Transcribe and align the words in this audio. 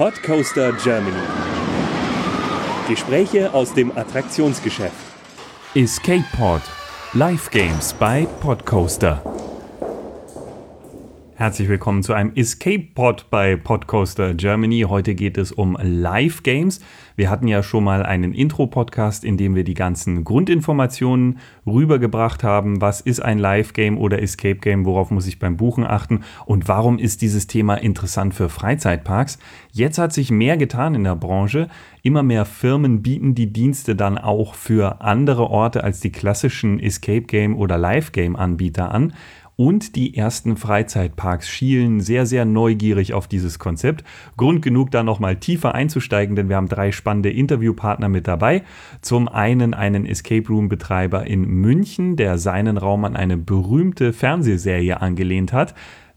Podcoaster 0.00 0.72
Germany. 0.82 1.12
Gespräche 2.88 3.52
aus 3.52 3.74
dem 3.74 3.94
Attraktionsgeschäft. 3.98 4.94
Escape 5.74 6.24
Pod. 6.38 6.62
Live 7.12 7.50
Games 7.50 7.92
bei 7.92 8.26
Podcoaster. 8.40 9.22
Herzlich 11.40 11.70
willkommen 11.70 12.02
zu 12.02 12.12
einem 12.12 12.32
Escape 12.34 12.88
Pod 12.94 13.30
bei 13.30 13.56
Podcoaster 13.56 14.34
Germany. 14.34 14.84
Heute 14.86 15.14
geht 15.14 15.38
es 15.38 15.52
um 15.52 15.74
Live 15.80 16.42
Games. 16.42 16.80
Wir 17.16 17.30
hatten 17.30 17.48
ja 17.48 17.62
schon 17.62 17.82
mal 17.82 18.02
einen 18.02 18.34
Intro-Podcast, 18.34 19.24
in 19.24 19.38
dem 19.38 19.54
wir 19.54 19.64
die 19.64 19.72
ganzen 19.72 20.22
Grundinformationen 20.22 21.38
rübergebracht 21.66 22.44
haben. 22.44 22.82
Was 22.82 23.00
ist 23.00 23.20
ein 23.20 23.38
Live 23.38 23.72
Game 23.72 23.96
oder 23.96 24.20
Escape 24.20 24.56
Game? 24.56 24.84
Worauf 24.84 25.10
muss 25.10 25.26
ich 25.26 25.38
beim 25.38 25.56
Buchen 25.56 25.84
achten? 25.84 26.24
Und 26.44 26.68
warum 26.68 26.98
ist 26.98 27.22
dieses 27.22 27.46
Thema 27.46 27.76
interessant 27.76 28.34
für 28.34 28.50
Freizeitparks? 28.50 29.38
Jetzt 29.72 29.96
hat 29.96 30.12
sich 30.12 30.30
mehr 30.30 30.58
getan 30.58 30.94
in 30.94 31.04
der 31.04 31.16
Branche. 31.16 31.68
Immer 32.02 32.22
mehr 32.22 32.44
Firmen 32.44 33.00
bieten 33.02 33.34
die 33.34 33.50
Dienste 33.50 33.96
dann 33.96 34.18
auch 34.18 34.54
für 34.54 35.00
andere 35.00 35.48
Orte 35.48 35.84
als 35.84 36.00
die 36.00 36.12
klassischen 36.12 36.80
Escape 36.80 37.22
Game 37.22 37.56
oder 37.56 37.78
Live 37.78 38.12
Game 38.12 38.36
Anbieter 38.36 38.92
an. 38.92 39.14
Und 39.60 39.94
die 39.94 40.16
ersten 40.16 40.56
Freizeitparks 40.56 41.46
schielen 41.46 42.00
sehr, 42.00 42.24
sehr 42.24 42.46
neugierig 42.46 43.12
auf 43.12 43.28
dieses 43.28 43.58
Konzept. 43.58 44.04
Grund 44.38 44.62
genug, 44.62 44.90
da 44.90 45.02
nochmal 45.02 45.36
tiefer 45.36 45.74
einzusteigen, 45.74 46.34
denn 46.34 46.48
wir 46.48 46.56
haben 46.56 46.70
drei 46.70 46.92
spannende 46.92 47.28
Interviewpartner 47.28 48.08
mit 48.08 48.26
dabei. 48.26 48.62
Zum 49.02 49.28
einen 49.28 49.74
einen 49.74 50.06
Escape 50.06 50.48
Room-Betreiber 50.48 51.26
in 51.26 51.42
München, 51.42 52.16
der 52.16 52.38
seinen 52.38 52.78
Raum 52.78 53.04
an 53.04 53.16
eine 53.16 53.36
berühmte 53.36 54.14
Fernsehserie 54.14 55.02
angelehnt 55.02 55.52
hat. 55.52 55.74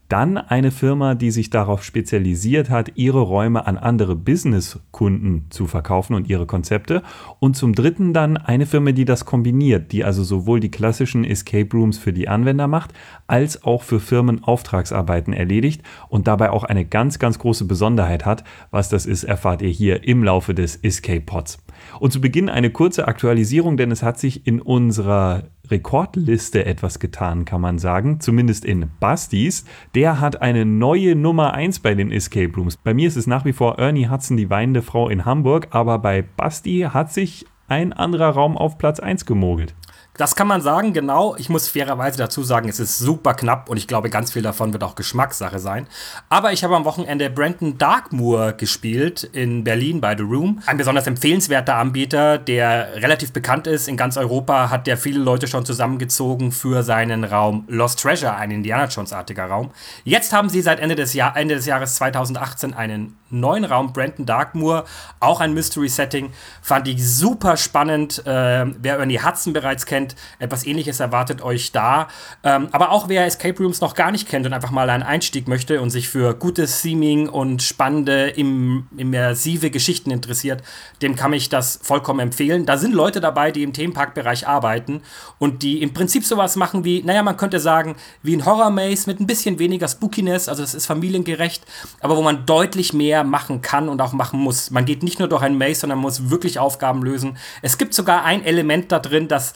Dann 0.08 0.36
eine 0.36 0.70
Firma, 0.70 1.14
die 1.14 1.30
sich 1.30 1.48
darauf 1.48 1.82
spezialisiert 1.82 2.68
hat, 2.68 2.92
ihre 2.96 3.20
Räume 3.20 3.66
an 3.66 3.78
andere 3.78 4.14
Businesskunden 4.14 5.46
zu 5.48 5.66
verkaufen 5.66 6.14
und 6.14 6.28
ihre 6.28 6.46
Konzepte. 6.46 7.02
Und 7.40 7.56
zum 7.56 7.74
dritten 7.74 8.12
dann 8.12 8.36
eine 8.36 8.66
Firma, 8.66 8.92
die 8.92 9.06
das 9.06 9.24
kombiniert, 9.24 9.92
die 9.92 10.04
also 10.04 10.22
sowohl 10.22 10.60
die 10.60 10.70
klassischen 10.70 11.24
Escape 11.24 11.74
Rooms 11.74 11.96
für 11.96 12.12
die 12.12 12.28
Anwender 12.28 12.68
macht, 12.68 12.92
als 13.26 13.64
auch 13.64 13.82
für 13.82 13.98
Firmen 13.98 14.44
Auftragsarbeiten 14.44 15.32
erledigt 15.32 15.82
und 16.08 16.26
dabei 16.26 16.50
auch 16.50 16.64
eine 16.64 16.84
ganz, 16.84 17.18
ganz 17.18 17.38
große 17.38 17.64
Besonderheit 17.64 18.26
hat. 18.26 18.44
Was 18.70 18.90
das 18.90 19.06
ist, 19.06 19.24
erfahrt 19.24 19.62
ihr 19.62 19.70
hier 19.70 20.04
im 20.06 20.22
Laufe 20.22 20.54
des 20.54 20.76
Escape 20.76 21.22
Pods. 21.22 21.63
Und 22.00 22.12
zu 22.12 22.20
Beginn 22.20 22.48
eine 22.48 22.70
kurze 22.70 23.08
Aktualisierung, 23.08 23.76
denn 23.76 23.90
es 23.90 24.02
hat 24.02 24.18
sich 24.18 24.46
in 24.46 24.60
unserer 24.60 25.44
Rekordliste 25.70 26.66
etwas 26.66 26.98
getan, 26.98 27.44
kann 27.44 27.60
man 27.60 27.78
sagen. 27.78 28.20
Zumindest 28.20 28.64
in 28.64 28.90
Bastis. 29.00 29.64
Der 29.94 30.20
hat 30.20 30.42
eine 30.42 30.64
neue 30.64 31.16
Nummer 31.16 31.54
1 31.54 31.80
bei 31.80 31.94
den 31.94 32.12
Escape 32.12 32.54
Rooms. 32.54 32.76
Bei 32.76 32.94
mir 32.94 33.08
ist 33.08 33.16
es 33.16 33.26
nach 33.26 33.44
wie 33.44 33.52
vor 33.52 33.78
Ernie 33.78 34.08
Hudson, 34.08 34.36
die 34.36 34.50
weinende 34.50 34.82
Frau 34.82 35.08
in 35.08 35.24
Hamburg, 35.24 35.68
aber 35.70 35.98
bei 35.98 36.22
Basti 36.22 36.88
hat 36.92 37.12
sich 37.12 37.46
ein 37.66 37.92
anderer 37.92 38.30
Raum 38.30 38.58
auf 38.58 38.76
Platz 38.76 39.00
1 39.00 39.24
gemogelt. 39.24 39.74
Das 40.16 40.36
kann 40.36 40.46
man 40.46 40.60
sagen, 40.60 40.92
genau. 40.92 41.34
Ich 41.38 41.48
muss 41.48 41.66
fairerweise 41.66 42.16
dazu 42.16 42.44
sagen, 42.44 42.68
es 42.68 42.78
ist 42.78 42.98
super 42.98 43.34
knapp 43.34 43.68
und 43.68 43.76
ich 43.76 43.88
glaube, 43.88 44.10
ganz 44.10 44.32
viel 44.32 44.42
davon 44.42 44.72
wird 44.72 44.84
auch 44.84 44.94
Geschmackssache 44.94 45.58
sein. 45.58 45.88
Aber 46.28 46.52
ich 46.52 46.62
habe 46.62 46.76
am 46.76 46.84
Wochenende 46.84 47.30
Brandon 47.30 47.78
Darkmoor 47.78 48.52
gespielt 48.52 49.24
in 49.24 49.64
Berlin 49.64 50.00
bei 50.00 50.16
The 50.16 50.22
Room. 50.22 50.62
Ein 50.66 50.76
besonders 50.76 51.08
empfehlenswerter 51.08 51.74
Anbieter, 51.74 52.38
der 52.38 53.02
relativ 53.02 53.32
bekannt 53.32 53.66
ist. 53.66 53.88
In 53.88 53.96
ganz 53.96 54.16
Europa 54.16 54.70
hat 54.70 54.86
der 54.86 54.96
viele 54.96 55.18
Leute 55.18 55.48
schon 55.48 55.66
zusammengezogen 55.66 56.52
für 56.52 56.84
seinen 56.84 57.24
Raum 57.24 57.64
Lost 57.66 58.00
Treasure, 58.00 58.36
ein 58.36 58.52
Indiana 58.52 58.84
Jones-artiger 58.86 59.46
Raum. 59.46 59.72
Jetzt 60.04 60.32
haben 60.32 60.48
sie 60.48 60.62
seit 60.62 60.78
Ende 60.78 60.94
des, 60.94 61.14
Jahr, 61.14 61.36
Ende 61.36 61.56
des 61.56 61.66
Jahres 61.66 61.96
2018 61.96 62.72
einen 62.72 63.16
neuen 63.30 63.64
Raum, 63.64 63.92
Brandon 63.92 64.26
Darkmoor, 64.26 64.84
auch 65.20 65.40
ein 65.40 65.54
Mystery-Setting. 65.54 66.32
Fand 66.62 66.88
ich 66.88 67.04
super 67.04 67.56
spannend. 67.56 68.24
Äh, 68.26 68.66
wer 68.78 68.98
Ernie 68.98 69.20
Hudson 69.20 69.52
bereits 69.52 69.86
kennt, 69.86 70.03
etwas 70.38 70.66
ähnliches 70.66 71.00
erwartet 71.00 71.42
euch 71.42 71.72
da. 71.72 72.08
Ähm, 72.42 72.68
aber 72.72 72.90
auch 72.90 73.08
wer 73.08 73.24
Escape 73.24 73.62
Rooms 73.62 73.80
noch 73.80 73.94
gar 73.94 74.10
nicht 74.10 74.28
kennt 74.28 74.46
und 74.46 74.52
einfach 74.52 74.70
mal 74.70 74.90
einen 74.90 75.02
Einstieg 75.02 75.48
möchte 75.48 75.80
und 75.80 75.90
sich 75.90 76.08
für 76.08 76.34
gutes 76.34 76.82
Theming 76.82 77.28
und 77.28 77.62
spannende, 77.62 78.28
im, 78.28 78.86
immersive 78.96 79.70
Geschichten 79.70 80.10
interessiert, 80.10 80.62
dem 81.02 81.16
kann 81.16 81.32
ich 81.32 81.48
das 81.48 81.80
vollkommen 81.82 82.20
empfehlen. 82.20 82.66
Da 82.66 82.76
sind 82.76 82.94
Leute 82.94 83.20
dabei, 83.20 83.50
die 83.50 83.62
im 83.62 83.72
Themenparkbereich 83.72 84.46
arbeiten 84.46 85.02
und 85.38 85.62
die 85.62 85.82
im 85.82 85.94
Prinzip 85.94 86.24
sowas 86.24 86.56
machen 86.56 86.84
wie, 86.84 87.02
naja, 87.02 87.22
man 87.22 87.36
könnte 87.36 87.60
sagen, 87.60 87.96
wie 88.22 88.36
ein 88.36 88.44
Horror-Maze 88.44 89.08
mit 89.08 89.20
ein 89.20 89.26
bisschen 89.26 89.58
weniger 89.58 89.88
Spookiness, 89.88 90.48
also 90.48 90.62
es 90.62 90.74
ist 90.74 90.86
familiengerecht, 90.86 91.64
aber 92.00 92.16
wo 92.16 92.22
man 92.22 92.46
deutlich 92.46 92.92
mehr 92.92 93.24
machen 93.24 93.62
kann 93.62 93.88
und 93.88 94.00
auch 94.00 94.12
machen 94.12 94.40
muss. 94.40 94.70
Man 94.70 94.84
geht 94.84 95.02
nicht 95.02 95.18
nur 95.18 95.28
durch 95.28 95.42
ein 95.42 95.58
Maze, 95.58 95.80
sondern 95.80 95.98
muss 95.98 96.30
wirklich 96.30 96.58
Aufgaben 96.58 97.02
lösen. 97.02 97.36
Es 97.62 97.78
gibt 97.78 97.94
sogar 97.94 98.24
ein 98.24 98.44
Element 98.44 98.92
da 98.92 98.98
drin, 98.98 99.28
das 99.28 99.54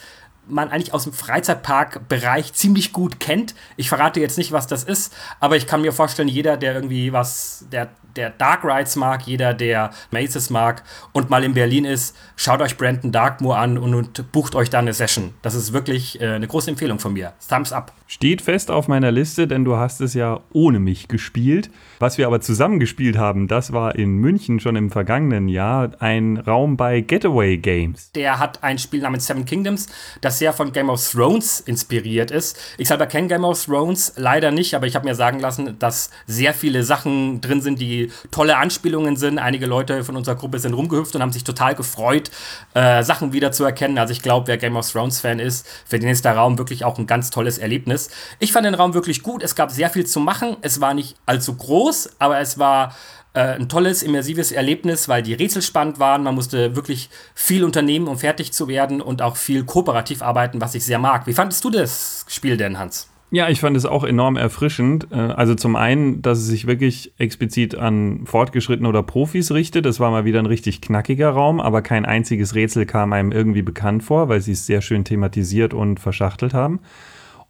man 0.48 0.70
eigentlich 0.70 0.94
aus 0.94 1.04
dem 1.04 1.12
Freizeitparkbereich 1.12 2.52
ziemlich 2.52 2.92
gut 2.92 3.20
kennt. 3.20 3.54
Ich 3.76 3.88
verrate 3.88 4.20
jetzt 4.20 4.38
nicht, 4.38 4.52
was 4.52 4.66
das 4.66 4.84
ist, 4.84 5.14
aber 5.40 5.56
ich 5.56 5.66
kann 5.66 5.82
mir 5.82 5.92
vorstellen, 5.92 6.28
jeder, 6.28 6.56
der 6.56 6.74
irgendwie 6.74 7.12
was, 7.12 7.66
der, 7.70 7.88
der 8.16 8.30
Dark 8.30 8.64
Rides 8.64 8.96
mag, 8.96 9.26
jeder, 9.26 9.54
der 9.54 9.90
Mazes 10.10 10.50
mag 10.50 10.82
und 11.12 11.30
mal 11.30 11.44
in 11.44 11.54
Berlin 11.54 11.84
ist, 11.84 12.16
schaut 12.36 12.60
euch 12.60 12.76
Brandon 12.76 13.12
Darkmoor 13.12 13.56
an 13.58 13.78
und, 13.78 13.94
und 13.94 14.32
bucht 14.32 14.54
euch 14.54 14.70
da 14.70 14.78
eine 14.78 14.92
Session. 14.92 15.34
Das 15.42 15.54
ist 15.54 15.72
wirklich 15.72 16.20
äh, 16.20 16.34
eine 16.34 16.46
große 16.46 16.70
Empfehlung 16.70 16.98
von 16.98 17.12
mir. 17.12 17.32
Thumbs 17.48 17.72
up. 17.72 17.92
Steht 18.10 18.40
fest 18.40 18.70
auf 18.70 18.88
meiner 18.88 19.12
Liste, 19.12 19.46
denn 19.46 19.66
du 19.66 19.76
hast 19.76 20.00
es 20.00 20.14
ja 20.14 20.40
ohne 20.54 20.78
mich 20.78 21.08
gespielt. 21.08 21.68
Was 21.98 22.16
wir 22.16 22.26
aber 22.26 22.40
zusammen 22.40 22.80
gespielt 22.80 23.18
haben, 23.18 23.48
das 23.48 23.74
war 23.74 23.96
in 23.96 24.16
München 24.16 24.60
schon 24.60 24.76
im 24.76 24.90
vergangenen 24.90 25.46
Jahr 25.46 25.90
ein 25.98 26.38
Raum 26.38 26.78
bei 26.78 27.02
Getaway 27.02 27.58
Games. 27.58 28.10
Der 28.12 28.38
hat 28.38 28.64
ein 28.64 28.78
Spiel 28.78 29.02
namens 29.02 29.26
Seven 29.26 29.44
Kingdoms, 29.44 29.88
das 30.22 30.38
sehr 30.38 30.54
von 30.54 30.72
Game 30.72 30.88
of 30.88 31.06
Thrones 31.06 31.60
inspiriert 31.60 32.30
ist. 32.30 32.58
Ich 32.78 32.88
selber 32.88 33.04
kenne 33.04 33.28
Game 33.28 33.44
of 33.44 33.62
Thrones 33.62 34.14
leider 34.16 34.52
nicht, 34.52 34.74
aber 34.74 34.86
ich 34.86 34.94
habe 34.94 35.06
mir 35.06 35.14
sagen 35.14 35.38
lassen, 35.38 35.78
dass 35.78 36.08
sehr 36.26 36.54
viele 36.54 36.84
Sachen 36.84 37.42
drin 37.42 37.60
sind, 37.60 37.78
die 37.78 38.10
tolle 38.30 38.56
Anspielungen 38.56 39.16
sind. 39.16 39.38
Einige 39.38 39.66
Leute 39.66 40.02
von 40.02 40.16
unserer 40.16 40.36
Gruppe 40.36 40.60
sind 40.60 40.72
rumgehüpft 40.72 41.14
und 41.14 41.20
haben 41.20 41.32
sich 41.32 41.44
total 41.44 41.74
gefreut, 41.74 42.30
äh, 42.72 43.02
Sachen 43.02 43.34
wieder 43.34 43.52
zu 43.52 43.64
erkennen. 43.64 43.98
Also 43.98 44.12
ich 44.12 44.22
glaube, 44.22 44.46
wer 44.46 44.56
Game 44.56 44.76
of 44.76 44.90
Thrones 44.90 45.20
Fan 45.20 45.40
ist, 45.40 45.68
für 45.84 45.98
den 45.98 46.08
ist 46.08 46.24
der 46.24 46.36
Raum 46.36 46.56
wirklich 46.56 46.86
auch 46.86 46.96
ein 46.96 47.06
ganz 47.06 47.28
tolles 47.28 47.58
Erlebnis 47.58 47.97
ist. 47.98 48.12
Ich 48.38 48.52
fand 48.52 48.66
den 48.66 48.74
Raum 48.74 48.94
wirklich 48.94 49.22
gut. 49.22 49.42
Es 49.42 49.54
gab 49.54 49.70
sehr 49.70 49.90
viel 49.90 50.06
zu 50.06 50.20
machen. 50.20 50.56
Es 50.60 50.80
war 50.80 50.94
nicht 50.94 51.16
allzu 51.26 51.54
groß, 51.54 52.10
aber 52.18 52.38
es 52.40 52.58
war 52.58 52.94
äh, 53.34 53.40
ein 53.40 53.68
tolles, 53.68 54.02
immersives 54.02 54.52
Erlebnis, 54.52 55.08
weil 55.08 55.22
die 55.22 55.34
Rätsel 55.34 55.62
spannend 55.62 55.98
waren. 55.98 56.22
Man 56.22 56.34
musste 56.34 56.76
wirklich 56.76 57.10
viel 57.34 57.64
unternehmen, 57.64 58.08
um 58.08 58.18
fertig 58.18 58.52
zu 58.52 58.68
werden 58.68 59.00
und 59.00 59.22
auch 59.22 59.36
viel 59.36 59.64
kooperativ 59.64 60.22
arbeiten, 60.22 60.60
was 60.60 60.74
ich 60.74 60.84
sehr 60.84 60.98
mag. 60.98 61.26
Wie 61.26 61.34
fandest 61.34 61.64
du 61.64 61.70
das 61.70 62.24
Spiel 62.28 62.56
denn, 62.56 62.78
Hans? 62.78 63.08
Ja, 63.30 63.50
ich 63.50 63.60
fand 63.60 63.76
es 63.76 63.84
auch 63.84 64.04
enorm 64.04 64.36
erfrischend. 64.36 65.08
Äh, 65.10 65.16
also 65.16 65.54
zum 65.54 65.76
einen, 65.76 66.22
dass 66.22 66.38
es 66.38 66.46
sich 66.46 66.66
wirklich 66.66 67.12
explizit 67.18 67.74
an 67.74 68.22
Fortgeschrittene 68.24 68.88
oder 68.88 69.02
Profis 69.02 69.52
richtet. 69.52 69.84
Das 69.84 70.00
war 70.00 70.10
mal 70.10 70.24
wieder 70.24 70.38
ein 70.38 70.46
richtig 70.46 70.80
knackiger 70.80 71.28
Raum, 71.30 71.60
aber 71.60 71.82
kein 71.82 72.06
einziges 72.06 72.54
Rätsel 72.54 72.86
kam 72.86 73.12
einem 73.12 73.30
irgendwie 73.30 73.62
bekannt 73.62 74.02
vor, 74.02 74.30
weil 74.30 74.40
sie 74.40 74.52
es 74.52 74.64
sehr 74.64 74.80
schön 74.80 75.04
thematisiert 75.04 75.74
und 75.74 76.00
verschachtelt 76.00 76.54
haben. 76.54 76.80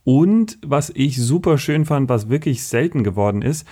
Und 0.08 0.56
was 0.64 0.88
ich 0.94 1.18
super 1.18 1.58
schön 1.58 1.84
fand, 1.84 2.08
was 2.08 2.30
wirklich 2.30 2.64
selten 2.64 3.04
geworden 3.04 3.42
ist, 3.42 3.66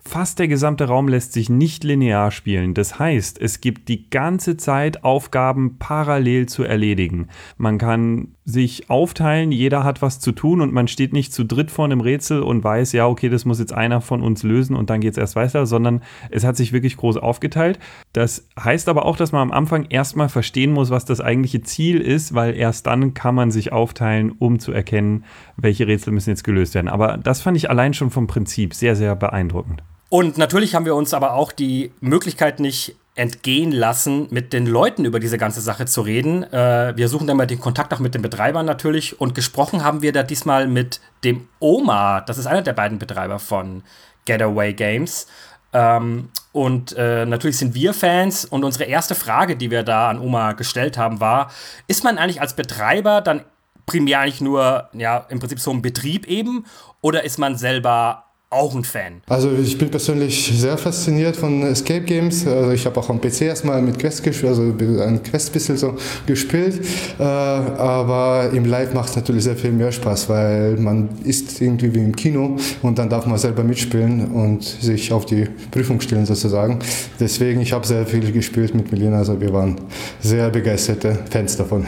Fast 0.00 0.38
der 0.38 0.48
gesamte 0.48 0.84
Raum 0.86 1.06
lässt 1.06 1.34
sich 1.34 1.50
nicht 1.50 1.84
linear 1.84 2.30
spielen. 2.30 2.72
Das 2.72 2.98
heißt, 2.98 3.38
es 3.42 3.60
gibt 3.60 3.88
die 3.90 4.08
ganze 4.08 4.56
Zeit 4.56 5.04
Aufgaben 5.04 5.76
parallel 5.78 6.46
zu 6.46 6.62
erledigen. 6.62 7.28
Man 7.58 7.76
kann 7.76 8.34
sich 8.48 8.88
aufteilen, 8.88 9.52
jeder 9.52 9.84
hat 9.84 10.00
was 10.00 10.20
zu 10.20 10.32
tun 10.32 10.62
und 10.62 10.72
man 10.72 10.88
steht 10.88 11.12
nicht 11.12 11.34
zu 11.34 11.44
dritt 11.44 11.70
vor 11.70 11.84
einem 11.84 12.00
Rätsel 12.00 12.40
und 12.40 12.64
weiß, 12.64 12.92
ja, 12.92 13.06
okay, 13.06 13.28
das 13.28 13.44
muss 13.44 13.58
jetzt 13.58 13.74
einer 13.74 14.00
von 14.00 14.22
uns 14.22 14.42
lösen 14.42 14.74
und 14.74 14.88
dann 14.88 15.02
geht 15.02 15.12
es 15.12 15.18
erst 15.18 15.36
weiter, 15.36 15.66
sondern 15.66 16.02
es 16.30 16.44
hat 16.44 16.56
sich 16.56 16.72
wirklich 16.72 16.96
groß 16.96 17.18
aufgeteilt. 17.18 17.78
Das 18.14 18.48
heißt 18.58 18.88
aber 18.88 19.04
auch, 19.04 19.18
dass 19.18 19.32
man 19.32 19.42
am 19.42 19.52
Anfang 19.52 19.84
erstmal 19.90 20.30
verstehen 20.30 20.72
muss, 20.72 20.88
was 20.88 21.04
das 21.04 21.20
eigentliche 21.20 21.60
Ziel 21.60 22.00
ist, 22.00 22.34
weil 22.34 22.56
erst 22.56 22.86
dann 22.86 23.12
kann 23.12 23.34
man 23.34 23.50
sich 23.50 23.70
aufteilen, 23.70 24.32
um 24.38 24.58
zu 24.58 24.72
erkennen, 24.72 25.24
welche 25.58 25.86
Rätsel 25.86 26.14
müssen 26.14 26.30
jetzt 26.30 26.44
gelöst 26.44 26.74
werden. 26.74 26.88
Aber 26.88 27.18
das 27.18 27.42
fand 27.42 27.58
ich 27.58 27.68
allein 27.68 27.92
schon 27.92 28.08
vom 28.08 28.28
Prinzip 28.28 28.72
sehr, 28.72 28.96
sehr 28.96 29.14
beeindruckend. 29.14 29.82
Und 30.08 30.38
natürlich 30.38 30.74
haben 30.74 30.86
wir 30.86 30.94
uns 30.94 31.12
aber 31.12 31.34
auch 31.34 31.52
die 31.52 31.90
Möglichkeit 32.00 32.60
nicht 32.60 32.96
entgehen 33.18 33.72
lassen, 33.72 34.28
mit 34.30 34.52
den 34.52 34.64
Leuten 34.64 35.04
über 35.04 35.18
diese 35.18 35.38
ganze 35.38 35.60
Sache 35.60 35.86
zu 35.86 36.02
reden. 36.02 36.44
Äh, 36.52 36.96
wir 36.96 37.08
suchen 37.08 37.26
dann 37.26 37.36
mal 37.36 37.48
den 37.48 37.58
Kontakt 37.58 37.92
auch 37.92 37.98
mit 37.98 38.14
den 38.14 38.22
Betreibern 38.22 38.64
natürlich. 38.64 39.20
Und 39.20 39.34
gesprochen 39.34 39.82
haben 39.82 40.02
wir 40.02 40.12
da 40.12 40.22
diesmal 40.22 40.68
mit 40.68 41.00
dem 41.24 41.48
Oma. 41.58 42.20
Das 42.20 42.38
ist 42.38 42.46
einer 42.46 42.62
der 42.62 42.74
beiden 42.74 43.00
Betreiber 43.00 43.40
von 43.40 43.82
Getaway 44.24 44.72
Games. 44.72 45.26
Ähm, 45.72 46.28
und 46.52 46.94
äh, 46.96 47.26
natürlich 47.26 47.58
sind 47.58 47.74
wir 47.74 47.92
Fans. 47.92 48.44
Und 48.44 48.62
unsere 48.62 48.84
erste 48.84 49.16
Frage, 49.16 49.56
die 49.56 49.72
wir 49.72 49.82
da 49.82 50.10
an 50.10 50.20
Oma 50.20 50.52
gestellt 50.52 50.96
haben, 50.96 51.18
war: 51.18 51.50
Ist 51.88 52.04
man 52.04 52.18
eigentlich 52.18 52.40
als 52.40 52.54
Betreiber 52.54 53.20
dann 53.20 53.44
primär 53.84 54.20
eigentlich 54.20 54.40
nur, 54.40 54.90
ja, 54.92 55.26
im 55.28 55.40
Prinzip 55.40 55.58
so 55.58 55.72
ein 55.72 55.82
Betrieb 55.82 56.28
eben? 56.28 56.66
Oder 57.00 57.24
ist 57.24 57.38
man 57.38 57.56
selber 57.56 58.27
auch 58.50 58.74
ein 58.74 58.84
Fan? 58.84 59.20
Also 59.26 59.52
ich 59.52 59.76
bin 59.76 59.90
persönlich 59.90 60.52
sehr 60.58 60.78
fasziniert 60.78 61.36
von 61.36 61.62
Escape 61.62 62.02
Games. 62.02 62.46
Also 62.46 62.70
ich 62.70 62.86
habe 62.86 62.98
auch 62.98 63.10
am 63.10 63.20
PC 63.20 63.42
erstmal 63.42 63.82
mit 63.82 63.98
Quest 63.98 64.22
gespielt, 64.22 64.50
also 64.50 64.62
ein 64.62 65.22
Quest 65.22 65.52
bisschen 65.52 65.76
so 65.76 65.96
gespielt. 66.26 66.80
Äh, 67.18 67.22
aber 67.22 68.50
im 68.52 68.64
Live 68.64 68.94
macht 68.94 69.10
es 69.10 69.16
natürlich 69.16 69.44
sehr 69.44 69.56
viel 69.56 69.72
mehr 69.72 69.92
Spaß, 69.92 70.28
weil 70.28 70.76
man 70.76 71.10
ist 71.24 71.60
irgendwie 71.60 71.94
wie 71.94 72.00
im 72.00 72.16
Kino 72.16 72.56
und 72.82 72.98
dann 72.98 73.10
darf 73.10 73.26
man 73.26 73.38
selber 73.38 73.62
mitspielen 73.62 74.30
und 74.32 74.62
sich 74.64 75.12
auf 75.12 75.26
die 75.26 75.46
Prüfung 75.70 76.00
stellen 76.00 76.24
sozusagen. 76.24 76.78
Deswegen, 77.20 77.60
ich 77.60 77.72
habe 77.72 77.86
sehr 77.86 78.06
viel 78.06 78.32
gespielt 78.32 78.74
mit 78.74 78.90
Melina, 78.90 79.18
also 79.18 79.38
wir 79.40 79.52
waren 79.52 79.76
sehr 80.20 80.48
begeisterte 80.48 81.18
Fans 81.30 81.56
davon. 81.56 81.86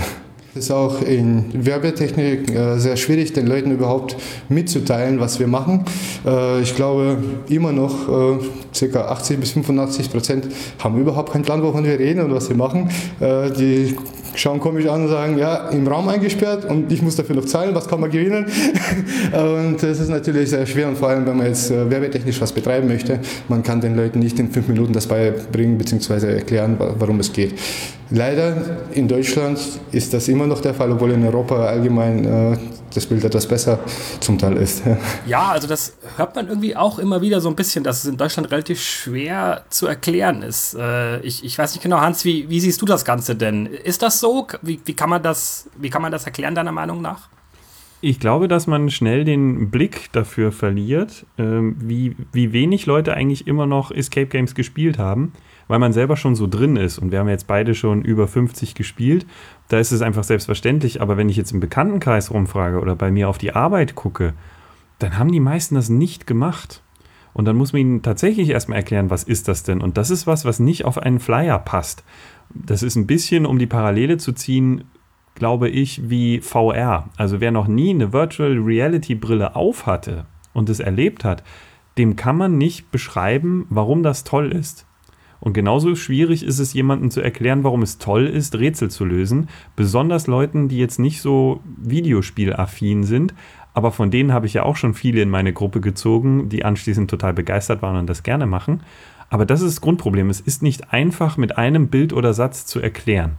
Es 0.52 0.64
ist 0.64 0.70
auch 0.72 1.00
in 1.02 1.44
Werbetechnik 1.64 2.50
äh, 2.50 2.76
sehr 2.80 2.96
schwierig, 2.96 3.32
den 3.32 3.46
Leuten 3.46 3.70
überhaupt 3.70 4.16
mitzuteilen, 4.48 5.20
was 5.20 5.38
wir 5.38 5.46
machen. 5.46 5.84
Äh, 6.26 6.62
ich 6.62 6.74
glaube, 6.74 7.18
immer 7.48 7.70
noch 7.70 8.40
äh, 8.74 8.88
ca. 8.88 9.00
80 9.10 9.38
bis 9.38 9.52
85 9.52 10.10
Prozent 10.10 10.48
haben 10.80 11.00
überhaupt 11.00 11.32
keinen 11.32 11.42
Plan, 11.42 11.62
wovon 11.62 11.84
wir 11.84 11.96
reden 12.00 12.24
und 12.24 12.34
was 12.34 12.48
wir 12.48 12.56
machen. 12.56 12.90
Die 13.20 13.94
schauen 14.34 14.60
komisch 14.60 14.86
an 14.86 15.02
und 15.02 15.08
sagen, 15.08 15.38
ja, 15.38 15.68
im 15.68 15.86
Raum 15.86 16.08
eingesperrt 16.08 16.64
und 16.64 16.90
ich 16.92 17.02
muss 17.02 17.16
dafür 17.16 17.36
noch 17.36 17.44
zahlen, 17.44 17.74
was 17.74 17.88
kann 17.88 18.00
man 18.00 18.10
gewinnen? 18.10 18.46
und 19.32 19.82
das 19.82 20.00
ist 20.00 20.08
natürlich 20.08 20.50
sehr 20.50 20.66
schwer 20.66 20.88
und 20.88 20.96
vor 20.96 21.08
allem, 21.08 21.26
wenn 21.26 21.36
man 21.36 21.46
jetzt 21.46 21.70
äh, 21.70 21.90
werbetechnisch 21.90 22.40
was 22.40 22.52
betreiben 22.52 22.88
möchte, 22.88 23.20
man 23.48 23.62
kann 23.62 23.80
den 23.80 23.96
Leuten 23.96 24.18
nicht 24.20 24.38
in 24.38 24.50
fünf 24.50 24.68
Minuten 24.68 24.92
das 24.92 25.06
beibringen 25.06 25.78
bzw. 25.78 26.34
erklären, 26.34 26.76
warum 26.78 27.20
es 27.20 27.32
geht. 27.32 27.54
Leider 28.10 28.56
in 28.92 29.06
Deutschland 29.06 29.58
ist 29.92 30.12
das 30.12 30.26
immer 30.28 30.46
noch 30.46 30.60
der 30.60 30.74
Fall, 30.74 30.90
obwohl 30.90 31.12
in 31.12 31.24
Europa 31.24 31.66
allgemein 31.66 32.24
äh, 32.24 32.56
das 32.94 33.06
Bild 33.06 33.24
etwas 33.24 33.46
besser 33.46 33.78
zum 34.20 34.38
Teil 34.38 34.56
ist. 34.56 34.82
Ja, 35.26 35.50
also 35.50 35.68
das 35.68 35.94
hört 36.16 36.34
man 36.34 36.48
irgendwie 36.48 36.74
auch 36.74 36.98
immer 36.98 37.20
wieder 37.20 37.40
so 37.40 37.48
ein 37.48 37.56
bisschen, 37.56 37.84
dass 37.84 38.04
es 38.04 38.10
in 38.10 38.16
Deutschland 38.16 38.50
relativ 38.50 38.80
schwer 38.80 39.64
zu 39.70 39.86
erklären 39.86 40.42
ist. 40.42 40.74
Äh, 40.74 41.20
ich, 41.20 41.44
ich 41.44 41.56
weiß 41.56 41.74
nicht 41.74 41.82
genau, 41.82 42.00
Hans, 42.00 42.24
wie, 42.24 42.48
wie 42.48 42.60
siehst 42.60 42.80
du 42.82 42.86
das 42.86 43.04
Ganze 43.04 43.36
denn? 43.36 43.66
Ist 43.66 44.02
das 44.02 44.18
so? 44.20 44.46
Wie, 44.62 44.80
wie, 44.84 44.94
kann 44.94 45.10
man 45.10 45.22
das, 45.22 45.68
wie 45.76 45.90
kann 45.90 46.02
man 46.02 46.10
das 46.10 46.24
erklären, 46.24 46.54
deiner 46.54 46.72
Meinung 46.72 47.00
nach? 47.00 47.28
Ich 48.02 48.18
glaube, 48.18 48.48
dass 48.48 48.66
man 48.66 48.90
schnell 48.90 49.24
den 49.24 49.70
Blick 49.70 50.10
dafür 50.12 50.52
verliert, 50.52 51.26
ähm, 51.36 51.76
wie, 51.78 52.16
wie 52.32 52.52
wenig 52.52 52.86
Leute 52.86 53.14
eigentlich 53.14 53.46
immer 53.46 53.66
noch 53.66 53.90
Escape 53.90 54.26
Games 54.26 54.54
gespielt 54.54 54.98
haben 54.98 55.32
weil 55.70 55.78
man 55.78 55.92
selber 55.92 56.16
schon 56.16 56.34
so 56.34 56.48
drin 56.48 56.74
ist. 56.74 56.98
Und 56.98 57.12
wir 57.12 57.20
haben 57.20 57.28
jetzt 57.28 57.46
beide 57.46 57.76
schon 57.76 58.02
über 58.02 58.26
50 58.26 58.74
gespielt. 58.74 59.24
Da 59.68 59.78
ist 59.78 59.92
es 59.92 60.02
einfach 60.02 60.24
selbstverständlich. 60.24 61.00
Aber 61.00 61.16
wenn 61.16 61.28
ich 61.28 61.36
jetzt 61.36 61.52
im 61.52 61.60
Bekanntenkreis 61.60 62.32
rumfrage 62.32 62.80
oder 62.80 62.96
bei 62.96 63.12
mir 63.12 63.28
auf 63.28 63.38
die 63.38 63.52
Arbeit 63.52 63.94
gucke, 63.94 64.34
dann 64.98 65.16
haben 65.16 65.30
die 65.30 65.38
meisten 65.38 65.76
das 65.76 65.88
nicht 65.88 66.26
gemacht. 66.26 66.82
Und 67.34 67.44
dann 67.44 67.54
muss 67.54 67.72
man 67.72 67.82
ihnen 67.82 68.02
tatsächlich 68.02 68.48
erstmal 68.48 68.78
erklären, 68.78 69.10
was 69.10 69.22
ist 69.22 69.46
das 69.46 69.62
denn? 69.62 69.80
Und 69.80 69.96
das 69.96 70.10
ist 70.10 70.26
was, 70.26 70.44
was 70.44 70.58
nicht 70.58 70.84
auf 70.86 70.98
einen 70.98 71.20
Flyer 71.20 71.60
passt. 71.60 72.02
Das 72.52 72.82
ist 72.82 72.96
ein 72.96 73.06
bisschen, 73.06 73.46
um 73.46 73.60
die 73.60 73.68
Parallele 73.68 74.16
zu 74.16 74.32
ziehen, 74.32 74.82
glaube 75.34 75.68
ich, 75.68 76.10
wie 76.10 76.40
VR. 76.40 77.08
Also 77.16 77.40
wer 77.40 77.50
noch 77.50 77.66
nie 77.66 77.90
eine 77.90 78.12
Virtual 78.12 78.58
Reality 78.58 79.14
Brille 79.14 79.56
auf 79.56 79.86
hatte 79.86 80.26
und 80.52 80.68
es 80.68 80.80
erlebt 80.80 81.24
hat, 81.24 81.42
dem 81.98 82.16
kann 82.16 82.36
man 82.36 82.58
nicht 82.58 82.90
beschreiben, 82.90 83.66
warum 83.68 84.02
das 84.02 84.24
toll 84.24 84.52
ist. 84.52 84.86
Und 85.40 85.54
genauso 85.54 85.94
schwierig 85.96 86.42
ist 86.42 86.58
es, 86.58 86.74
jemandem 86.74 87.10
zu 87.10 87.22
erklären, 87.22 87.64
warum 87.64 87.82
es 87.82 87.98
toll 87.98 88.26
ist, 88.26 88.58
Rätsel 88.58 88.90
zu 88.90 89.06
lösen. 89.06 89.48
Besonders 89.74 90.26
Leuten, 90.26 90.68
die 90.68 90.78
jetzt 90.78 90.98
nicht 90.98 91.22
so 91.22 91.60
videospielaffin 91.78 93.04
sind. 93.04 93.34
Aber 93.72 93.90
von 93.90 94.10
denen 94.10 94.32
habe 94.32 94.46
ich 94.46 94.54
ja 94.54 94.64
auch 94.64 94.76
schon 94.76 94.94
viele 94.94 95.22
in 95.22 95.30
meine 95.30 95.52
Gruppe 95.52 95.80
gezogen, 95.80 96.50
die 96.50 96.64
anschließend 96.64 97.08
total 97.08 97.32
begeistert 97.32 97.80
waren 97.80 97.96
und 97.96 98.06
das 98.06 98.22
gerne 98.22 98.46
machen. 98.46 98.82
Aber 99.30 99.46
das 99.46 99.62
ist 99.62 99.76
das 99.76 99.80
Grundproblem. 99.80 100.28
Es 100.28 100.40
ist 100.40 100.62
nicht 100.62 100.92
einfach 100.92 101.36
mit 101.36 101.56
einem 101.56 101.88
Bild 101.88 102.12
oder 102.12 102.34
Satz 102.34 102.66
zu 102.66 102.80
erklären. 102.80 103.38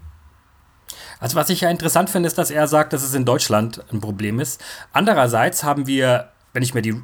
Also 1.20 1.36
was 1.36 1.50
ich 1.50 1.62
ja 1.62 1.70
interessant 1.70 2.10
finde, 2.10 2.28
ist, 2.28 2.38
dass 2.38 2.52
er 2.52 2.68
sagt, 2.68 2.94
dass 2.94 3.04
es 3.04 3.14
in 3.14 3.26
Deutschland 3.26 3.84
ein 3.92 4.02
Problem 4.02 4.40
ist. 4.40 4.62
Andererseits 4.94 5.64
haben 5.64 5.88
wir, 5.88 6.30
wenn 6.54 6.64
ich 6.64 6.74
mir 6.74 6.82
die 6.82 7.02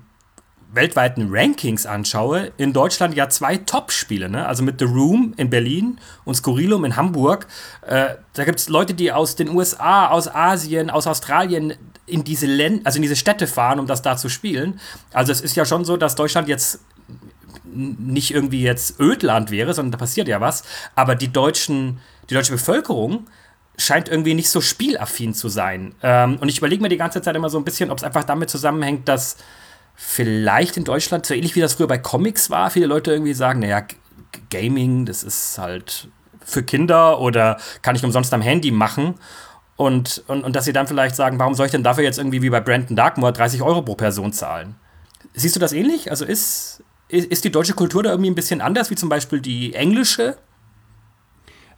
weltweiten 0.73 1.29
Rankings 1.31 1.85
anschaue, 1.85 2.51
in 2.57 2.73
Deutschland 2.73 3.15
ja 3.15 3.29
zwei 3.29 3.57
Top-Spiele, 3.57 4.29
ne? 4.29 4.45
also 4.45 4.63
mit 4.63 4.79
The 4.79 4.85
Room 4.85 5.33
in 5.37 5.49
Berlin 5.49 5.99
und 6.25 6.35
Scorrilum 6.35 6.83
in 6.85 6.95
Hamburg. 6.95 7.47
Äh, 7.81 8.15
da 8.33 8.43
gibt 8.43 8.59
es 8.59 8.69
Leute, 8.69 8.93
die 8.93 9.11
aus 9.11 9.35
den 9.35 9.49
USA, 9.49 10.07
aus 10.07 10.27
Asien, 10.27 10.89
aus 10.89 11.07
Australien 11.07 11.73
in 12.05 12.23
diese 12.23 12.45
Länd 12.45 12.85
also 12.85 12.97
in 12.97 13.01
diese 13.01 13.15
Städte 13.15 13.47
fahren, 13.47 13.79
um 13.79 13.87
das 13.87 14.01
da 14.01 14.17
zu 14.17 14.29
spielen. 14.29 14.79
Also 15.13 15.31
es 15.31 15.41
ist 15.41 15.55
ja 15.55 15.65
schon 15.65 15.85
so, 15.85 15.97
dass 15.97 16.15
Deutschland 16.15 16.47
jetzt 16.47 16.79
nicht 17.73 18.33
irgendwie 18.33 18.61
jetzt 18.61 18.99
Ödland 18.99 19.51
wäre, 19.51 19.73
sondern 19.73 19.91
da 19.91 19.97
passiert 19.97 20.27
ja 20.27 20.41
was. 20.41 20.63
Aber 20.95 21.15
die 21.15 21.31
deutschen, 21.31 21.99
die 22.29 22.33
deutsche 22.33 22.53
Bevölkerung 22.53 23.27
scheint 23.77 24.09
irgendwie 24.09 24.33
nicht 24.33 24.49
so 24.49 24.61
spielaffin 24.61 25.33
zu 25.33 25.49
sein. 25.49 25.93
Ähm, 26.01 26.37
und 26.41 26.49
ich 26.49 26.57
überlege 26.57 26.81
mir 26.81 26.89
die 26.89 26.97
ganze 26.97 27.21
Zeit 27.21 27.35
immer 27.35 27.49
so 27.49 27.57
ein 27.57 27.63
bisschen, 27.63 27.91
ob 27.91 27.99
es 27.99 28.03
einfach 28.03 28.23
damit 28.23 28.49
zusammenhängt, 28.49 29.07
dass 29.07 29.37
vielleicht 29.95 30.77
in 30.77 30.83
Deutschland, 30.83 31.25
so 31.25 31.33
ähnlich 31.33 31.55
wie 31.55 31.61
das 31.61 31.75
früher 31.75 31.87
bei 31.87 31.97
Comics 31.97 32.49
war, 32.49 32.69
viele 32.69 32.87
Leute 32.87 33.11
irgendwie 33.11 33.33
sagen, 33.33 33.59
naja, 33.59 33.83
Gaming, 34.49 35.05
das 35.05 35.23
ist 35.23 35.57
halt 35.57 36.07
für 36.43 36.63
Kinder 36.63 37.19
oder 37.19 37.57
kann 37.81 37.95
ich 37.95 38.03
umsonst 38.03 38.33
am 38.33 38.41
Handy 38.41 38.71
machen. 38.71 39.15
Und, 39.75 40.23
und, 40.27 40.43
und 40.43 40.55
dass 40.55 40.65
sie 40.65 40.73
dann 40.73 40.87
vielleicht 40.87 41.15
sagen, 41.15 41.37
warum 41.37 41.53
soll 41.53 41.67
ich 41.67 41.71
denn 41.71 41.83
dafür 41.83 42.03
jetzt 42.03 42.17
irgendwie 42.17 42.41
wie 42.41 42.49
bei 42.49 42.61
Brandon 42.61 42.95
Darkmoor 42.95 43.31
30 43.31 43.61
Euro 43.61 43.83
pro 43.83 43.95
Person 43.95 44.33
zahlen? 44.33 44.75
Siehst 45.33 45.55
du 45.55 45.59
das 45.59 45.71
ähnlich? 45.71 46.09
Also 46.09 46.25
ist, 46.25 46.83
ist, 47.09 47.27
ist 47.27 47.43
die 47.43 47.51
deutsche 47.51 47.73
Kultur 47.73 48.01
da 48.01 48.09
irgendwie 48.09 48.31
ein 48.31 48.35
bisschen 48.35 48.61
anders, 48.61 48.89
wie 48.89 48.95
zum 48.95 49.09
Beispiel 49.09 49.39
die 49.39 49.75
englische? 49.75 50.37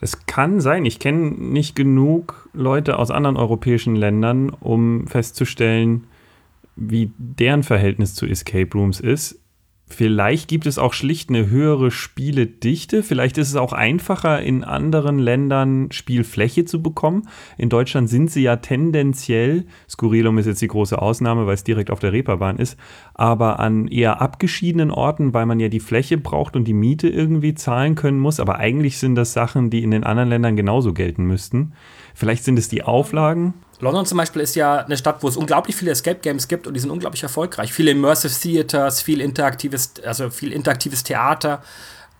Es 0.01 0.25
kann 0.25 0.61
sein. 0.61 0.85
Ich 0.85 0.99
kenne 0.99 1.31
nicht 1.31 1.75
genug 1.75 2.49
Leute 2.53 2.99
aus 2.99 3.11
anderen 3.11 3.37
europäischen 3.37 3.95
Ländern, 3.95 4.49
um 4.49 5.07
festzustellen, 5.07 6.05
wie 6.75 7.11
deren 7.17 7.63
Verhältnis 7.63 8.15
zu 8.15 8.25
Escape 8.25 8.69
Rooms 8.73 8.99
ist. 8.99 9.39
Vielleicht 9.91 10.47
gibt 10.47 10.67
es 10.67 10.77
auch 10.77 10.93
schlicht 10.93 11.29
eine 11.29 11.49
höhere 11.49 11.89
Spieledichte. 11.89 13.01
Vielleicht 13.01 13.39
ist 13.39 13.49
es 13.49 13.55
auch 13.55 13.73
einfacher, 13.73 14.39
in 14.41 14.63
anderen 14.63 15.17
Ländern 15.17 15.91
Spielfläche 15.91 16.63
zu 16.63 16.81
bekommen. 16.81 17.27
In 17.57 17.69
Deutschland 17.69 18.07
sind 18.07 18.29
sie 18.29 18.43
ja 18.43 18.57
tendenziell, 18.57 19.65
Skurrilum 19.89 20.37
ist 20.37 20.45
jetzt 20.45 20.61
die 20.61 20.67
große 20.67 21.01
Ausnahme, 21.01 21.47
weil 21.47 21.55
es 21.55 21.63
direkt 21.63 21.89
auf 21.89 21.99
der 21.99 22.13
Reeperbahn 22.13 22.57
ist, 22.57 22.77
aber 23.15 23.59
an 23.59 23.87
eher 23.87 24.21
abgeschiedenen 24.21 24.91
Orten, 24.91 25.33
weil 25.33 25.47
man 25.47 25.59
ja 25.59 25.69
die 25.69 25.79
Fläche 25.79 26.19
braucht 26.19 26.55
und 26.55 26.65
die 26.65 26.73
Miete 26.73 27.09
irgendwie 27.09 27.55
zahlen 27.55 27.95
können 27.95 28.19
muss. 28.19 28.39
Aber 28.39 28.57
eigentlich 28.57 28.99
sind 28.99 29.15
das 29.15 29.33
Sachen, 29.33 29.71
die 29.71 29.83
in 29.83 29.91
den 29.91 30.03
anderen 30.03 30.29
Ländern 30.29 30.55
genauso 30.55 30.93
gelten 30.93 31.25
müssten. 31.25 31.73
Vielleicht 32.13 32.43
sind 32.43 32.59
es 32.59 32.69
die 32.69 32.83
Auflagen. 32.83 33.53
London 33.79 34.05
zum 34.05 34.17
Beispiel 34.17 34.41
ist 34.41 34.55
ja 34.55 34.77
eine 34.77 34.97
Stadt, 34.97 35.23
wo 35.23 35.27
es 35.27 35.37
unglaublich 35.37 35.75
viele 35.75 35.91
Escape 35.91 36.19
Games 36.19 36.47
gibt 36.47 36.67
und 36.67 36.73
die 36.73 36.79
sind 36.79 36.89
unglaublich 36.89 37.23
erfolgreich. 37.23 37.71
Viele 37.71 37.91
Immersive 37.91 38.33
Theaters, 38.33 39.01
viel 39.01 39.21
interaktives, 39.21 39.93
also 40.05 40.29
viel 40.29 40.51
interaktives 40.51 41.03
Theater. 41.03 41.61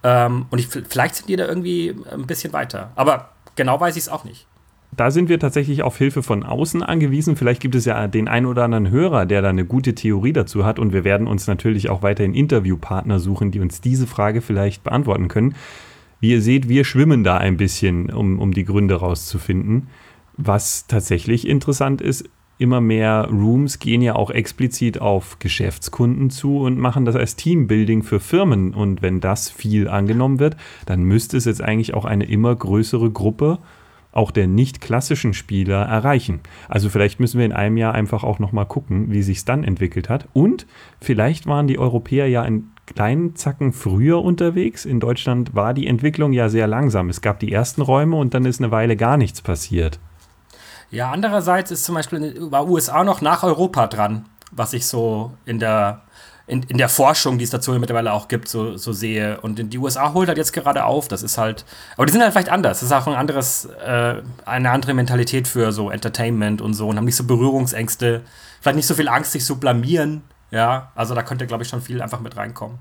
Ähm, 0.04 0.46
und 0.50 0.60
ich, 0.60 0.68
vielleicht 0.68 1.16
sind 1.16 1.30
die 1.30 1.36
da 1.36 1.46
irgendwie 1.46 1.96
ein 2.12 2.26
bisschen 2.28 2.54
weiter. 2.54 2.92
Aber 2.96 3.32
genau 3.56 3.80
weiß 3.80 3.98
ich 3.98 4.04
es 4.04 4.10
auch 4.10 4.24
nicht. 4.24 4.46
Da 4.92 5.12
sind 5.12 5.30
wir 5.30 5.40
tatsächlich 5.40 5.84
auf 5.84 5.98
Hilfe 5.98 6.24
von 6.24 6.44
außen 6.44 6.82
angewiesen. 6.82 7.36
Vielleicht 7.36 7.62
gibt 7.62 7.76
es 7.76 7.86
ja 7.86 8.08
den 8.08 8.28
einen 8.28 8.48
oder 8.48 8.64
anderen 8.64 8.90
Hörer, 8.90 9.26
der 9.26 9.42
da 9.42 9.50
eine 9.50 9.66
gute 9.66 9.94
Theorie 9.94 10.34
dazu 10.34 10.66
hat. 10.66 10.80
Und 10.80 10.94
wir 10.94 11.04
werden 11.04 11.28
uns 11.28 11.46
natürlich 11.48 11.90
auch 11.90 12.02
weiterhin 12.02 12.34
Interviewpartner 12.34 13.20
suchen, 13.20 13.52
die 13.52 13.60
uns 13.60 13.82
diese 13.82 14.08
Frage 14.08 14.42
vielleicht 14.42 14.84
beantworten 14.84 15.28
können. 15.28 15.56
Wie 16.20 16.32
ihr 16.32 16.42
seht, 16.42 16.68
wir 16.68 16.84
schwimmen 16.84 17.24
da 17.24 17.38
ein 17.38 17.58
bisschen, 17.58 18.10
um, 18.10 18.40
um 18.40 18.54
die 18.54 18.66
Gründe 18.66 18.96
rauszufinden. 18.96 19.88
Was 20.36 20.88
tatsächlich 20.88 21.48
interessant 21.48 22.02
ist, 22.02 22.30
immer 22.58 22.82
mehr 22.82 23.30
Rooms 23.32 23.80
gehen 23.80 24.02
ja 24.02 24.16
auch 24.16 24.30
explizit 24.30 25.00
auf 25.00 25.40
Geschäftskunden 25.40 26.30
zu 26.30 26.60
und 26.60 26.78
machen 26.78 27.06
das 27.06 27.16
als 27.16 27.38
Teambuilding 27.38 28.04
für 28.04 28.20
Firmen. 28.20 28.74
Und 28.74 29.02
wenn 29.02 29.22
das 29.22 29.50
viel 29.50 29.88
angenommen 29.88 30.40
wird, 30.40 30.58
dann 30.86 31.04
müsste 31.04 31.38
es 31.38 31.46
jetzt 31.46 31.62
eigentlich 31.62 31.94
auch 31.94 32.06
eine 32.06 32.26
immer 32.26 32.56
größere 32.56 33.10
Gruppe 33.12 33.60
auch 34.12 34.32
der 34.32 34.48
nicht 34.48 34.82
klassischen 34.82 35.34
Spieler 35.34 35.84
erreichen. 35.84 36.40
Also 36.68 36.90
vielleicht 36.90 37.20
müssen 37.20 37.38
wir 37.38 37.46
in 37.46 37.54
einem 37.54 37.78
Jahr 37.78 37.94
einfach 37.94 38.24
auch 38.24 38.40
noch 38.40 38.52
mal 38.52 38.66
gucken, 38.66 39.12
wie 39.12 39.22
sich 39.22 39.38
es 39.38 39.46
dann 39.46 39.64
entwickelt 39.64 40.10
hat. 40.10 40.28
Und 40.34 40.66
vielleicht 41.00 41.46
waren 41.46 41.68
die 41.68 41.78
Europäer 41.78 42.28
ja 42.28 42.42
einen 42.42 42.72
kleinen 42.94 43.36
Zacken 43.36 43.74
früher 43.74 44.22
unterwegs. 44.24 44.86
In 44.86 45.00
Deutschland 45.00 45.56
war 45.56 45.74
die 45.74 45.88
Entwicklung 45.88 46.34
ja 46.34 46.50
sehr 46.50 46.68
langsam. 46.68 47.10
Es 47.10 47.22
gab 47.22 47.40
die 47.40 47.52
ersten 47.52 47.82
Räume 47.82 48.16
und 48.16 48.34
dann 48.34 48.46
ist 48.46 48.60
eine 48.60 48.72
Weile 48.72 48.96
gar 48.96 49.18
nichts 49.18 49.42
passiert. 49.42 50.00
Ja, 50.92 51.12
andererseits 51.12 51.72
ist 51.72 51.86
zum 51.86 51.96
Beispiel 51.96 52.36
war 52.52 52.68
USA 52.68 53.04
noch 53.04 53.22
nach 53.22 53.44
Europa 53.44 53.88
dran, 53.88 54.26
was 54.52 54.74
ich 54.74 54.88
so 54.88 55.32
in 55.46 55.60
der, 55.60 56.02
in, 56.48 56.64
in 56.64 56.80
der 56.80 56.90
Forschung, 56.90 57.38
die 57.38 57.44
es 57.44 57.52
dazu 57.52 57.72
mittlerweile 57.74 58.12
auch 58.12 58.28
gibt, 58.28 58.48
so, 58.48 58.76
so 58.76 58.92
sehe. 58.92 59.40
Und 59.42 59.72
die 59.72 59.78
USA 59.78 60.14
holt 60.14 60.28
halt 60.28 60.40
jetzt 60.40 60.52
gerade 60.52 60.86
auf. 60.86 61.08
Das 61.08 61.22
ist 61.22 61.38
halt, 61.38 61.66
aber 61.96 62.08
die 62.08 62.12
sind 62.12 62.24
halt 62.24 62.32
vielleicht 62.32 62.50
anders. 62.50 62.80
Das 62.80 62.90
ist 62.90 62.92
auch 62.92 63.06
ein 63.06 63.14
anderes, 63.14 63.66
äh, 63.66 64.16
eine 64.46 64.72
andere 64.72 64.96
Mentalität 64.96 65.48
für 65.48 65.72
so 65.72 65.92
Entertainment 65.92 66.60
und 66.62 66.74
so 66.74 66.88
und 66.88 66.98
haben 66.98 67.06
nicht 67.06 67.16
so 67.16 67.24
Berührungsängste, 67.24 68.24
vielleicht 68.62 68.78
nicht 68.78 68.88
so 68.88 68.96
viel 68.96 69.10
Angst, 69.10 69.34
sich 69.34 69.46
zu 69.46 69.60
blamieren 69.60 70.24
Ja, 70.52 70.92
also 70.96 71.16
da 71.16 71.24
könnte, 71.24 71.48
glaube 71.48 71.64
ich, 71.64 71.70
schon 71.70 71.82
viel 71.82 72.02
einfach 72.02 72.20
mit 72.20 72.38
reinkommen. 72.38 72.80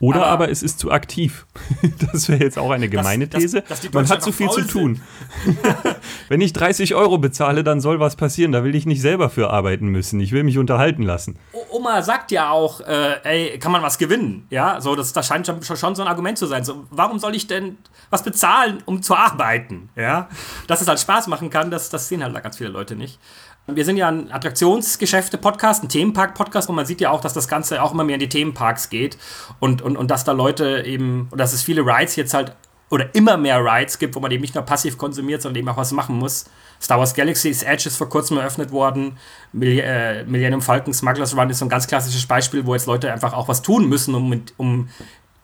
Oder 0.00 0.20
aber, 0.20 0.26
aber, 0.26 0.50
es 0.50 0.62
ist 0.62 0.78
zu 0.78 0.92
aktiv. 0.92 1.46
Das 2.12 2.28
wäre 2.28 2.42
jetzt 2.42 2.58
auch 2.58 2.70
eine 2.70 2.88
gemeine 2.88 3.26
das, 3.26 3.42
These. 3.42 3.62
Das, 3.68 3.92
Man 3.92 4.08
hat 4.08 4.22
zu 4.22 4.32
viel 4.32 4.48
zu 4.50 4.62
tun. 4.62 5.00
Wenn 6.28 6.40
ich 6.40 6.52
30 6.52 6.94
Euro 6.94 7.18
bezahle, 7.18 7.64
dann 7.64 7.80
soll 7.80 8.00
was 8.00 8.16
passieren. 8.16 8.52
Da 8.52 8.64
will 8.64 8.74
ich 8.74 8.86
nicht 8.86 9.00
selber 9.00 9.30
für 9.30 9.50
arbeiten 9.50 9.88
müssen. 9.88 10.20
Ich 10.20 10.32
will 10.32 10.44
mich 10.44 10.58
unterhalten 10.58 11.02
lassen. 11.02 11.38
Oma 11.70 12.02
sagt 12.02 12.30
ja 12.30 12.50
auch, 12.50 12.80
äh, 12.80 13.16
ey, 13.24 13.58
kann 13.58 13.72
man 13.72 13.82
was 13.82 13.98
gewinnen? 13.98 14.46
Ja, 14.50 14.80
so, 14.80 14.94
das, 14.94 15.12
das 15.12 15.26
scheint 15.26 15.46
schon, 15.46 15.62
schon 15.62 15.94
so 15.94 16.02
ein 16.02 16.08
Argument 16.08 16.38
zu 16.38 16.46
sein. 16.46 16.64
So, 16.64 16.86
warum 16.90 17.18
soll 17.18 17.34
ich 17.34 17.46
denn 17.46 17.78
was 18.10 18.22
bezahlen, 18.22 18.78
um 18.86 19.02
zu 19.02 19.14
arbeiten? 19.14 19.90
Ja, 19.96 20.28
dass 20.66 20.80
es 20.80 20.88
halt 20.88 21.00
Spaß 21.00 21.26
machen 21.26 21.50
kann, 21.50 21.70
das, 21.70 21.90
das 21.90 22.08
sehen 22.08 22.22
halt 22.22 22.34
da 22.34 22.40
ganz 22.40 22.56
viele 22.56 22.70
Leute 22.70 22.96
nicht. 22.96 23.18
Wir 23.70 23.84
sind 23.84 23.98
ja 23.98 24.08
ein 24.08 24.32
Attraktionsgeschäfte-Podcast, 24.32 25.84
ein 25.84 25.90
Themenpark-Podcast 25.90 26.70
und 26.70 26.76
man 26.76 26.86
sieht 26.86 27.02
ja 27.02 27.10
auch, 27.10 27.20
dass 27.20 27.34
das 27.34 27.48
Ganze 27.48 27.82
auch 27.82 27.92
immer 27.92 28.02
mehr 28.02 28.14
in 28.14 28.20
die 28.20 28.28
Themenparks 28.28 28.88
geht 28.88 29.18
und, 29.60 29.82
und, 29.82 29.98
und 29.98 30.10
dass 30.10 30.24
da 30.24 30.32
Leute 30.32 30.84
eben, 30.86 31.28
dass 31.36 31.52
es 31.52 31.62
viele 31.62 31.82
Rides 31.82 32.16
jetzt 32.16 32.32
halt 32.32 32.56
oder 32.88 33.14
immer 33.14 33.36
mehr 33.36 33.62
Rides 33.62 33.98
gibt, 33.98 34.14
wo 34.14 34.20
man 34.20 34.30
eben 34.30 34.40
nicht 34.40 34.54
nur 34.54 34.64
passiv 34.64 34.96
konsumiert, 34.96 35.42
sondern 35.42 35.60
eben 35.60 35.68
auch 35.68 35.76
was 35.76 35.92
machen 35.92 36.16
muss. 36.16 36.46
Star 36.80 36.98
Wars 36.98 37.12
Galaxy's 37.12 37.62
Edge 37.62 37.88
ist 37.88 37.98
vor 37.98 38.08
kurzem 38.08 38.38
eröffnet 38.38 38.72
worden. 38.72 39.18
Mill 39.52 39.80
äh, 39.80 40.24
Millennium 40.24 40.62
Falcon 40.62 40.94
Smugglers 40.94 41.36
Run 41.36 41.50
ist 41.50 41.58
so 41.58 41.66
ein 41.66 41.68
ganz 41.68 41.86
klassisches 41.86 42.24
Beispiel, 42.24 42.64
wo 42.64 42.74
jetzt 42.74 42.86
Leute 42.86 43.12
einfach 43.12 43.34
auch 43.34 43.48
was 43.48 43.60
tun 43.60 43.86
müssen, 43.86 44.14
um, 44.14 44.42
um 44.56 44.88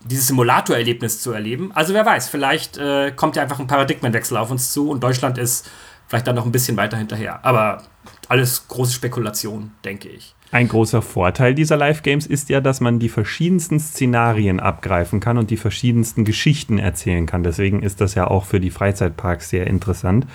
dieses 0.02 0.28
Simulator-Erlebnis 0.28 1.20
zu 1.20 1.32
erleben. 1.32 1.72
Also 1.74 1.92
wer 1.92 2.06
weiß, 2.06 2.30
vielleicht 2.30 2.78
äh, 2.78 3.12
kommt 3.12 3.36
ja 3.36 3.42
einfach 3.42 3.58
ein 3.58 3.66
Paradigmenwechsel 3.66 4.38
auf 4.38 4.50
uns 4.50 4.72
zu 4.72 4.88
und 4.88 5.04
Deutschland 5.04 5.36
ist 5.36 5.70
vielleicht 6.06 6.26
dann 6.26 6.36
noch 6.36 6.46
ein 6.46 6.52
bisschen 6.52 6.78
weiter 6.78 6.96
hinterher. 6.96 7.44
Aber 7.44 7.82
alles 8.30 8.68
große 8.68 8.92
Spekulation, 8.92 9.72
denke 9.84 10.08
ich. 10.08 10.34
Ein 10.50 10.68
großer 10.68 11.02
Vorteil 11.02 11.54
dieser 11.54 11.76
Live-Games 11.76 12.26
ist 12.26 12.48
ja, 12.48 12.60
dass 12.60 12.80
man 12.80 13.00
die 13.00 13.08
verschiedensten 13.08 13.80
Szenarien 13.80 14.60
abgreifen 14.60 15.18
kann 15.18 15.36
und 15.36 15.50
die 15.50 15.56
verschiedensten 15.56 16.24
Geschichten 16.24 16.78
erzählen 16.78 17.26
kann. 17.26 17.42
Deswegen 17.42 17.82
ist 17.82 18.00
das 18.00 18.14
ja 18.14 18.28
auch 18.28 18.44
für 18.44 18.60
die 18.60 18.70
Freizeitparks 18.70 19.50
sehr 19.50 19.66
interessant. 19.66 20.26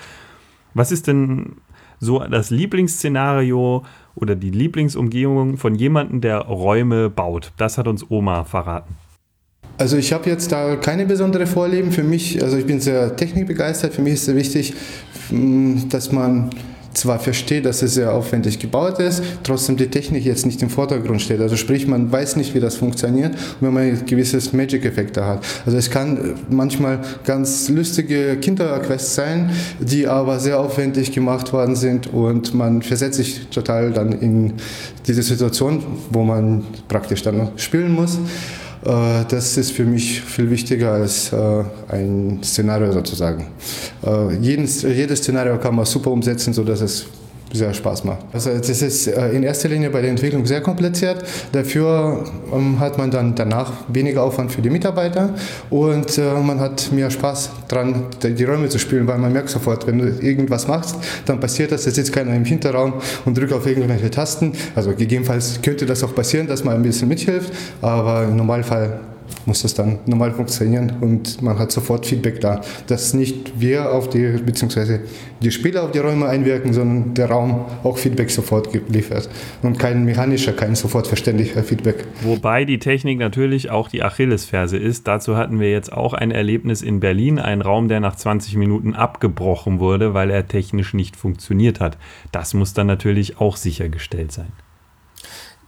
Was 0.74 0.92
ist 0.92 1.06
denn 1.06 1.56
so 1.98 2.18
das 2.18 2.50
Lieblingsszenario 2.50 3.84
oder 4.14 4.36
die 4.36 4.50
Lieblingsumgebung 4.50 5.56
von 5.56 5.74
jemandem, 5.74 6.20
der 6.20 6.40
Räume 6.40 7.08
baut? 7.08 7.52
Das 7.56 7.78
hat 7.78 7.88
uns 7.88 8.10
Oma 8.10 8.44
verraten. 8.44 8.96
Also 9.78 9.96
ich 9.96 10.12
habe 10.12 10.28
jetzt 10.28 10.52
da 10.52 10.76
keine 10.76 11.06
besondere 11.06 11.46
Vorlieben. 11.46 11.92
Für 11.92 12.02
mich, 12.02 12.42
also 12.42 12.58
ich 12.58 12.66
bin 12.66 12.80
sehr 12.80 13.16
technikbegeistert. 13.16 13.94
Für 13.94 14.02
mich 14.02 14.14
ist 14.14 14.28
es 14.28 14.34
wichtig, 14.34 14.74
dass 15.88 16.12
man 16.12 16.50
zwar 16.94 17.18
versteht, 17.18 17.66
dass 17.66 17.82
es 17.82 17.94
sehr 17.94 18.12
aufwendig 18.12 18.58
gebaut 18.58 18.98
ist, 18.98 19.22
trotzdem 19.42 19.76
die 19.76 19.88
Technik 19.88 20.24
jetzt 20.24 20.46
nicht 20.46 20.62
im 20.62 20.70
Vordergrund 20.70 21.22
steht. 21.22 21.40
Also 21.40 21.56
sprich, 21.56 21.86
man 21.86 22.10
weiß 22.10 22.36
nicht, 22.36 22.54
wie 22.54 22.60
das 22.60 22.76
funktioniert, 22.76 23.34
wenn 23.60 23.72
man 23.72 24.06
gewisses 24.06 24.52
Magic-Effekte 24.52 25.24
hat. 25.24 25.44
Also 25.64 25.78
es 25.78 25.90
kann 25.90 26.34
manchmal 26.48 27.00
ganz 27.24 27.68
lustige 27.68 28.36
Kinderquests 28.36 29.14
sein, 29.14 29.50
die 29.78 30.06
aber 30.06 30.38
sehr 30.40 30.58
aufwendig 30.58 31.12
gemacht 31.12 31.52
worden 31.52 31.76
sind 31.76 32.12
und 32.12 32.54
man 32.54 32.82
versetzt 32.82 33.16
sich 33.16 33.46
total 33.48 33.92
dann 33.92 34.12
in 34.12 34.54
diese 35.06 35.22
Situation, 35.22 35.82
wo 36.10 36.22
man 36.22 36.64
praktisch 36.88 37.22
dann 37.22 37.50
spielen 37.56 37.94
muss. 37.94 38.18
Äh, 38.84 39.24
das 39.28 39.56
ist 39.56 39.72
für 39.72 39.84
mich 39.84 40.20
viel 40.22 40.50
wichtiger 40.50 40.92
als 40.92 41.32
äh, 41.32 41.64
ein 41.88 42.40
Szenario 42.42 42.92
sozusagen. 42.92 43.46
Äh, 44.04 44.36
jedes, 44.36 44.82
jedes 44.82 45.18
Szenario 45.18 45.58
kann 45.58 45.74
man 45.74 45.84
super 45.84 46.10
umsetzen, 46.10 46.52
sodass 46.52 46.80
es 46.80 47.06
sehr 47.52 47.74
Spaß 47.74 48.04
macht. 48.04 48.20
Also 48.32 48.50
das 48.50 48.82
ist 48.82 49.06
äh, 49.06 49.30
in 49.30 49.42
erster 49.42 49.68
Linie 49.68 49.90
bei 49.90 50.00
der 50.00 50.10
Entwicklung 50.10 50.46
sehr 50.46 50.60
kompliziert. 50.60 51.24
Dafür 51.52 52.24
ähm, 52.52 52.78
hat 52.78 52.98
man 52.98 53.10
dann 53.10 53.34
danach 53.34 53.72
weniger 53.88 54.22
Aufwand 54.22 54.52
für 54.52 54.62
die 54.62 54.70
Mitarbeiter 54.70 55.30
und 55.68 56.16
äh, 56.18 56.34
man 56.34 56.60
hat 56.60 56.92
mehr 56.92 57.10
Spaß 57.10 57.50
dran, 57.68 58.04
die 58.22 58.44
Räume 58.44 58.68
zu 58.68 58.78
spielen, 58.78 59.06
weil 59.06 59.18
man 59.18 59.32
merkt 59.32 59.50
sofort, 59.50 59.86
wenn 59.86 59.98
du 59.98 60.08
irgendwas 60.20 60.68
machst, 60.68 60.96
dann 61.26 61.40
passiert 61.40 61.72
das, 61.72 61.84
da 61.84 61.90
sitzt 61.90 62.12
keiner 62.12 62.34
im 62.34 62.44
Hinterraum 62.44 62.94
und 63.24 63.36
drückt 63.36 63.52
auf 63.52 63.66
irgendwelche 63.66 64.10
Tasten. 64.10 64.52
Also 64.74 64.90
gegebenenfalls 64.90 65.60
könnte 65.62 65.86
das 65.86 66.04
auch 66.04 66.14
passieren, 66.14 66.46
dass 66.46 66.64
man 66.64 66.74
ein 66.74 66.82
bisschen 66.82 67.08
mithilft, 67.08 67.52
aber 67.82 68.24
im 68.24 68.36
Normalfall 68.36 69.00
muss 69.46 69.62
das 69.62 69.74
dann 69.74 69.98
normal 70.06 70.32
funktionieren 70.32 70.92
und 71.00 71.42
man 71.42 71.58
hat 71.58 71.72
sofort 71.72 72.06
Feedback 72.06 72.40
da, 72.40 72.60
dass 72.86 73.14
nicht 73.14 73.60
wir 73.60 73.92
auf 73.92 74.08
die, 74.08 74.26
beziehungsweise 74.44 75.00
die 75.42 75.50
Spieler 75.50 75.84
auf 75.84 75.92
die 75.92 75.98
Räume 75.98 76.26
einwirken, 76.28 76.72
sondern 76.72 77.14
der 77.14 77.30
Raum 77.30 77.64
auch 77.82 77.98
Feedback 77.98 78.30
sofort 78.30 78.68
liefert 78.88 79.28
und 79.62 79.78
kein 79.78 80.04
mechanischer, 80.04 80.52
kein 80.52 80.74
sofort 80.74 81.06
verständlicher 81.06 81.62
Feedback. 81.62 82.04
Wobei 82.22 82.64
die 82.64 82.78
Technik 82.78 83.18
natürlich 83.18 83.70
auch 83.70 83.88
die 83.88 84.02
Achillesferse 84.02 84.76
ist. 84.76 85.08
Dazu 85.08 85.36
hatten 85.36 85.60
wir 85.60 85.70
jetzt 85.70 85.92
auch 85.92 86.14
ein 86.14 86.30
Erlebnis 86.30 86.82
in 86.82 87.00
Berlin, 87.00 87.38
ein 87.38 87.62
Raum, 87.62 87.88
der 87.88 88.00
nach 88.00 88.16
20 88.16 88.56
Minuten 88.56 88.94
abgebrochen 88.94 89.80
wurde, 89.80 90.14
weil 90.14 90.30
er 90.30 90.46
technisch 90.46 90.94
nicht 90.94 91.16
funktioniert 91.16 91.80
hat. 91.80 91.96
Das 92.32 92.54
muss 92.54 92.74
dann 92.74 92.86
natürlich 92.86 93.40
auch 93.40 93.56
sichergestellt 93.56 94.32
sein. 94.32 94.52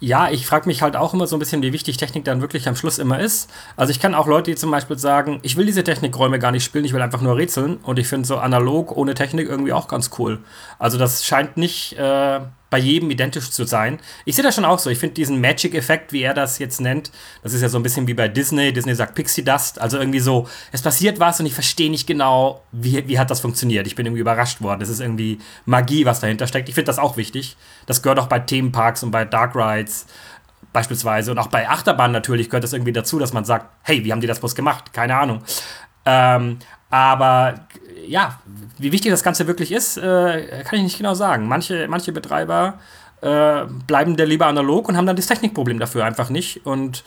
Ja, 0.05 0.29
ich 0.29 0.47
frage 0.49 0.67
mich 0.67 0.83
halt 0.83 0.97
auch 0.97 1.15
immer 1.15 1.29
so 1.29 1.37
ein 1.37 1.39
bisschen, 1.39 1.63
wie 1.63 1.73
wichtig 1.73 1.97
Technik 1.97 2.25
dann 2.25 2.41
wirklich 2.41 2.67
am 2.67 2.75
Schluss 2.75 2.99
immer 2.99 3.21
ist. 3.21 3.49
Also 3.77 3.93
ich 3.93 4.01
kann 4.01 4.17
auch 4.17 4.27
Leute, 4.27 4.51
die 4.51 4.57
zum 4.57 4.73
Beispiel 4.73 4.99
sagen, 4.99 5.39
ich 5.43 5.57
will 5.57 5.65
diese 5.65 5.85
Technikräume 5.85 6.41
gar 6.41 6.51
nicht 6.51 6.65
spielen, 6.65 6.85
ich 6.85 6.93
will 6.93 7.01
einfach 7.01 7.21
nur 7.21 7.37
rätseln. 7.37 7.77
Und 7.77 8.01
ich 8.01 8.09
finde 8.09 8.27
so 8.27 8.39
analog 8.39 8.97
ohne 8.97 9.15
Technik 9.15 9.49
irgendwie 9.49 9.73
auch 9.73 9.87
ganz 9.87 10.11
cool. 10.19 10.41
Also 10.81 10.99
das 10.99 11.25
scheint 11.25 11.57
nicht 11.57 11.93
äh, 12.01 12.41
bei 12.73 12.79
jedem 12.79 13.11
identisch 13.11 13.51
zu 13.51 13.65
sein. 13.65 13.99
Ich 14.25 14.35
sehe 14.35 14.43
das 14.43 14.55
schon 14.55 14.65
auch 14.65 14.79
so. 14.79 14.89
Ich 14.89 14.99
finde 14.99 15.13
diesen 15.13 15.43
Magic-Effekt, 15.43 16.11
wie 16.15 16.23
er 16.23 16.33
das 16.33 16.59
jetzt 16.59 16.81
nennt, 16.81 17.13
das 17.43 17.53
ist 17.53 17.61
ja 17.61 17.69
so 17.69 17.79
ein 17.79 17.83
bisschen 17.83 18.07
wie 18.07 18.15
bei 18.15 18.29
Disney. 18.29 18.73
Disney 18.73 18.95
sagt 18.95 19.15
Pixie 19.15 19.45
Dust. 19.45 19.79
Also 19.79 19.99
irgendwie 19.99 20.21
so, 20.21 20.49
es 20.73 20.81
passiert 20.81 21.21
was 21.21 21.39
und 21.39 21.45
ich 21.45 21.53
verstehe 21.53 21.91
nicht 21.91 22.07
genau, 22.07 22.63
wie, 22.73 23.07
wie 23.07 23.19
hat 23.19 23.31
das 23.31 23.41
funktioniert. 23.41 23.87
Ich 23.87 23.95
bin 23.95 24.07
irgendwie 24.07 24.23
überrascht 24.23 24.63
worden. 24.63 24.81
Es 24.81 24.89
ist 24.89 25.01
irgendwie 25.01 25.39
Magie, 25.67 26.07
was 26.07 26.21
dahinter 26.21 26.47
steckt. 26.47 26.71
Ich 26.71 26.75
finde 26.75 26.87
das 26.87 26.99
auch 26.99 27.19
wichtig. 27.19 27.59
Das 27.85 28.01
gehört 28.01 28.19
auch 28.19 28.27
bei 28.27 28.39
Themenparks 28.39 29.03
und 29.03 29.11
bei 29.11 29.27
Dark 29.27 29.55
Rides 29.55 30.07
beispielsweise 30.73 31.31
und 31.31 31.39
auch 31.39 31.49
bei 31.49 31.69
Achterbahnen 31.69 32.13
natürlich 32.13 32.49
gehört 32.49 32.65
das 32.65 32.73
irgendwie 32.73 32.93
dazu, 32.93 33.19
dass 33.19 33.35
man 33.35 33.45
sagt, 33.45 33.67
hey, 33.83 34.03
wie 34.03 34.13
haben 34.13 34.23
die 34.23 34.27
das 34.27 34.41
bloß 34.41 34.55
gemacht? 34.55 34.95
Keine 34.95 35.15
Ahnung. 35.15 35.43
Ähm, 36.07 36.59
aber 36.89 37.67
ja, 38.07 38.41
wie 38.83 38.93
wichtig 38.93 39.11
das 39.11 39.23
Ganze 39.23 39.47
wirklich 39.47 39.73
ist, 39.73 39.97
äh, 39.97 40.63
kann 40.65 40.79
ich 40.79 40.83
nicht 40.83 40.99
genau 40.99 41.15
sagen. 41.15 41.47
Manche, 41.47 41.87
manche 41.89 42.13
Betreiber 42.13 42.79
äh, 43.23 43.67
bleiben 43.87 44.17
der 44.17 44.27
lieber 44.27 44.47
analog 44.47 44.89
und 44.89 44.97
haben 44.97 45.07
dann 45.07 45.17
das 45.17 45.27
Technikproblem 45.27 45.79
dafür 45.79 46.05
einfach 46.05 46.29
nicht. 46.29 46.67
Und 46.67 47.05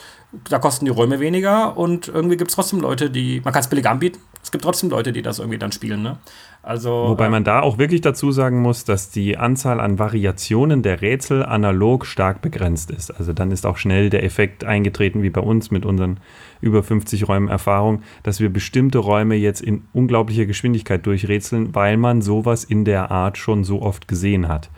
da 0.50 0.60
kosten 0.60 0.86
die 0.86 0.92
Räume 0.92 1.20
weniger 1.20 1.78
und 1.78 2.08
irgendwie 2.08 2.38
gibt 2.38 2.50
es 2.52 2.56
trotzdem 2.56 2.80
Leute, 2.80 3.10
die, 3.10 3.42
man 3.44 3.54
kann 3.54 3.62
es 3.62 3.68
billig 3.68 3.86
anbieten, 3.86 4.20
es 4.42 4.50
gibt 4.52 4.64
trotzdem 4.64 4.90
Leute, 4.90 5.12
die 5.12 5.22
das 5.22 5.40
irgendwie 5.40 5.58
dann 5.58 5.74
spielen. 5.74 6.04
Ne? 6.04 6.18
Also, 6.64 6.90
Wobei 7.10 7.30
man 7.30 7.44
da 7.44 7.60
auch 7.60 7.78
wirklich 7.78 8.00
dazu 8.00 8.32
sagen 8.32 8.62
muss, 8.62 8.86
dass 8.86 9.10
die 9.10 9.38
Anzahl 9.38 9.80
an 9.82 10.00
Variationen 10.00 10.84
der 10.84 11.02
Rätsel 11.02 11.44
analog 11.44 12.06
stark 12.06 12.42
begrenzt 12.42 12.92
ist. 12.92 13.12
Also 13.12 13.34
dann 13.34 13.52
ist 13.52 13.66
auch 13.66 13.78
schnell 13.78 14.10
der 14.10 14.24
Effekt 14.24 14.64
eingetreten, 14.64 15.22
wie 15.22 15.30
bei 15.30 15.42
uns 15.42 15.70
mit 15.70 15.86
unseren 15.86 16.20
über 16.62 16.82
50 16.82 17.28
Räumen 17.28 17.50
Erfahrung, 17.50 18.04
dass 18.24 18.40
wir 18.40 18.50
bestimmte 18.50 19.00
Räume 19.00 19.36
jetzt 19.36 19.62
in 19.62 19.84
unglaublicher 19.94 20.46
Geschwindigkeit 20.46 21.06
durchrätseln, 21.06 21.76
weil 21.76 21.98
man 21.98 22.22
sowas 22.22 22.64
in 22.64 22.86
der 22.86 23.12
Art 23.12 23.38
schon 23.38 23.66
so 23.66 23.82
oft 23.82 24.08
gesehen 24.08 24.48
hat. 24.48 24.70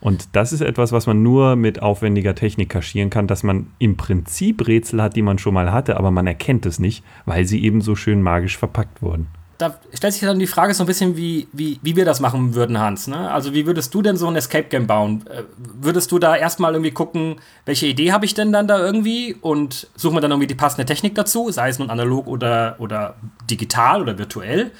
Und 0.00 0.28
das 0.32 0.52
ist 0.52 0.60
etwas, 0.60 0.92
was 0.92 1.06
man 1.06 1.22
nur 1.22 1.56
mit 1.56 1.82
aufwendiger 1.82 2.34
Technik 2.34 2.68
kaschieren 2.68 3.10
kann, 3.10 3.26
dass 3.26 3.42
man 3.42 3.68
im 3.78 3.96
Prinzip 3.96 4.66
Rätsel 4.66 5.02
hat, 5.02 5.16
die 5.16 5.22
man 5.22 5.38
schon 5.38 5.54
mal 5.54 5.72
hatte, 5.72 5.96
aber 5.96 6.10
man 6.10 6.26
erkennt 6.26 6.66
es 6.66 6.78
nicht, 6.78 7.04
weil 7.24 7.44
sie 7.46 7.62
eben 7.62 7.80
so 7.80 7.96
schön 7.96 8.22
magisch 8.22 8.58
verpackt 8.58 9.02
wurden. 9.02 9.28
Da 9.58 9.78
stellt 9.94 10.12
sich 10.12 10.22
dann 10.22 10.38
die 10.38 10.46
Frage 10.46 10.74
so 10.74 10.82
ein 10.82 10.86
bisschen, 10.86 11.16
wie, 11.16 11.48
wie, 11.52 11.80
wie 11.80 11.96
wir 11.96 12.04
das 12.04 12.20
machen 12.20 12.54
würden, 12.54 12.78
Hans. 12.78 13.06
Ne? 13.06 13.30
Also 13.30 13.54
wie 13.54 13.64
würdest 13.64 13.94
du 13.94 14.02
denn 14.02 14.18
so 14.18 14.26
ein 14.26 14.36
Escape 14.36 14.68
Game 14.68 14.86
bauen? 14.86 15.24
Äh, 15.28 15.44
würdest 15.56 16.12
du 16.12 16.18
da 16.18 16.36
erstmal 16.36 16.74
irgendwie 16.74 16.90
gucken, 16.90 17.36
welche 17.64 17.86
Idee 17.86 18.12
habe 18.12 18.26
ich 18.26 18.34
denn 18.34 18.52
dann 18.52 18.68
da 18.68 18.78
irgendwie 18.78 19.34
und 19.40 19.88
suchen 19.96 20.14
wir 20.14 20.20
dann 20.20 20.30
irgendwie 20.30 20.46
die 20.46 20.54
passende 20.54 20.84
Technik 20.84 21.14
dazu, 21.14 21.50
sei 21.50 21.70
es 21.70 21.78
nun 21.78 21.88
analog 21.88 22.26
oder, 22.26 22.76
oder 22.80 23.14
digital 23.48 24.02
oder 24.02 24.18
virtuell? 24.18 24.72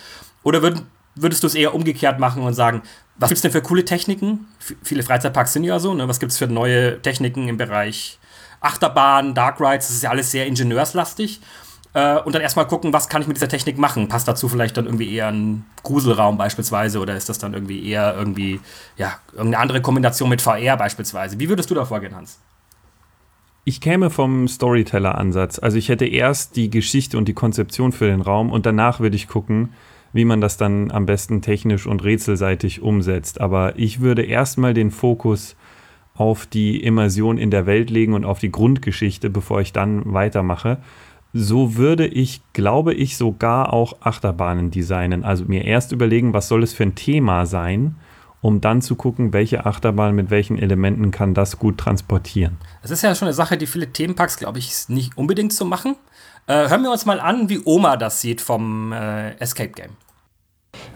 Oder 0.43 0.61
würd, 0.61 0.83
würdest 1.15 1.43
du 1.43 1.47
es 1.47 1.55
eher 1.55 1.75
umgekehrt 1.75 2.21
machen 2.21 2.43
und 2.43 2.53
sagen, 2.53 2.83
was 3.19 3.31
gibt 3.31 3.37
es 3.37 3.43
denn 3.43 3.53
für 3.53 3.63
coole 3.63 3.85
Techniken? 3.85 4.47
F 4.61 4.75
viele 4.83 5.03
Freizeitparks 5.03 5.53
sind 5.53 5.65
ja 5.65 5.79
so. 5.79 5.95
Ne? 5.95 6.09
Was 6.09 6.21
gibt 6.21 6.33
es 6.33 6.39
für 6.39 6.47
neue 6.47 7.01
Techniken 7.01 7.49
im 7.49 7.57
Bereich 7.57 8.19
Achterbahn, 8.61 9.35
Dark 9.35 9.61
Rides? 9.61 9.87
Das 9.87 9.97
ist 9.97 10.03
ja 10.03 10.11
alles 10.11 10.31
sehr 10.31 10.47
ingenieurslastig. 10.47 11.41
Äh, 11.95 12.19
und 12.21 12.35
dann 12.35 12.43
erstmal 12.43 12.67
gucken, 12.67 12.93
was 12.93 13.09
kann 13.09 13.23
ich 13.23 13.29
mit 13.29 13.39
dieser 13.39 13.49
Technik 13.49 13.79
machen? 13.79 14.09
Passt 14.09 14.29
dazu 14.29 14.49
vielleicht 14.49 14.77
dann 14.77 14.85
irgendwie 14.85 15.15
eher 15.15 15.29
ein 15.29 15.65
Gruselraum 15.83 16.37
beispielsweise 16.37 17.01
oder 17.01 17.17
ist 17.17 17.31
das 17.31 17.39
dann 17.39 17.55
irgendwie 17.55 17.89
eher 17.89 18.15
irgendwie, 18.15 18.61
ja, 18.99 19.15
irgendeine 19.33 19.63
andere 19.63 19.81
Kombination 19.81 20.29
mit 20.29 20.43
VR 20.43 20.77
beispielsweise? 20.77 21.41
Wie 21.41 21.49
würdest 21.49 21.71
du 21.71 21.75
da 21.75 21.87
vorgehen, 21.87 22.15
Hans? 22.15 22.39
Ich 23.65 23.81
käme 23.81 24.11
vom 24.11 24.47
Storyteller-Ansatz. 24.47 25.59
Also 25.59 25.79
ich 25.79 25.89
hätte 25.89 26.05
erst 26.05 26.57
die 26.57 26.69
Geschichte 26.69 27.17
und 27.17 27.27
die 27.29 27.35
Konzeption 27.35 27.93
für 27.93 28.07
den 28.07 28.21
Raum 28.21 28.53
und 28.53 28.67
danach 28.67 29.01
würde 29.01 29.17
ich 29.17 29.27
gucken, 29.27 29.73
wie 30.13 30.25
man 30.25 30.41
das 30.41 30.57
dann 30.57 30.91
am 30.91 31.07
besten 31.07 31.43
technisch 31.43 31.87
und 31.87 32.03
rätselseitig 32.03 32.83
umsetzt. 32.83 33.41
Aber 33.41 33.79
ich 33.79 34.01
würde 34.01 34.23
erstmal 34.23 34.75
den 34.75 34.91
Fokus 34.91 35.57
auf 36.15 36.47
die 36.47 36.83
Immersion 36.83 37.39
in 37.39 37.51
der 37.51 37.67
Welt 37.67 37.91
legen 37.91 38.15
und 38.15 38.25
auf 38.25 38.39
die 38.39 38.51
Grundgeschichte, 38.51 39.31
bevor 39.31 39.61
ich 39.61 39.73
dann 39.73 40.13
weitermache. 40.13 40.79
So 41.33 41.77
würde 41.77 42.07
ich, 42.07 42.41
glaube 42.55 42.95
ich, 42.95 43.17
sogar 43.19 43.73
auch 43.73 44.01
Achterbahnen 44.01 44.71
designen. 44.71 45.25
Also 45.25 45.45
mir 45.45 45.65
erst 45.65 45.93
überlegen, 45.93 46.33
was 46.33 46.49
soll 46.49 46.63
es 46.63 46.73
für 46.73 46.85
ein 46.85 46.95
Thema 46.95 47.45
sein, 47.45 47.97
um 48.41 48.61
dann 48.61 48.81
zu 48.81 48.95
gucken, 48.95 49.33
welche 49.33 49.67
Achterbahn 49.67 50.15
mit 50.15 50.31
welchen 50.31 50.59
Elementen 50.59 51.11
kann 51.11 51.35
das 51.35 51.59
gut 51.59 51.79
transportieren. 51.79 52.57
Das 52.81 52.91
ist 52.91 53.03
ja 53.03 53.15
schon 53.15 53.27
eine 53.27 53.35
Sache, 53.35 53.59
die 53.59 53.67
viele 53.67 53.93
Themenparks, 53.93 54.39
glaube 54.39 54.59
ich, 54.59 54.89
nicht 54.89 55.19
unbedingt 55.19 55.53
so 55.53 55.65
machen. 55.65 55.97
Äh, 56.49 56.69
hören 56.69 56.83
wir 56.83 56.93
uns 56.93 57.05
mal 57.07 57.19
an, 57.19 57.49
wie 57.49 57.61
Oma 57.65 57.97
das 57.97 58.21
sieht 58.21 58.41
vom 58.41 58.93
äh, 58.93 59.33
Escape 59.39 59.71
Game. 59.71 59.91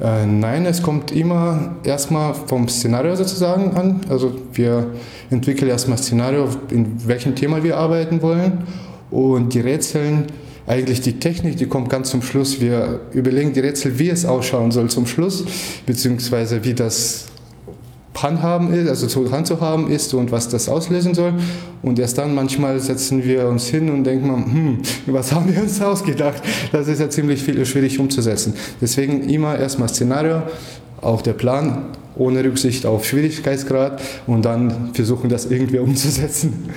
Äh, 0.00 0.24
nein, 0.24 0.64
es 0.64 0.82
kommt 0.82 1.10
immer 1.10 1.76
erstmal 1.82 2.34
vom 2.34 2.68
Szenario 2.68 3.16
sozusagen 3.16 3.76
an. 3.76 4.00
Also 4.08 4.32
wir 4.52 4.92
entwickeln 5.30 5.68
erstmal 5.68 5.98
Szenario, 5.98 6.48
in 6.70 7.06
welchem 7.06 7.34
Thema 7.34 7.64
wir 7.64 7.76
arbeiten 7.76 8.22
wollen. 8.22 8.64
Und 9.10 9.52
die 9.54 9.60
Rätseln, 9.60 10.26
eigentlich 10.68 11.00
die 11.00 11.18
Technik, 11.18 11.56
die 11.56 11.66
kommt 11.66 11.88
ganz 11.88 12.10
zum 12.10 12.22
Schluss. 12.22 12.60
Wir 12.60 13.00
überlegen 13.12 13.52
die 13.52 13.60
Rätsel, 13.60 13.98
wie 13.98 14.10
es 14.10 14.24
ausschauen 14.24 14.70
soll 14.70 14.88
zum 14.88 15.06
Schluss, 15.06 15.44
beziehungsweise 15.84 16.62
wie 16.62 16.74
das 16.74 17.29
handhaben 18.16 18.72
ist, 18.72 18.88
also 18.88 19.06
zu 19.06 19.30
handzuhaben 19.30 19.90
ist 19.90 20.12
und 20.14 20.32
was 20.32 20.48
das 20.48 20.68
auslösen 20.68 21.14
soll. 21.14 21.34
Und 21.82 21.98
erst 21.98 22.18
dann 22.18 22.34
manchmal 22.34 22.78
setzen 22.80 23.24
wir 23.24 23.48
uns 23.48 23.66
hin 23.66 23.90
und 23.90 24.04
denken, 24.04 24.28
hm, 24.28 24.78
was 25.06 25.32
haben 25.32 25.54
wir 25.54 25.62
uns 25.62 25.80
ausgedacht? 25.80 26.42
Das 26.72 26.88
ist 26.88 27.00
ja 27.00 27.08
ziemlich 27.08 27.42
viel, 27.42 27.64
schwierig 27.64 27.98
umzusetzen. 27.98 28.54
Deswegen 28.80 29.28
immer 29.28 29.58
erstmal 29.58 29.88
Szenario, 29.88 30.42
auch 31.00 31.22
der 31.22 31.32
Plan, 31.32 31.84
ohne 32.16 32.44
Rücksicht 32.44 32.84
auf 32.84 33.06
Schwierigkeitsgrad 33.06 34.02
und 34.26 34.44
dann 34.44 34.90
versuchen, 34.92 35.30
das 35.30 35.46
irgendwie 35.46 35.78
umzusetzen. 35.78 36.68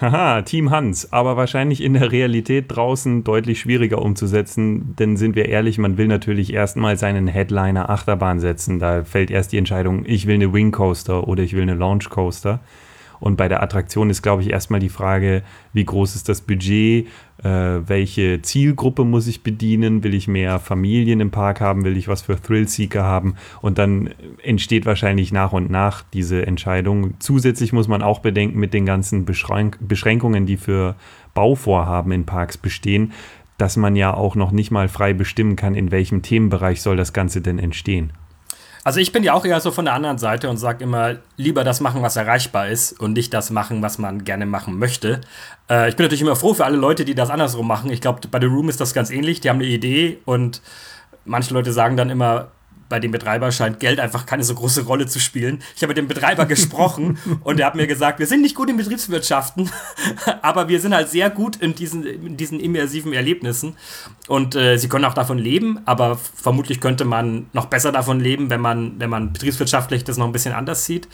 Haha, 0.00 0.40
Team 0.40 0.70
Hans, 0.70 1.12
aber 1.12 1.36
wahrscheinlich 1.36 1.82
in 1.82 1.92
der 1.92 2.10
Realität 2.10 2.64
draußen 2.68 3.22
deutlich 3.22 3.60
schwieriger 3.60 4.00
umzusetzen, 4.00 4.96
denn 4.98 5.18
sind 5.18 5.36
wir 5.36 5.50
ehrlich, 5.50 5.76
man 5.76 5.98
will 5.98 6.06
natürlich 6.06 6.54
erstmal 6.54 6.96
seinen 6.96 7.28
Headliner 7.28 7.90
Achterbahn 7.90 8.40
setzen. 8.40 8.78
Da 8.78 9.04
fällt 9.04 9.30
erst 9.30 9.52
die 9.52 9.58
Entscheidung, 9.58 10.06
ich 10.06 10.26
will 10.26 10.36
eine 10.36 10.54
Wing 10.54 10.72
Coaster 10.72 11.28
oder 11.28 11.42
ich 11.42 11.52
will 11.52 11.64
eine 11.64 11.74
Launch 11.74 12.08
Coaster. 12.08 12.60
Und 13.18 13.36
bei 13.36 13.48
der 13.48 13.62
Attraktion 13.62 14.08
ist, 14.08 14.22
glaube 14.22 14.40
ich, 14.40 14.48
erstmal 14.48 14.80
die 14.80 14.88
Frage, 14.88 15.42
wie 15.74 15.84
groß 15.84 16.14
ist 16.14 16.30
das 16.30 16.40
Budget, 16.40 17.06
welche 17.42 18.42
Zielgruppe 18.42 19.04
muss 19.04 19.26
ich 19.26 19.42
bedienen, 19.42 20.04
will 20.04 20.12
ich 20.12 20.28
mehr 20.28 20.58
Familien 20.58 21.20
im 21.20 21.30
Park 21.30 21.62
haben, 21.62 21.84
will 21.84 21.96
ich 21.96 22.06
was 22.06 22.20
für 22.22 22.40
Thrill-Seeker 22.40 23.02
haben 23.02 23.36
und 23.62 23.78
dann 23.78 24.10
entsteht 24.42 24.84
wahrscheinlich 24.84 25.32
nach 25.32 25.52
und 25.52 25.70
nach 25.70 26.02
diese 26.12 26.46
Entscheidung. 26.46 27.14
Zusätzlich 27.18 27.72
muss 27.72 27.88
man 27.88 28.02
auch 28.02 28.18
bedenken 28.18 28.58
mit 28.58 28.74
den 28.74 28.84
ganzen 28.84 29.24
Beschränk 29.24 29.78
Beschränkungen, 29.80 30.44
die 30.44 30.58
für 30.58 30.96
Bauvorhaben 31.32 32.12
in 32.12 32.26
Parks 32.26 32.58
bestehen, 32.58 33.12
dass 33.56 33.76
man 33.76 33.96
ja 33.96 34.12
auch 34.12 34.36
noch 34.36 34.52
nicht 34.52 34.70
mal 34.70 34.88
frei 34.88 35.14
bestimmen 35.14 35.56
kann, 35.56 35.74
in 35.74 35.90
welchem 35.90 36.22
Themenbereich 36.22 36.82
soll 36.82 36.96
das 36.96 37.12
Ganze 37.12 37.40
denn 37.40 37.58
entstehen. 37.58 38.12
Also 38.90 38.98
ich 38.98 39.12
bin 39.12 39.22
ja 39.22 39.34
auch 39.34 39.44
eher 39.44 39.60
so 39.60 39.70
von 39.70 39.84
der 39.84 39.94
anderen 39.94 40.18
Seite 40.18 40.50
und 40.50 40.56
sage 40.56 40.82
immer, 40.82 41.18
lieber 41.36 41.62
das 41.62 41.80
machen, 41.80 42.02
was 42.02 42.16
erreichbar 42.16 42.66
ist 42.66 42.98
und 42.98 43.12
nicht 43.12 43.32
das 43.32 43.50
machen, 43.50 43.82
was 43.82 43.98
man 43.98 44.24
gerne 44.24 44.46
machen 44.46 44.80
möchte. 44.80 45.20
Äh, 45.70 45.90
ich 45.90 45.94
bin 45.94 46.06
natürlich 46.06 46.22
immer 46.22 46.34
froh 46.34 46.54
für 46.54 46.64
alle 46.64 46.76
Leute, 46.76 47.04
die 47.04 47.14
das 47.14 47.30
andersrum 47.30 47.68
machen. 47.68 47.92
Ich 47.92 48.00
glaube, 48.00 48.18
bei 48.28 48.40
The 48.40 48.46
Room 48.46 48.68
ist 48.68 48.80
das 48.80 48.92
ganz 48.92 49.12
ähnlich. 49.12 49.40
Die 49.40 49.48
haben 49.48 49.60
eine 49.60 49.68
Idee 49.68 50.18
und 50.24 50.60
manche 51.24 51.54
Leute 51.54 51.72
sagen 51.72 51.96
dann 51.96 52.10
immer, 52.10 52.48
bei 52.90 52.98
dem 52.98 53.12
Betreiber 53.12 53.52
scheint 53.52 53.80
Geld 53.80 54.00
einfach 54.00 54.26
keine 54.26 54.42
so 54.42 54.54
große 54.54 54.82
Rolle 54.82 55.06
zu 55.06 55.20
spielen. 55.20 55.62
Ich 55.76 55.82
habe 55.82 55.92
mit 55.92 55.96
dem 55.96 56.08
Betreiber 56.08 56.44
gesprochen 56.44 57.18
und 57.44 57.60
er 57.60 57.66
hat 57.66 57.76
mir 57.76 57.86
gesagt, 57.86 58.18
wir 58.18 58.26
sind 58.26 58.42
nicht 58.42 58.56
gut 58.56 58.68
in 58.68 58.76
Betriebswirtschaften, 58.76 59.70
aber 60.42 60.68
wir 60.68 60.80
sind 60.80 60.92
halt 60.92 61.08
sehr 61.08 61.30
gut 61.30 61.56
in 61.56 61.74
diesen, 61.74 62.04
in 62.04 62.36
diesen 62.36 62.58
immersiven 62.60 63.12
Erlebnissen. 63.12 63.76
Und 64.26 64.56
äh, 64.56 64.76
sie 64.76 64.88
können 64.88 65.04
auch 65.04 65.14
davon 65.14 65.38
leben, 65.38 65.78
aber 65.86 66.16
vermutlich 66.16 66.80
könnte 66.80 67.04
man 67.04 67.46
noch 67.52 67.66
besser 67.66 67.92
davon 67.92 68.18
leben, 68.18 68.50
wenn 68.50 68.60
man, 68.60 68.98
wenn 68.98 69.08
man 69.08 69.32
betriebswirtschaftlich 69.32 70.02
das 70.02 70.16
noch 70.16 70.26
ein 70.26 70.32
bisschen 70.32 70.52
anders 70.52 70.84
sieht. 70.84 71.08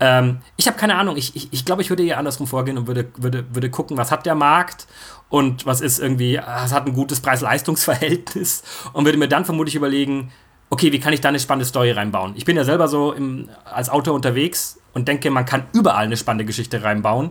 Ähm, 0.00 0.38
ich 0.56 0.66
habe 0.66 0.78
keine 0.78 0.96
Ahnung, 0.96 1.18
ich, 1.18 1.36
ich, 1.36 1.52
ich 1.52 1.64
glaube, 1.66 1.82
ich 1.82 1.90
würde 1.90 2.04
eher 2.04 2.18
andersrum 2.18 2.46
vorgehen 2.46 2.78
und 2.78 2.86
würde, 2.86 3.12
würde, 3.18 3.44
würde 3.54 3.68
gucken, 3.68 3.98
was 3.98 4.10
hat 4.10 4.24
der 4.24 4.34
Markt 4.34 4.86
und 5.28 5.66
was 5.66 5.82
ist 5.82 5.98
irgendwie, 5.98 6.38
was 6.38 6.72
hat 6.72 6.86
ein 6.86 6.94
gutes 6.94 7.20
Preis-Leistungs-Verhältnis 7.20 8.62
und 8.94 9.04
würde 9.04 9.18
mir 9.18 9.28
dann 9.28 9.44
vermutlich 9.44 9.74
überlegen, 9.74 10.32
okay, 10.70 10.92
wie 10.92 11.00
kann 11.00 11.12
ich 11.12 11.20
da 11.20 11.28
eine 11.28 11.40
spannende 11.40 11.66
Story 11.66 11.90
reinbauen? 11.90 12.32
Ich 12.36 12.44
bin 12.44 12.56
ja 12.56 12.64
selber 12.64 12.88
so 12.88 13.12
im, 13.12 13.48
als 13.64 13.88
Autor 13.88 14.14
unterwegs 14.14 14.78
und 14.94 15.08
denke, 15.08 15.30
man 15.30 15.44
kann 15.44 15.64
überall 15.72 16.04
eine 16.04 16.16
spannende 16.16 16.44
Geschichte 16.44 16.82
reinbauen 16.82 17.30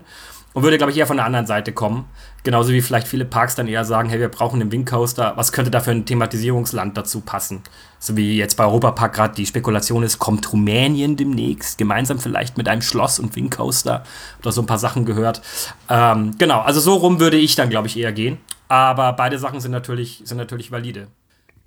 und 0.54 0.64
würde, 0.64 0.78
glaube 0.78 0.92
ich, 0.92 0.98
eher 0.98 1.06
von 1.06 1.18
der 1.18 1.26
anderen 1.26 1.46
Seite 1.46 1.72
kommen. 1.72 2.06
Genauso 2.44 2.72
wie 2.72 2.82
vielleicht 2.82 3.08
viele 3.08 3.26
Parks 3.26 3.54
dann 3.54 3.68
eher 3.68 3.86
sagen, 3.86 4.10
hey, 4.10 4.20
wir 4.20 4.30
brauchen 4.30 4.60
einen 4.60 4.72
Wingcoaster. 4.72 5.34
Was 5.36 5.52
könnte 5.52 5.70
da 5.70 5.82
für 5.82 5.92
ein 5.92 6.06
Thematisierungsland 6.06 6.98
dazu 6.98 7.22
passen? 7.22 7.62
So 8.00 8.18
wie 8.18 8.38
jetzt 8.38 8.56
bei 8.56 8.66
Europapark 8.66 9.14
gerade 9.14 9.36
die 9.36 9.46
Spekulation 9.46 10.02
ist, 10.02 10.18
kommt 10.18 10.52
Rumänien 10.52 11.16
demnächst, 11.16 11.78
gemeinsam 11.78 12.18
vielleicht 12.18 12.58
mit 12.58 12.68
einem 12.68 12.82
Schloss 12.82 13.20
und 13.20 13.36
Wingcoaster. 13.36 14.04
Oder 14.40 14.52
so 14.52 14.62
ein 14.62 14.66
paar 14.66 14.80
Sachen 14.80 15.06
gehört. 15.06 15.42
Ähm, 15.90 16.36
genau, 16.40 16.62
also 16.62 16.80
so 16.80 16.96
rum 16.96 17.20
würde 17.20 17.38
ich 17.38 17.56
dann, 17.56 17.70
glaube 17.70 17.88
ich, 17.88 17.98
eher 17.98 18.12
gehen. 18.12 18.40
Aber 18.68 19.14
beide 19.14 19.38
Sachen 19.38 19.60
sind 19.60 19.72
natürlich, 19.72 20.22
sind 20.24 20.38
natürlich 20.38 20.72
valide. 20.72 21.08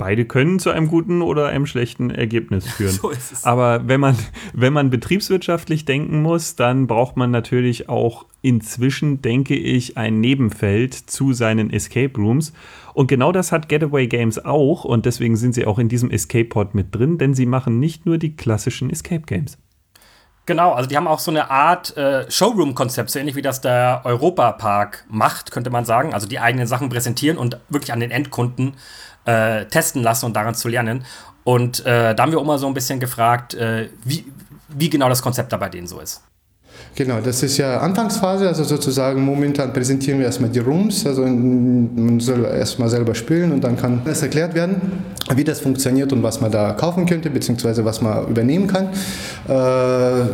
Beide 0.01 0.25
können 0.25 0.59
zu 0.59 0.71
einem 0.71 0.89
guten 0.89 1.21
oder 1.21 1.49
einem 1.49 1.67
schlechten 1.67 2.11
Ergebnis 2.11 2.67
führen. 2.73 2.93
so 2.93 3.11
ist 3.11 3.33
es. 3.33 3.45
Aber 3.45 3.87
wenn 3.87 4.01
man, 4.01 4.17
wenn 4.55 4.73
man 4.73 4.89
betriebswirtschaftlich 4.89 5.85
denken 5.85 6.23
muss, 6.23 6.57
dann 6.57 6.87
braucht 6.87 7.19
man 7.19 7.31
natürlich 7.31 7.91
auch 7.91 8.25
inzwischen, 8.41 9.21
denke 9.21 9.55
ich, 9.55 9.99
ein 9.99 10.21
Nebenfeld 10.21 10.95
zu 10.95 11.35
seinen 11.35 11.71
Escape 11.71 12.19
Rooms. 12.19 12.55
Und 12.95 13.09
genau 13.09 13.31
das 13.31 13.53
hat 13.53 13.69
Getaway 13.69 14.07
Games 14.07 14.43
auch 14.43 14.85
und 14.85 15.05
deswegen 15.05 15.37
sind 15.37 15.55
sie 15.55 15.67
auch 15.67 15.79
in 15.79 15.91
diesem 15.91 16.11
Escape 16.11 16.47
Pod 16.47 16.75
mit 16.75 16.95
drin, 16.95 17.19
denn 17.19 17.35
sie 17.35 17.45
machen 17.45 17.79
nicht 17.79 18.07
nur 18.07 18.17
die 18.17 18.35
klassischen 18.35 18.89
Escape 18.89 19.27
Games. 19.27 19.59
Genau, 20.47 20.73
also 20.73 20.89
die 20.89 20.97
haben 20.97 21.07
auch 21.07 21.21
so 21.21 21.31
eine 21.31 21.51
Art 21.51 21.97
äh, 21.97 22.29
Showroom-Konzept, 22.29 23.11
so 23.11 23.19
ähnlich 23.19 23.37
wie 23.37 23.43
das 23.43 23.61
der 23.61 24.01
Europapark 24.05 25.05
macht, 25.09 25.53
könnte 25.53 25.71
man 25.71 25.85
sagen. 25.85 26.13
Also 26.13 26.27
die 26.27 26.41
eigenen 26.41 26.67
Sachen 26.67 26.89
präsentieren 26.89 27.39
und 27.39 27.59
wirklich 27.69 27.93
an 27.93 28.01
den 28.01 28.11
Endkunden 28.11 28.75
äh, 29.25 29.67
testen 29.67 30.03
lassen 30.03 30.27
und 30.27 30.35
daran 30.35 30.55
zu 30.55 30.69
lernen. 30.69 31.05
Und 31.45 31.85
äh, 31.87 32.15
da 32.15 32.23
haben 32.23 32.33
wir 32.33 32.43
mal 32.43 32.59
so 32.59 32.67
ein 32.67 32.75
bisschen 32.75 33.01
gefragt, 33.01 33.55
äh, 33.55 33.89
wie, 34.05 34.31
wie 34.69 34.91
genau 34.91 35.09
das 35.09 35.23
Konzept 35.23 35.53
da 35.53 35.57
bei 35.57 35.69
denen 35.69 35.87
so 35.87 36.01
ist. 36.01 36.23
Genau, 36.97 37.19
das 37.25 37.43
ist 37.43 37.57
ja 37.57 37.79
Anfangsphase, 37.79 38.47
also 38.49 38.65
sozusagen 38.65 39.23
momentan 39.23 39.73
präsentieren 39.73 40.19
wir 40.19 40.27
erstmal 40.27 40.51
die 40.51 40.59
Rooms, 40.59 41.07
also 41.07 41.23
man 41.23 42.21
soll 42.21 42.45
erstmal 42.45 42.91
selber 42.91 43.15
spielen 43.15 43.53
und 43.53 43.65
dann 43.65 43.77
kann 43.77 44.03
das 44.05 44.23
erklärt 44.23 44.55
werden, 44.55 44.81
wie 45.35 45.45
das 45.45 45.61
funktioniert 45.61 46.13
und 46.13 46.23
was 46.23 46.41
man 46.41 46.51
da 46.51 46.73
kaufen 46.73 47.07
könnte, 47.07 47.31
beziehungsweise 47.31 47.85
was 47.85 48.03
man 48.03 48.27
übernehmen 48.27 48.67
kann. 48.67 48.89
Äh, 49.49 50.27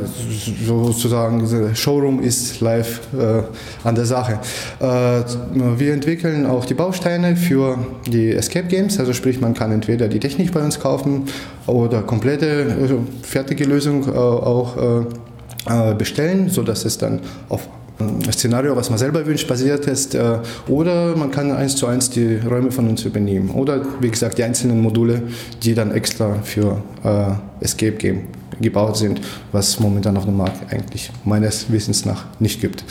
sozusagen, 0.67 1.75
Showroom 1.75 2.21
ist 2.21 2.61
live 2.61 3.01
äh, 3.17 3.43
an 3.87 3.95
der 3.95 4.07
Sache. 4.07 4.41
Äh, 4.81 5.23
wir 5.79 5.93
entwickeln 5.93 6.47
auch 6.47 6.65
die 6.65 6.75
Bausteine 6.75 7.37
für 7.37 7.79
die 8.07 8.33
Escape 8.33 8.67
Games, 8.67 8.99
also 8.99 9.13
sprich, 9.13 9.41
man 9.41 9.55
kann 9.55 9.71
entweder 9.73 10.09
die 10.09 10.19
Technik 10.19 10.53
bei 10.53 10.63
uns 10.63 10.81
kaufen 10.81 11.27
oder 11.67 12.03
komplette 12.03 12.77
also 12.81 13.05
fertige 13.23 13.65
Lösung 13.65 14.09
äh, 14.09 14.17
auch 14.17 14.77
äh, 14.77 15.05
bestellen, 15.99 16.49
sodass 16.49 16.85
es 16.85 16.99
dann 16.99 17.21
auf 17.49 17.69
ein 17.99 18.33
Szenario, 18.33 18.77
was 18.77 18.91
man 18.91 18.99
selber 18.99 19.25
wünscht, 19.27 19.49
basiert 19.49 19.87
ist. 19.87 20.15
Äh, 20.15 20.39
oder 20.69 21.17
man 21.17 21.31
kann 21.31 21.51
eins 21.53 21.77
zu 21.77 21.87
eins 21.87 22.11
die 22.11 22.37
Räume 22.37 22.71
von 22.71 22.89
uns 22.89 23.05
übernehmen. 23.05 23.51
Oder 23.51 23.83
wie 24.01 24.11
gesagt, 24.11 24.39
die 24.39 24.45
einzelnen 24.45 24.81
Module, 24.81 25.23
die 25.63 25.75
dann 25.75 25.93
extra 25.93 26.35
für 26.43 26.83
äh, 27.05 27.65
Escape 27.65 27.97
Game 27.97 28.23
gebaut 28.61 28.97
sind, 28.97 29.21
was 29.53 29.81
momentan 29.81 30.17
auf 30.17 30.25
dem 30.25 30.37
Markt 30.37 30.73
eigentlich 30.73 31.11
meines 31.25 31.71
Wissens 31.71 32.05
nach 32.05 32.25
nicht 32.39 32.61
gibt. 32.61 32.85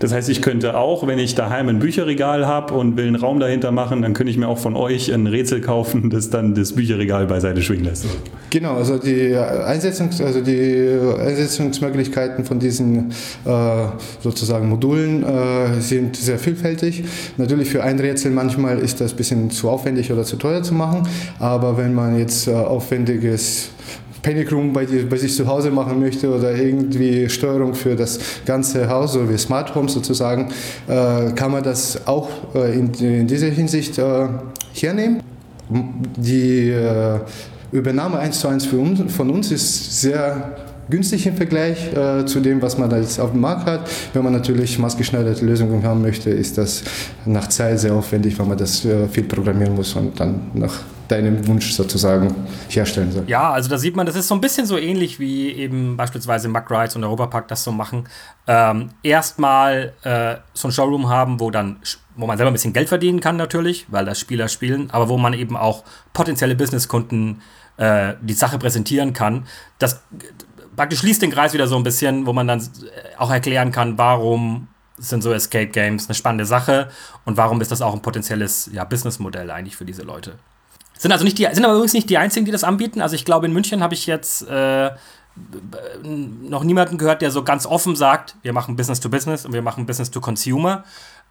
Das 0.00 0.12
heißt, 0.12 0.28
ich 0.28 0.42
könnte 0.42 0.76
auch, 0.76 1.06
wenn 1.06 1.18
ich 1.18 1.34
daheim 1.34 1.68
ein 1.68 1.78
Bücherregal 1.80 2.46
habe 2.46 2.74
und 2.74 2.96
will 2.96 3.06
einen 3.06 3.16
Raum 3.16 3.40
dahinter 3.40 3.72
machen, 3.72 4.02
dann 4.02 4.14
könnte 4.14 4.30
ich 4.30 4.38
mir 4.38 4.48
auch 4.48 4.58
von 4.58 4.76
euch 4.76 5.12
ein 5.12 5.26
Rätsel 5.26 5.60
kaufen, 5.60 6.10
das 6.10 6.30
dann 6.30 6.54
das 6.54 6.72
Bücherregal 6.72 7.26
beiseite 7.26 7.62
schwingen 7.62 7.84
lässt. 7.84 8.06
Genau, 8.50 8.74
also 8.74 8.98
die, 8.98 9.34
Einsetzungs-, 9.34 10.22
also 10.22 10.40
die 10.40 10.98
Einsetzungsmöglichkeiten 11.18 12.44
von 12.44 12.58
diesen 12.58 13.10
äh, 13.44 13.86
sozusagen 14.22 14.68
Modulen 14.68 15.24
äh, 15.24 15.80
sind 15.80 16.16
sehr 16.16 16.38
vielfältig. 16.38 17.04
Natürlich 17.36 17.68
für 17.68 17.82
ein 17.82 17.98
Rätsel 17.98 18.30
manchmal 18.30 18.78
ist 18.78 19.00
das 19.00 19.12
ein 19.12 19.16
bisschen 19.16 19.50
zu 19.50 19.68
aufwendig 19.68 20.12
oder 20.12 20.24
zu 20.24 20.36
teuer 20.36 20.62
zu 20.62 20.74
machen, 20.74 21.08
aber 21.38 21.76
wenn 21.76 21.94
man 21.94 22.18
jetzt 22.18 22.46
äh, 22.46 22.52
aufwendiges 22.52 23.70
Panic 24.22 24.50
Room 24.52 24.72
bei, 24.72 24.86
bei, 24.86 25.16
sich 25.16 25.34
zu 25.34 25.46
Hause 25.46 25.70
machen 25.70 26.00
möchte 26.00 26.28
oder 26.32 26.54
irgendwie 26.54 27.28
Steuerung 27.28 27.74
für 27.74 27.96
das 27.96 28.18
ganze 28.44 28.88
Haus, 28.88 29.12
so 29.12 29.28
wie 29.28 29.38
Smart 29.38 29.74
Home 29.74 29.88
sozusagen, 29.88 30.50
äh, 30.86 31.32
kann 31.32 31.52
man 31.52 31.62
das 31.62 32.06
auch 32.06 32.28
äh, 32.54 32.74
in, 32.74 32.92
in, 32.94 33.26
dieser 33.26 33.48
Hinsicht 33.48 33.98
äh, 33.98 34.28
hernehmen. 34.72 35.22
Die 36.16 36.70
äh, 36.70 37.18
Übernahme 37.72 38.18
eins 38.18 38.40
zu 38.40 38.48
eins 38.48 38.66
uns, 38.72 39.12
von 39.12 39.30
uns 39.30 39.52
ist 39.52 40.00
sehr 40.00 40.56
günstig 40.90 41.26
im 41.26 41.36
Vergleich 41.36 41.92
äh, 41.94 42.24
zu 42.24 42.40
dem, 42.40 42.62
was 42.62 42.78
man 42.78 42.90
jetzt 42.90 43.20
auf 43.20 43.32
dem 43.32 43.40
Markt 43.40 43.66
hat. 43.66 43.88
Wenn 44.12 44.24
man 44.24 44.32
natürlich 44.32 44.78
maßgeschneiderte 44.78 45.44
Lösungen 45.44 45.82
haben 45.84 46.02
möchte, 46.02 46.30
ist 46.30 46.58
das 46.58 46.82
nach 47.26 47.48
Zeit 47.48 47.80
sehr 47.80 47.94
aufwendig, 47.94 48.38
weil 48.38 48.46
man 48.46 48.58
das 48.58 48.84
äh, 48.84 49.06
viel 49.08 49.24
programmieren 49.24 49.74
muss 49.74 49.94
und 49.94 50.18
dann 50.18 50.50
nach 50.54 50.80
deinem 51.08 51.46
Wunsch 51.46 51.72
sozusagen 51.72 52.34
herstellen 52.68 53.10
soll. 53.12 53.24
Ja, 53.26 53.50
also 53.50 53.68
da 53.68 53.78
sieht 53.78 53.96
man, 53.96 54.06
das 54.06 54.16
ist 54.16 54.28
so 54.28 54.34
ein 54.34 54.40
bisschen 54.40 54.66
so 54.66 54.78
ähnlich 54.78 55.18
wie 55.18 55.52
eben 55.52 55.96
beispielsweise 55.96 56.48
Mack 56.48 56.70
Rides 56.70 56.96
und 56.96 57.04
Europapark 57.04 57.48
das 57.48 57.64
so 57.64 57.72
machen. 57.72 58.04
Ähm, 58.46 58.90
Erstmal 59.02 59.94
äh, 60.02 60.36
so 60.54 60.68
ein 60.68 60.72
Showroom 60.72 61.08
haben, 61.08 61.40
wo 61.40 61.50
dann 61.50 61.76
wo 62.18 62.26
man 62.26 62.36
selber 62.36 62.50
ein 62.50 62.54
bisschen 62.54 62.72
Geld 62.72 62.88
verdienen 62.88 63.20
kann 63.20 63.36
natürlich, 63.36 63.86
weil 63.90 64.04
das 64.04 64.18
Spieler 64.18 64.48
spielen, 64.48 64.90
aber 64.90 65.08
wo 65.08 65.16
man 65.16 65.34
eben 65.34 65.56
auch 65.56 65.84
potenzielle 66.12 66.56
Businesskunden 66.56 67.40
äh, 67.76 68.14
die 68.20 68.34
Sache 68.34 68.58
präsentieren 68.58 69.12
kann. 69.12 69.46
Das 69.78 70.02
praktisch 70.74 70.98
schließt 70.98 71.22
den 71.22 71.30
Kreis 71.30 71.52
wieder 71.54 71.68
so 71.68 71.76
ein 71.76 71.84
bisschen, 71.84 72.26
wo 72.26 72.32
man 72.32 72.48
dann 72.48 72.60
auch 73.18 73.30
erklären 73.30 73.70
kann, 73.70 73.98
warum 73.98 74.66
sind 74.98 75.22
so 75.22 75.32
Escape 75.32 75.68
Games 75.68 76.08
eine 76.08 76.14
spannende 76.14 76.44
Sache 76.44 76.88
und 77.24 77.36
warum 77.36 77.60
ist 77.60 77.70
das 77.70 77.82
auch 77.82 77.94
ein 77.94 78.02
potenzielles 78.02 78.68
ja, 78.72 78.84
Businessmodell 78.84 79.50
eigentlich 79.50 79.76
für 79.76 79.84
diese 79.84 80.02
Leute. 80.02 80.34
Sind 80.98 81.12
also 81.12 81.24
nicht 81.24 81.38
die, 81.38 81.48
sind 81.52 81.64
aber 81.64 81.74
übrigens 81.74 81.94
nicht 81.94 82.10
die 82.10 82.18
einzigen, 82.18 82.44
die 82.44 82.52
das 82.52 82.64
anbieten. 82.64 83.00
Also 83.00 83.14
ich 83.14 83.24
glaube, 83.24 83.46
in 83.46 83.52
München 83.52 83.82
habe 83.82 83.94
ich 83.94 84.06
jetzt 84.06 84.46
äh, 84.48 84.90
noch 86.02 86.64
niemanden 86.64 86.98
gehört, 86.98 87.22
der 87.22 87.30
so 87.30 87.44
ganz 87.44 87.64
offen 87.66 87.96
sagt, 87.96 88.36
wir 88.42 88.52
machen 88.52 88.76
Business 88.76 89.00
to 89.00 89.08
Business 89.08 89.46
und 89.46 89.52
wir 89.52 89.62
machen 89.62 89.86
Business 89.86 90.10
to 90.10 90.20
Consumer. 90.20 90.84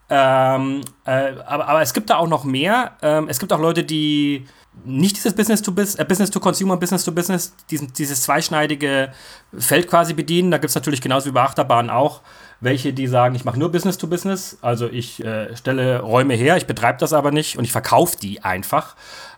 Ähm, 0.10 0.82
äh, 1.06 1.34
aber, 1.46 1.68
aber, 1.68 1.82
es 1.82 1.94
gibt 1.94 2.10
da 2.10 2.16
auch 2.16 2.28
noch 2.28 2.46
mehr. 2.46 2.94
Ähm, 3.02 3.28
es 3.28 3.40
gibt 3.40 3.52
auch 3.52 3.60
Leute, 3.60 3.84
die 3.84 4.46
nicht 4.86 5.18
dieses 5.18 5.36
Business 5.36 5.62
to 5.62 5.72
Business, 5.72 5.96
äh, 5.96 6.06
Business 6.06 6.30
to 6.30 6.40
Consumer, 6.40 6.78
Business 6.78 7.04
to 7.04 7.12
Business, 7.12 7.54
diesen, 7.70 7.92
dieses 7.92 8.22
zweischneidige 8.22 9.12
Feld 9.58 9.90
quasi 9.90 10.14
bedienen. 10.14 10.52
Da 10.52 10.60
gibt 10.60 10.70
es 10.70 10.76
natürlich 10.76 11.02
genauso 11.02 11.28
wie 11.28 11.34
bei 11.34 11.42
Achterbahnen 11.42 11.90
auch 11.90 12.22
welche, 12.60 12.94
die 12.94 13.08
sagen, 13.08 13.36
ich 13.36 13.46
mache 13.46 13.60
nur 13.60 13.72
Business 13.72 13.98
to 13.98 14.08
Business. 14.08 14.58
Also 14.62 14.88
ich 14.88 15.24
äh, 15.24 15.56
stelle 15.56 16.00
Räume 16.00 16.34
her, 16.36 16.58
ich 16.58 16.68
betreibe 16.68 17.00
das 17.00 17.14
aber 17.14 17.32
nicht 17.32 17.58
und 17.58 17.66
ich 17.66 17.72
verkaufe 17.72 18.18
die 18.18 18.44
einfach. 18.44 18.96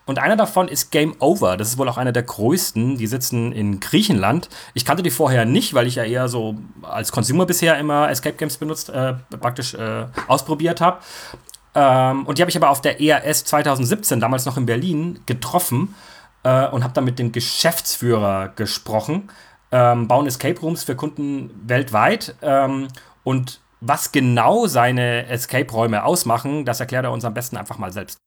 Und 0.09 0.17
einer 0.17 0.35
davon 0.35 0.67
ist 0.67 0.89
Game 0.89 1.15
Over. 1.19 1.55
Das 1.55 1.67
ist 1.67 1.77
wohl 1.77 1.87
auch 1.87 1.99
einer 1.99 2.11
der 2.11 2.23
größten. 2.23 2.97
Die 2.97 3.05
sitzen 3.05 3.51
in 3.51 3.79
Griechenland. 3.79 4.49
Ich 4.73 4.83
kannte 4.83 5.03
die 5.03 5.11
vorher 5.11 5.45
nicht, 5.45 5.75
weil 5.75 5.85
ich 5.85 5.93
ja 5.93 6.03
eher 6.03 6.27
so 6.27 6.55
als 6.81 7.11
Consumer 7.11 7.45
bisher 7.45 7.77
immer 7.77 8.09
Escape 8.09 8.35
Games 8.35 8.57
benutzt, 8.57 8.89
äh, 8.89 9.13
praktisch 9.39 9.75
äh, 9.75 10.07
ausprobiert 10.27 10.81
habe. 10.81 10.97
Ähm, 11.75 12.25
und 12.25 12.39
die 12.39 12.41
habe 12.41 12.49
ich 12.49 12.57
aber 12.57 12.71
auf 12.71 12.81
der 12.81 12.99
ERS 12.99 13.43
2017, 13.43 14.19
damals 14.19 14.47
noch 14.47 14.57
in 14.57 14.65
Berlin, 14.65 15.19
getroffen 15.27 15.93
äh, 16.41 16.65
und 16.69 16.83
habe 16.83 16.95
dann 16.95 17.05
mit 17.05 17.19
dem 17.19 17.31
Geschäftsführer 17.31 18.47
gesprochen. 18.55 19.29
Ähm, 19.71 20.07
bauen 20.07 20.25
Escape 20.25 20.59
Rooms 20.59 20.83
für 20.83 20.95
Kunden 20.95 21.51
weltweit. 21.67 22.33
Ähm, 22.41 22.87
und 23.23 23.61
was 23.79 24.11
genau 24.11 24.65
seine 24.65 25.27
Escape-Räume 25.27 26.03
ausmachen, 26.03 26.65
das 26.65 26.79
erklärt 26.79 27.05
er 27.05 27.11
uns 27.11 27.25
am 27.25 27.35
besten 27.35 27.57
einfach 27.57 27.77
mal 27.77 27.93
selbst. 27.93 28.17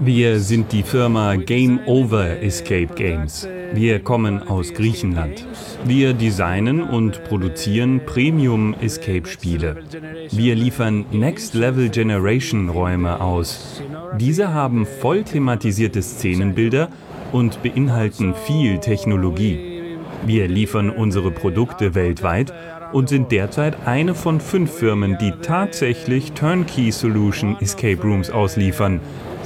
Wir 0.00 0.38
sind 0.40 0.72
die 0.72 0.82
Firma 0.82 1.36
Game 1.36 1.80
Over 1.86 2.42
Escape 2.42 2.94
Games. 2.94 3.46
Wir 3.74 4.00
kommen 4.00 4.42
aus 4.48 4.72
Griechenland. 4.72 5.46
Wir 5.84 6.14
designen 6.14 6.82
und 6.82 7.22
produzieren 7.24 8.00
Premium 8.06 8.74
Escape 8.80 9.26
Spiele. 9.28 9.82
Wir 10.30 10.54
liefern 10.54 11.04
Next 11.12 11.54
Level 11.54 11.90
Generation 11.90 12.70
Räume 12.70 13.20
aus. 13.20 13.82
Diese 14.18 14.54
haben 14.54 14.86
voll 14.86 15.24
thematisierte 15.24 16.00
Szenenbilder 16.00 16.88
und 17.32 17.62
beinhalten 17.62 18.34
viel 18.34 18.78
Technologie. 18.78 19.98
Wir 20.24 20.48
liefern 20.48 20.90
unsere 20.90 21.30
Produkte 21.30 21.94
weltweit 21.94 22.52
und 22.92 23.08
sind 23.08 23.32
derzeit 23.32 23.86
eine 23.86 24.14
von 24.14 24.40
fünf 24.40 24.72
Firmen, 24.72 25.18
die 25.18 25.32
tatsächlich 25.42 26.32
Turnkey 26.32 26.90
Solution 26.90 27.56
Escape 27.60 28.02
Rooms 28.02 28.30
ausliefern, 28.30 29.00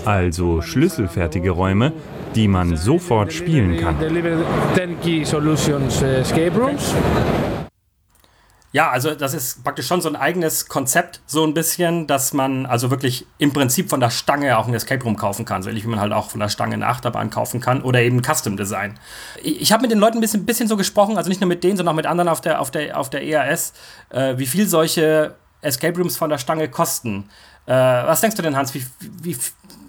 also 0.04 0.62
schlüsselfertige 0.62 1.50
Räume, 1.50 1.92
die 2.35 2.48
man 2.48 2.76
sofort 2.76 3.33
spielen 3.33 3.78
kann. 3.78 3.96
Ja, 8.75 8.91
also 8.91 9.15
das 9.15 9.35
ist 9.35 9.63
praktisch 9.63 9.87
schon 9.87 10.01
so 10.01 10.09
ein 10.09 10.17
eigenes 10.17 10.67
Konzept, 10.69 11.21
so 11.27 11.47
ein 11.47 11.55
bisschen, 11.55 12.09
dass 12.09 12.33
man 12.33 12.67
also 12.67 12.91
wirklich 12.91 13.25
im 13.39 13.53
Prinzip 13.53 13.89
von 13.89 14.01
der 14.01 14.11
Stange 14.11 14.59
auch 14.59 14.67
ein 14.67 14.75
Escape 14.75 15.05
Room 15.05 15.17
kaufen 15.17 15.45
kann, 15.45 15.63
so 15.63 15.69
ähnlich 15.69 15.85
wie 15.85 15.91
man 15.91 16.01
halt 16.01 16.13
auch 16.13 16.31
von 16.31 16.41
der 16.41 16.49
Stange 16.49 16.75
eine 16.75 16.89
Achterbahn 16.89 17.31
kaufen 17.31 17.61
kann 17.61 17.83
oder 17.83 18.03
eben 18.03 18.21
Custom 18.21 18.57
Design. 18.57 18.99
Ich, 19.45 19.71
habe 19.71 19.83
mit 19.83 19.93
den 19.93 20.01
Leuten 20.01 20.19
ein 20.19 20.21
bisschen, 20.21 20.45
bisschen 20.45 20.67
so 20.67 20.77
gesprochen, 20.77 21.17
also 21.17 21.29
nicht 21.29 21.41
nur 21.41 21.47
mit 21.47 21.63
denen, 21.63 21.77
sondern 21.77 21.93
auch 21.93 21.97
mit 21.97 22.07
anderen 22.07 22.29
auf 22.29 22.41
der, 22.41 22.61
auf 22.61 22.73
der, 22.73 22.99
auf 22.99 23.11
der 23.11 23.23
EAS, 23.23 23.75
äh, 24.11 24.39
wie 24.39 24.47
viel 24.47 24.67
solche 24.67 25.37
Escape 25.61 25.97
Rooms 25.97 26.17
von 26.17 26.29
der 26.29 26.39
Stange 26.39 26.69
kosten. 26.69 27.29
Äh, 27.67 27.75
was 27.75 28.23
denkst 28.23 28.35
du 28.35 28.43
denn, 28.43 28.57
Hans, 28.57 28.75
wie, 28.75 28.85
wie, 29.23 29.37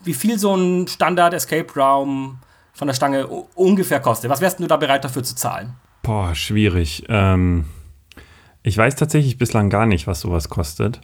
wie 0.04 0.14
viel 0.14 0.38
so 0.38 0.56
ein 0.56 0.88
Standard 0.88 1.34
Escape 1.34 1.74
Raum 1.76 2.38
von 2.74 2.88
der 2.88 2.94
Stange 2.94 3.26
ungefähr 3.26 4.00
kostet? 4.00 4.30
Was 4.30 4.42
wärst 4.42 4.60
du 4.60 4.68
da 4.68 4.78
bereit 4.78 5.04
dafür 5.04 5.24
zu 5.24 5.36
zahlen? 5.36 5.74
Boah, 6.04 6.36
schwierig. 6.36 7.04
Ähm 7.10 7.66
ich 8.66 8.78
weiß 8.78 8.96
tatsächlich 8.96 9.38
bislang 9.38 9.70
gar 9.70 9.86
nicht, 9.86 10.08
was 10.08 10.22
sowas 10.22 10.50
kostet. 10.50 11.00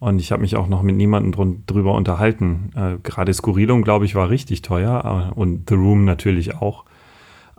Und 0.00 0.18
ich 0.18 0.32
habe 0.32 0.42
mich 0.42 0.56
auch 0.56 0.66
noch 0.66 0.82
mit 0.82 0.96
niemandem 0.96 1.64
drüber 1.66 1.94
unterhalten. 1.94 2.72
Äh, 2.74 2.98
Gerade 3.02 3.32
Skurrilum, 3.32 3.84
glaube 3.84 4.04
ich, 4.04 4.16
war 4.16 4.28
richtig 4.28 4.62
teuer 4.62 5.30
äh, 5.32 5.38
und 5.38 5.68
The 5.68 5.76
Room 5.76 6.04
natürlich 6.04 6.56
auch. 6.56 6.84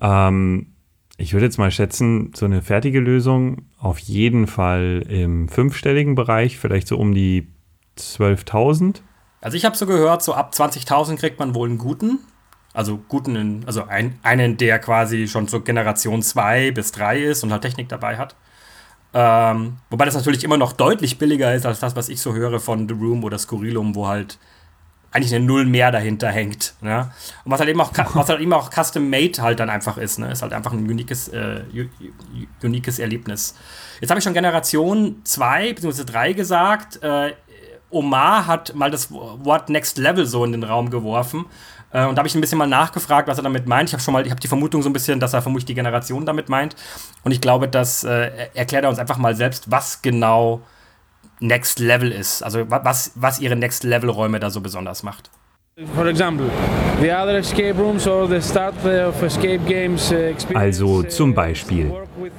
Ähm, 0.02 0.74
ich 1.18 1.32
würde 1.32 1.46
jetzt 1.46 1.58
mal 1.58 1.72
schätzen, 1.72 2.34
so 2.36 2.46
eine 2.46 2.62
fertige 2.62 3.00
Lösung 3.00 3.70
auf 3.80 3.98
jeden 4.00 4.48
Fall 4.48 5.06
im 5.08 5.48
fünfstelligen 5.48 6.16
Bereich, 6.16 6.60
vielleicht 6.60 6.90
so 6.90 6.98
um 6.98 7.14
die 7.16 7.48
12.000. 7.98 8.98
Also 9.40 9.56
ich 9.56 9.64
habe 9.64 9.78
so 9.78 9.86
gehört, 9.86 10.22
so 10.22 10.34
ab 10.34 10.52
20.000 10.54 11.16
kriegt 11.16 11.40
man 11.40 11.56
wohl 11.56 11.70
einen 11.70 11.78
guten. 11.78 12.20
Also 12.74 13.00
guten, 13.08 13.38
in, 13.38 13.64
also 13.66 13.86
ein, 13.86 14.20
einen, 14.22 14.58
der 14.58 14.80
quasi 14.80 15.30
schon 15.30 15.48
zur 15.48 15.64
Generation 15.64 16.22
2 16.22 16.72
bis 16.72 16.92
3 16.92 17.22
ist 17.22 17.44
und 17.46 17.54
halt 17.54 17.62
Technik 17.62 17.88
dabei 17.88 18.18
hat. 18.18 18.36
Ähm, 19.18 19.78
wobei 19.90 20.04
das 20.04 20.14
natürlich 20.14 20.44
immer 20.44 20.58
noch 20.58 20.74
deutlich 20.74 21.18
billiger 21.18 21.56
ist 21.56 21.66
als 21.66 21.80
das, 21.80 21.96
was 21.96 22.10
ich 22.10 22.20
so 22.20 22.34
höre 22.34 22.60
von 22.60 22.90
The 22.90 22.94
Room 22.94 23.24
oder 23.24 23.40
Skurrilum, 23.40 23.96
wo 23.96 24.08
halt 24.08 24.38
eigentlich 25.12 25.34
eine 25.34 25.46
Null 25.46 25.66
mehr 25.66 25.90
dahinter 25.94 26.30
hängt. 26.30 26.74
Ne? 26.82 27.10
Und 27.46 27.52
was 27.52 27.62
halt 27.62 27.70
eben 27.70 27.80
auch, 27.80 27.94
was 28.14 28.28
halt 28.28 28.42
eben 28.42 28.52
auch 28.52 28.70
custom-made 28.70 29.42
halt 29.42 29.62
dann 29.62 29.70
einfach 29.70 29.98
ist. 29.98 30.20
Ne? 30.20 30.34
Ist 30.34 30.42
halt 30.42 30.52
einfach 30.52 30.74
ein 30.74 30.80
uniques, 30.80 31.30
äh, 31.30 31.62
uniques 32.62 33.00
Erlebnis. 33.00 33.56
Jetzt 34.02 34.10
habe 34.10 34.20
ich 34.20 34.26
schon 34.26 34.34
Generation 34.34 35.22
2 35.24 35.76
bzw. 35.76 36.04
3 36.04 36.34
gesagt. 36.34 37.02
Äh, 37.02 37.32
Omar 37.90 38.48
hat 38.48 38.76
mal 38.76 38.92
das 38.92 39.10
Wort 39.10 39.70
Next 39.70 39.98
Level 39.98 40.26
so 40.26 40.44
in 40.44 40.52
den 40.52 40.66
Raum 40.66 40.90
geworfen. 40.90 41.46
Äh, 41.96 42.06
und 42.06 42.16
da 42.16 42.20
habe 42.20 42.28
ich 42.28 42.36
ein 42.36 42.42
bisschen 42.42 42.58
mal 42.58 42.68
nachgefragt, 42.68 43.28
was 43.30 43.38
er 43.38 43.44
damit 43.44 43.68
meint. 43.68 43.90
Ich 43.90 43.94
habe 43.94 44.04
schon 44.04 44.14
mal, 44.14 44.26
ich 44.26 44.32
habe 44.32 44.42
die 44.42 44.50
Vermutung 44.50 44.82
so 44.82 44.90
ein 44.90 44.94
bisschen, 44.94 45.20
dass 45.20 45.34
er 45.34 45.42
vermutlich 45.42 45.66
die 45.66 45.76
Generation 45.76 46.26
damit 46.26 46.50
meint. 46.50 46.76
Und 47.24 47.32
ich 47.32 47.40
glaube, 47.40 47.70
das 47.70 48.04
äh, 48.04 48.50
erklärt 48.54 48.84
er 48.84 48.90
uns 48.90 49.00
einfach 49.00 49.18
mal 49.18 49.36
selbst, 49.36 49.72
was 49.72 50.02
genau 50.02 50.62
Next 51.40 51.80
Level 51.80 52.12
ist. 52.12 52.44
Also 52.44 52.70
was, 52.70 53.12
was 53.16 53.40
ihre 53.40 53.56
Next 53.56 53.84
Level 53.84 54.10
Räume 54.10 54.40
da 54.40 54.50
so 54.50 54.60
besonders 54.60 55.04
macht. 55.04 55.32
Also 60.56 61.04
zum 61.04 61.34
Beispiel, 61.34 61.92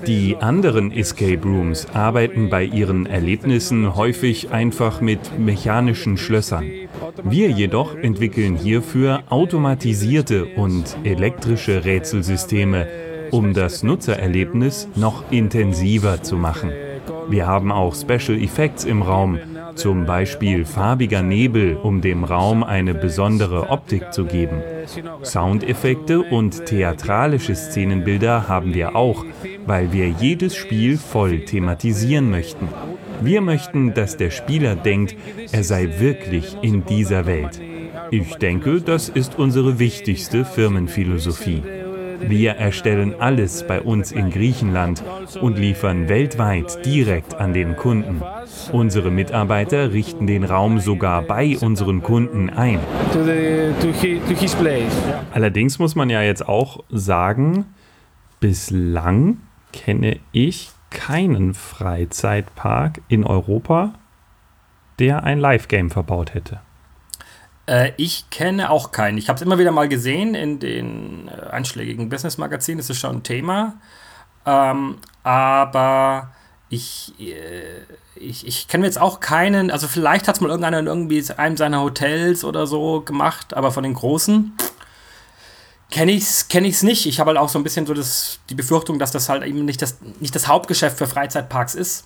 die 0.04 0.36
anderen 0.36 0.92
Escape 0.92 1.42
Rooms 1.42 1.86
arbeiten 1.94 2.50
bei 2.50 2.64
ihren 2.64 3.06
Erlebnissen 3.06 3.96
häufig 3.96 4.50
einfach 4.50 5.00
mit 5.00 5.38
mechanischen 5.38 6.16
Schlössern. 6.16 6.64
Wir 7.24 7.50
jedoch 7.50 7.94
entwickeln 7.94 8.56
hierfür 8.56 9.22
automatisierte 9.30 10.46
und 10.56 10.96
elektrische 11.04 11.84
Rätselsysteme, 11.84 12.86
um 13.30 13.54
das 13.54 13.82
Nutzererlebnis 13.82 14.88
noch 14.96 15.30
intensiver 15.30 16.22
zu 16.22 16.36
machen. 16.36 16.72
Wir 17.28 17.46
haben 17.46 17.72
auch 17.72 17.94
Special 17.94 18.40
Effects 18.40 18.84
im 18.84 19.02
Raum, 19.02 19.38
zum 19.76 20.06
Beispiel 20.06 20.64
farbiger 20.64 21.22
Nebel, 21.22 21.76
um 21.76 22.00
dem 22.00 22.24
Raum 22.24 22.64
eine 22.64 22.94
besondere 22.94 23.70
Optik 23.70 24.12
zu 24.12 24.24
geben. 24.24 24.62
Soundeffekte 25.22 26.22
und 26.22 26.66
theatralische 26.66 27.54
Szenenbilder 27.54 28.48
haben 28.48 28.74
wir 28.74 28.96
auch, 28.96 29.24
weil 29.66 29.92
wir 29.92 30.08
jedes 30.08 30.56
Spiel 30.56 30.98
voll 30.98 31.40
thematisieren 31.44 32.30
möchten. 32.30 32.68
Wir 33.20 33.40
möchten, 33.40 33.94
dass 33.94 34.16
der 34.16 34.30
Spieler 34.30 34.76
denkt, 34.76 35.16
er 35.52 35.64
sei 35.64 35.88
wirklich 35.98 36.56
in 36.62 36.84
dieser 36.84 37.26
Welt. 37.26 37.60
Ich 38.10 38.36
denke, 38.36 38.80
das 38.80 39.08
ist 39.08 39.38
unsere 39.38 39.78
wichtigste 39.78 40.44
Firmenphilosophie. 40.44 41.62
Wir 42.20 42.52
erstellen 42.52 43.14
alles 43.18 43.66
bei 43.66 43.80
uns 43.80 44.12
in 44.12 44.30
Griechenland 44.30 45.02
und 45.40 45.58
liefern 45.58 46.08
weltweit 46.08 46.84
direkt 46.84 47.34
an 47.34 47.52
den 47.52 47.76
Kunden. 47.76 48.22
Unsere 48.72 49.10
Mitarbeiter 49.10 49.92
richten 49.92 50.26
den 50.26 50.44
Raum 50.44 50.80
sogar 50.80 51.22
bei 51.22 51.56
unseren 51.58 52.02
Kunden 52.02 52.50
ein. 52.50 52.80
Allerdings 55.32 55.78
muss 55.78 55.94
man 55.94 56.10
ja 56.10 56.22
jetzt 56.22 56.48
auch 56.48 56.84
sagen, 56.90 57.66
bislang 58.40 59.38
kenne 59.72 60.18
ich 60.32 60.70
keinen 60.90 61.54
Freizeitpark 61.54 63.02
in 63.08 63.24
Europa, 63.24 63.94
der 64.98 65.24
ein 65.24 65.38
Live-Game 65.38 65.90
verbaut 65.90 66.34
hätte. 66.34 66.60
Äh, 67.66 67.92
ich 67.96 68.30
kenne 68.30 68.70
auch 68.70 68.92
keinen. 68.92 69.18
Ich 69.18 69.28
habe 69.28 69.36
es 69.36 69.42
immer 69.42 69.58
wieder 69.58 69.72
mal 69.72 69.88
gesehen 69.88 70.34
in 70.34 70.58
den 70.58 71.28
äh, 71.28 71.48
einschlägigen 71.50 72.08
Business-Magazinen. 72.08 72.78
Das 72.78 72.90
ist 72.90 72.98
schon 72.98 73.16
ein 73.16 73.22
Thema. 73.22 73.74
Ähm, 74.44 74.98
aber 75.24 76.30
ich, 76.68 77.12
äh, 77.18 77.82
ich, 78.14 78.46
ich 78.46 78.68
kenne 78.68 78.86
jetzt 78.86 79.00
auch 79.00 79.20
keinen. 79.20 79.70
Also, 79.70 79.88
vielleicht 79.88 80.28
hat 80.28 80.36
es 80.36 80.40
mal 80.40 80.48
irgendeiner 80.48 80.78
in 80.78 80.86
irgendwie 80.86 81.24
einem 81.36 81.56
seiner 81.56 81.80
Hotels 81.82 82.44
oder 82.44 82.66
so 82.66 83.00
gemacht, 83.00 83.54
aber 83.54 83.72
von 83.72 83.82
den 83.82 83.94
großen 83.94 84.56
kenne 85.90 86.12
ich 86.12 86.24
es 86.24 86.48
kenn 86.48 86.64
ich's 86.64 86.82
nicht. 86.82 87.06
Ich 87.06 87.20
habe 87.20 87.28
halt 87.28 87.38
auch 87.38 87.48
so 87.48 87.58
ein 87.58 87.64
bisschen 87.64 87.86
so 87.86 87.94
das, 87.94 88.40
die 88.50 88.54
Befürchtung, 88.54 88.98
dass 88.98 89.12
das 89.12 89.28
halt 89.28 89.44
eben 89.44 89.64
nicht 89.64 89.82
das, 89.82 89.98
nicht 90.20 90.34
das 90.34 90.48
Hauptgeschäft 90.48 90.98
für 90.98 91.06
Freizeitparks 91.06 91.74
ist. 91.74 92.04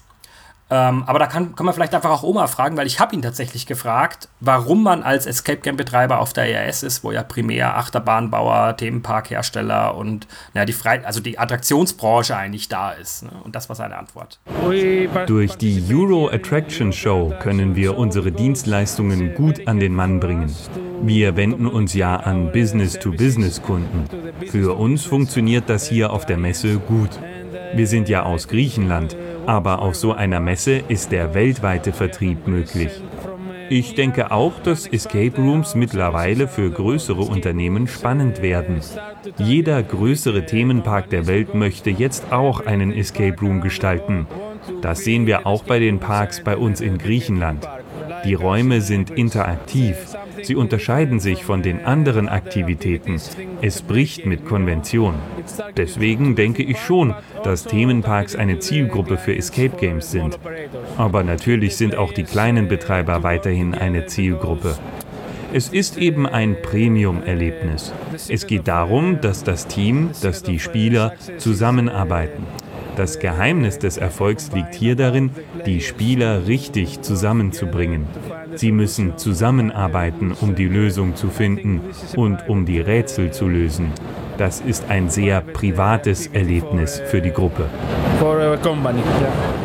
Ähm, 0.71 1.03
aber 1.07 1.19
da 1.19 1.27
kann, 1.27 1.57
kann 1.57 1.67
man 1.67 1.75
vielleicht 1.75 1.95
einfach 1.95 2.11
auch 2.11 2.23
Oma 2.23 2.47
fragen, 2.47 2.77
weil 2.77 2.87
ich 2.87 3.01
habe 3.01 3.15
ihn 3.15 3.23
tatsächlich 3.23 3.67
gefragt, 3.67 4.29
warum 4.39 4.85
man 4.85 5.03
als 5.03 5.27
Escape 5.27 5.59
Game 5.59 5.77
Betreiber 5.77 6.21
auf 6.21 6.33
der 6.33 6.49
ERS 6.49 6.85
ist, 6.85 7.03
wo 7.03 7.11
ja 7.11 7.25
primär 7.25 7.77
Achterbahnbauer, 7.77 8.77
Themenparkhersteller 8.77 9.97
und 9.97 10.29
ja, 10.55 10.65
die 10.65 10.73
Frei 10.73 11.05
also 11.05 11.21
die 11.21 11.39
Attraktionsbranche 11.39 12.37
eigentlich 12.37 12.69
da 12.69 12.93
ist. 12.93 13.25
Ne? 13.25 13.31
Und 13.43 13.57
das 13.57 13.69
war 13.69 13.75
seine 13.75 13.97
Antwort. 13.97 14.39
Durch 15.27 15.57
die 15.57 15.85
Euro 15.93 16.29
Attraction 16.29 16.93
Show 16.93 17.35
können 17.41 17.75
wir 17.75 17.99
unsere 17.99 18.31
Dienstleistungen 18.31 19.35
gut 19.35 19.67
an 19.67 19.81
den 19.81 19.95
Mann 19.95 20.21
bringen. 20.21 20.55
Wir 21.03 21.37
wenden 21.37 21.67
uns 21.67 21.95
ja 21.95 22.17
an 22.17 22.53
Business-to-Business-Kunden. 22.53 24.05
Für 24.47 24.77
uns 24.77 25.05
funktioniert 25.05 25.69
das 25.69 25.89
hier 25.89 26.13
auf 26.13 26.27
der 26.27 26.37
Messe 26.37 26.79
gut. 26.79 27.11
Wir 27.75 27.87
sind 27.87 28.09
ja 28.09 28.25
aus 28.25 28.49
Griechenland 28.49 29.17
aber 29.51 29.83
auf 29.83 29.97
so 29.97 30.13
einer 30.13 30.39
Messe 30.39 30.81
ist 30.89 31.11
der 31.11 31.35
weltweite 31.35 31.93
Vertrieb 31.93 32.47
möglich. 32.47 32.91
Ich 33.69 33.95
denke 33.95 34.31
auch, 34.31 34.61
dass 34.61 34.87
Escape 34.87 35.37
Rooms 35.37 35.75
mittlerweile 35.75 36.47
für 36.47 36.71
größere 36.71 37.23
Unternehmen 37.23 37.89
spannend 37.89 38.43
werden. 38.43 38.81
Jeder 39.39 39.83
größere 39.83 40.47
Themenpark 40.47 41.11
der 41.11 41.27
Welt 41.27 41.55
möchte 41.55 41.91
jetzt 41.91 42.33
auch 42.33 42.67
einen 42.67 42.93
Escape 42.93 43.37
Room 43.41 43.61
gestalten. 43.61 44.27
Das 44.83 45.01
sehen 45.01 45.27
wir 45.27 45.47
auch 45.47 45.65
bei 45.65 45.79
den 45.79 45.99
Parks 45.99 46.43
bei 46.43 46.57
uns 46.57 46.81
in 46.81 46.99
Griechenland. 46.99 47.69
Die 48.25 48.35
Räume 48.35 48.81
sind 48.81 49.11
interaktiv. 49.11 50.10
Sie 50.43 50.55
unterscheiden 50.55 51.21
sich 51.21 51.45
von 51.45 51.63
den 51.63 51.85
anderen 51.85 52.29
Aktivitäten. 52.29 53.21
Es 53.61 53.83
bricht 53.83 54.27
mit 54.27 54.45
Konvention. 54.45 55.15
Deswegen 55.77 56.37
denke 56.37 56.63
ich 56.63 56.79
schon, 56.79 57.15
dass 57.43 57.65
Themenparks 57.65 58.37
eine 58.37 58.59
Zielgruppe 58.59 59.17
für 59.17 59.35
Escape 59.35 59.77
Games 59.77 60.11
sind. 60.11 60.39
Aber 60.97 61.23
natürlich 61.23 61.77
sind 61.77 61.97
auch 61.97 62.13
die 62.13 62.25
kleinen 62.25 62.69
Betreiber 62.69 63.23
weiterhin 63.23 63.75
eine 63.75 64.07
Zielgruppe. 64.07 64.77
Es 65.53 65.69
ist 65.69 65.99
eben 65.99 66.27
ein 66.27 66.63
Premium-Erlebnis. 66.63 67.93
Es 68.29 68.47
geht 68.47 68.69
darum, 68.69 69.21
dass 69.21 69.43
das 69.43 69.67
Team, 69.67 70.11
dass 70.23 70.45
die 70.45 70.61
Spieler 70.61 71.15
zusammenarbeiten. 71.39 72.45
Das 72.97 73.19
Geheimnis 73.19 73.79
des 73.79 73.97
Erfolgs 73.97 74.53
liegt 74.53 74.75
hier 74.75 74.95
darin, 74.95 75.31
die 75.67 75.81
Spieler 75.81 76.47
richtig 76.47 77.01
zusammenzubringen. 77.01 78.07
Sie 78.55 78.73
müssen 78.73 79.17
zusammenarbeiten, 79.17 80.33
um 80.41 80.55
die 80.55 80.67
Lösung 80.67 81.17
zu 81.17 81.29
finden 81.29 81.81
und 82.17 82.49
um 82.49 82.67
die 82.67 82.81
Rätsel 82.81 83.33
zu 83.33 83.49
lösen. 83.49 83.93
Das 84.41 84.61
ist 84.61 84.89
ein 84.89 85.11
sehr 85.11 85.43
privates 85.43 86.27
Erlebnis 86.29 86.99
für 87.07 87.21
die 87.21 87.31
Gruppe. 87.31 87.69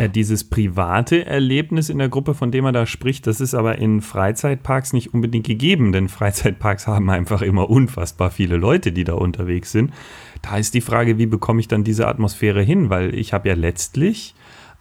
Ja, 0.02 0.10
dieses 0.10 0.44
private 0.44 1.26
Erlebnis 1.26 1.90
in 1.90 1.98
der 1.98 2.10
Gruppe, 2.10 2.34
von 2.34 2.52
dem 2.52 2.66
er 2.66 2.74
da 2.74 2.86
spricht, 2.86 3.26
das 3.26 3.40
ist 3.40 3.54
aber 3.54 3.78
in 3.78 4.02
Freizeitparks 4.02 4.92
nicht 4.92 5.14
unbedingt 5.14 5.48
gegeben, 5.48 5.94
denn 5.94 6.10
Freizeitparks 6.10 6.88
haben 6.88 7.10
einfach 7.10 7.42
immer 7.42 7.70
unfassbar 7.70 8.32
viele 8.32 8.58
Leute, 8.58 8.92
die 8.92 9.06
da 9.06 9.14
unterwegs 9.14 9.72
sind. 9.72 9.94
Da 10.42 10.58
ist 10.58 10.74
die 10.74 10.82
Frage, 10.82 11.18
wie 11.18 11.26
bekomme 11.26 11.62
ich 11.62 11.70
dann 11.70 11.86
diese 11.86 12.08
Atmosphäre 12.10 12.62
hin? 12.62 12.90
Weil 12.90 13.16
ich 13.16 13.32
habe 13.32 13.48
ja 13.48 13.56
letztlich 13.56 14.36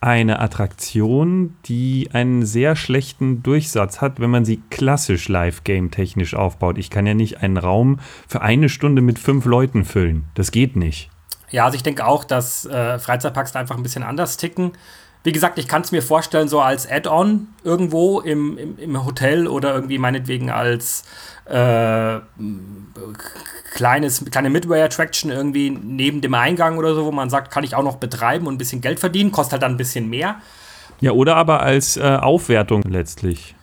eine 0.04 0.38
Attraktion, 0.38 1.56
die 1.64 2.10
einen 2.12 2.44
sehr 2.44 2.76
schlechten 2.76 3.42
Durchsatz 3.42 4.00
hat, 4.00 4.20
wenn 4.20 4.30
man 4.30 4.44
sie 4.44 4.62
klassisch 4.70 5.28
Live-Game 5.28 5.90
technisch 5.90 6.34
aufbaut. 6.34 6.78
Ich 6.78 6.90
kann 6.90 7.06
ja 7.06 7.14
nicht 7.14 7.42
einen 7.42 7.56
Raum 7.56 7.98
für 8.28 8.42
eine 8.42 8.68
Stunde 8.68 9.02
mit 9.02 9.18
fünf 9.18 9.46
Leuten 9.46 9.84
füllen. 9.84 10.26
Das 10.34 10.52
geht 10.52 10.76
nicht. 10.76 11.10
Ja, 11.50 11.64
also 11.64 11.76
ich 11.76 11.82
denke 11.82 12.06
auch, 12.06 12.24
dass 12.24 12.66
äh, 12.66 12.98
Freizeitparks 12.98 13.52
da 13.52 13.60
einfach 13.60 13.76
ein 13.76 13.82
bisschen 13.82 14.02
anders 14.02 14.36
ticken. 14.36 14.72
Wie 15.24 15.32
gesagt, 15.32 15.58
ich 15.58 15.66
kann 15.66 15.80
es 15.80 15.90
mir 15.90 16.02
vorstellen, 16.02 16.48
so 16.48 16.60
als 16.60 16.88
Add-on 16.88 17.48
irgendwo 17.64 18.20
im, 18.20 18.58
im, 18.58 18.78
im, 18.78 19.04
Hotel 19.06 19.48
oder 19.48 19.74
irgendwie 19.74 19.96
meinetwegen 19.96 20.50
als 20.50 21.04
äh, 21.46 22.18
kleines, 23.72 24.22
kleine 24.30 24.50
Midway-Attraction 24.50 25.30
irgendwie 25.30 25.70
neben 25.70 26.20
dem 26.20 26.34
Eingang 26.34 26.76
oder 26.76 26.94
so, 26.94 27.06
wo 27.06 27.10
man 27.10 27.30
sagt, 27.30 27.50
kann 27.50 27.64
ich 27.64 27.74
auch 27.74 27.82
noch 27.82 27.96
betreiben 27.96 28.46
und 28.46 28.54
ein 28.54 28.58
bisschen 28.58 28.82
Geld 28.82 29.00
verdienen, 29.00 29.32
kostet 29.32 29.52
halt 29.52 29.62
dann 29.62 29.72
ein 29.72 29.76
bisschen 29.78 30.10
mehr. 30.10 30.36
Ja, 31.00 31.12
oder 31.12 31.36
aber 31.36 31.62
als 31.62 31.96
äh, 31.96 32.02
Aufwertung 32.02 32.82
letztlich. 32.82 33.54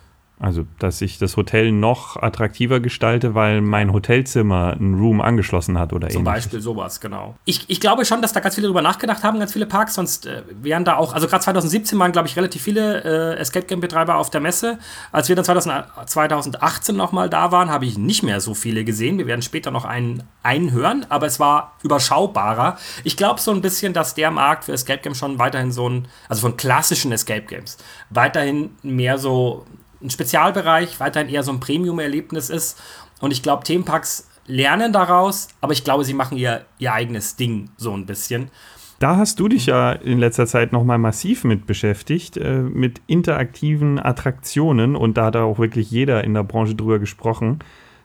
Also, 0.42 0.66
dass 0.80 1.00
ich 1.00 1.18
das 1.18 1.36
Hotel 1.36 1.70
noch 1.70 2.16
attraktiver 2.16 2.80
gestalte, 2.80 3.36
weil 3.36 3.60
mein 3.60 3.92
Hotelzimmer 3.92 4.72
ein 4.72 4.94
Room 4.94 5.20
angeschlossen 5.20 5.78
hat 5.78 5.92
oder 5.92 6.08
Zum 6.08 6.22
ähnliches. 6.22 6.46
Beispiel 6.46 6.60
sowas, 6.60 7.00
genau. 7.00 7.36
Ich, 7.44 7.70
ich 7.70 7.80
glaube 7.80 8.04
schon, 8.04 8.20
dass 8.22 8.32
da 8.32 8.40
ganz 8.40 8.56
viele 8.56 8.66
drüber 8.66 8.82
nachgedacht 8.82 9.22
haben, 9.22 9.38
ganz 9.38 9.52
viele 9.52 9.66
Parks, 9.66 9.94
sonst 9.94 10.26
äh, 10.26 10.42
wären 10.60 10.84
da 10.84 10.96
auch, 10.96 11.14
also 11.14 11.28
gerade 11.28 11.44
2017 11.44 11.96
waren, 11.96 12.10
glaube 12.10 12.26
ich, 12.26 12.34
relativ 12.34 12.60
viele 12.60 13.04
äh, 13.36 13.38
Escape 13.38 13.66
Game-Betreiber 13.66 14.16
auf 14.16 14.30
der 14.30 14.40
Messe. 14.40 14.80
Als 15.12 15.28
wir 15.28 15.36
dann 15.36 15.44
2000, 15.44 15.84
2018 16.06 16.96
nochmal 16.96 17.30
da 17.30 17.52
waren, 17.52 17.70
habe 17.70 17.84
ich 17.84 17.96
nicht 17.96 18.24
mehr 18.24 18.40
so 18.40 18.54
viele 18.54 18.82
gesehen. 18.82 19.18
Wir 19.18 19.28
werden 19.28 19.42
später 19.42 19.70
noch 19.70 19.84
einen 19.84 20.24
einhören, 20.42 21.06
aber 21.08 21.26
es 21.26 21.38
war 21.38 21.76
überschaubarer. 21.84 22.78
Ich 23.04 23.16
glaube 23.16 23.40
so 23.40 23.52
ein 23.52 23.60
bisschen, 23.60 23.92
dass 23.92 24.16
der 24.16 24.32
Markt 24.32 24.64
für 24.64 24.72
Escape 24.72 25.02
Games 25.02 25.18
schon 25.18 25.38
weiterhin 25.38 25.70
so 25.70 25.88
ein, 25.88 26.08
also 26.28 26.40
von 26.40 26.56
klassischen 26.56 27.12
Escape 27.12 27.42
Games, 27.42 27.78
weiterhin 28.10 28.70
mehr 28.82 29.18
so 29.18 29.66
ein 30.02 30.10
Spezialbereich, 30.10 31.00
weiterhin 31.00 31.28
eher 31.28 31.42
so 31.42 31.52
ein 31.52 31.60
Premium-Erlebnis 31.60 32.50
ist. 32.50 32.80
Und 33.20 33.30
ich 33.32 33.42
glaube, 33.42 33.64
Themenparks 33.64 34.28
lernen 34.46 34.92
daraus, 34.92 35.48
aber 35.60 35.72
ich 35.72 35.84
glaube, 35.84 36.04
sie 36.04 36.14
machen 36.14 36.36
ihr, 36.36 36.64
ihr 36.78 36.92
eigenes 36.92 37.36
Ding 37.36 37.70
so 37.76 37.92
ein 37.92 38.06
bisschen. 38.06 38.50
Da 38.98 39.16
hast 39.16 39.40
du 39.40 39.48
dich 39.48 39.66
ja 39.66 39.92
in 39.92 40.20
letzter 40.20 40.46
Zeit 40.46 40.72
nochmal 40.72 40.98
massiv 40.98 41.42
mit 41.42 41.66
beschäftigt, 41.66 42.36
äh, 42.36 42.58
mit 42.62 43.00
interaktiven 43.08 43.98
Attraktionen 43.98 44.94
und 44.94 45.16
da 45.16 45.26
hat 45.26 45.36
auch 45.36 45.58
wirklich 45.58 45.90
jeder 45.90 46.22
in 46.22 46.34
der 46.34 46.44
Branche 46.44 46.76
drüber 46.76 47.00
gesprochen. 47.00 47.58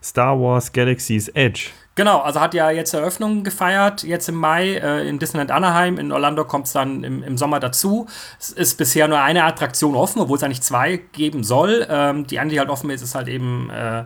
Star 0.08 0.40
Wars 0.40 0.72
Galaxy's 0.72 1.28
Edge. 1.30 1.72
Genau, 1.96 2.20
also 2.20 2.40
hat 2.40 2.54
ja 2.54 2.70
jetzt 2.70 2.94
Eröffnung 2.94 3.44
gefeiert, 3.44 4.04
jetzt 4.04 4.30
im 4.30 4.36
Mai 4.36 4.76
äh, 4.76 5.10
in 5.10 5.18
Disneyland 5.18 5.50
Anaheim. 5.50 5.98
In 5.98 6.12
Orlando 6.12 6.46
kommt 6.46 6.68
es 6.68 6.74
dann 6.74 7.04
im, 7.04 7.24
im, 7.24 7.38
Sommer 7.40 7.60
dazu. 7.60 8.06
Es 8.40 8.52
ist 8.52 8.78
bisher 8.78 9.08
nur 9.08 9.20
eine 9.20 9.44
Attraktion 9.44 9.96
offen, 9.96 10.22
obwohl 10.22 10.38
es 10.38 10.44
eigentlich 10.44 10.62
zwei 10.62 10.98
geben 11.12 11.44
soll. 11.44 11.88
Ähm, 11.90 12.28
die 12.28 12.38
eine, 12.38 12.52
die 12.52 12.60
halt 12.60 12.70
offen 12.70 12.92
ist, 12.92 13.02
ist 13.02 13.16
halt 13.16 13.28
eben 13.28 13.72
äh, 13.72 14.04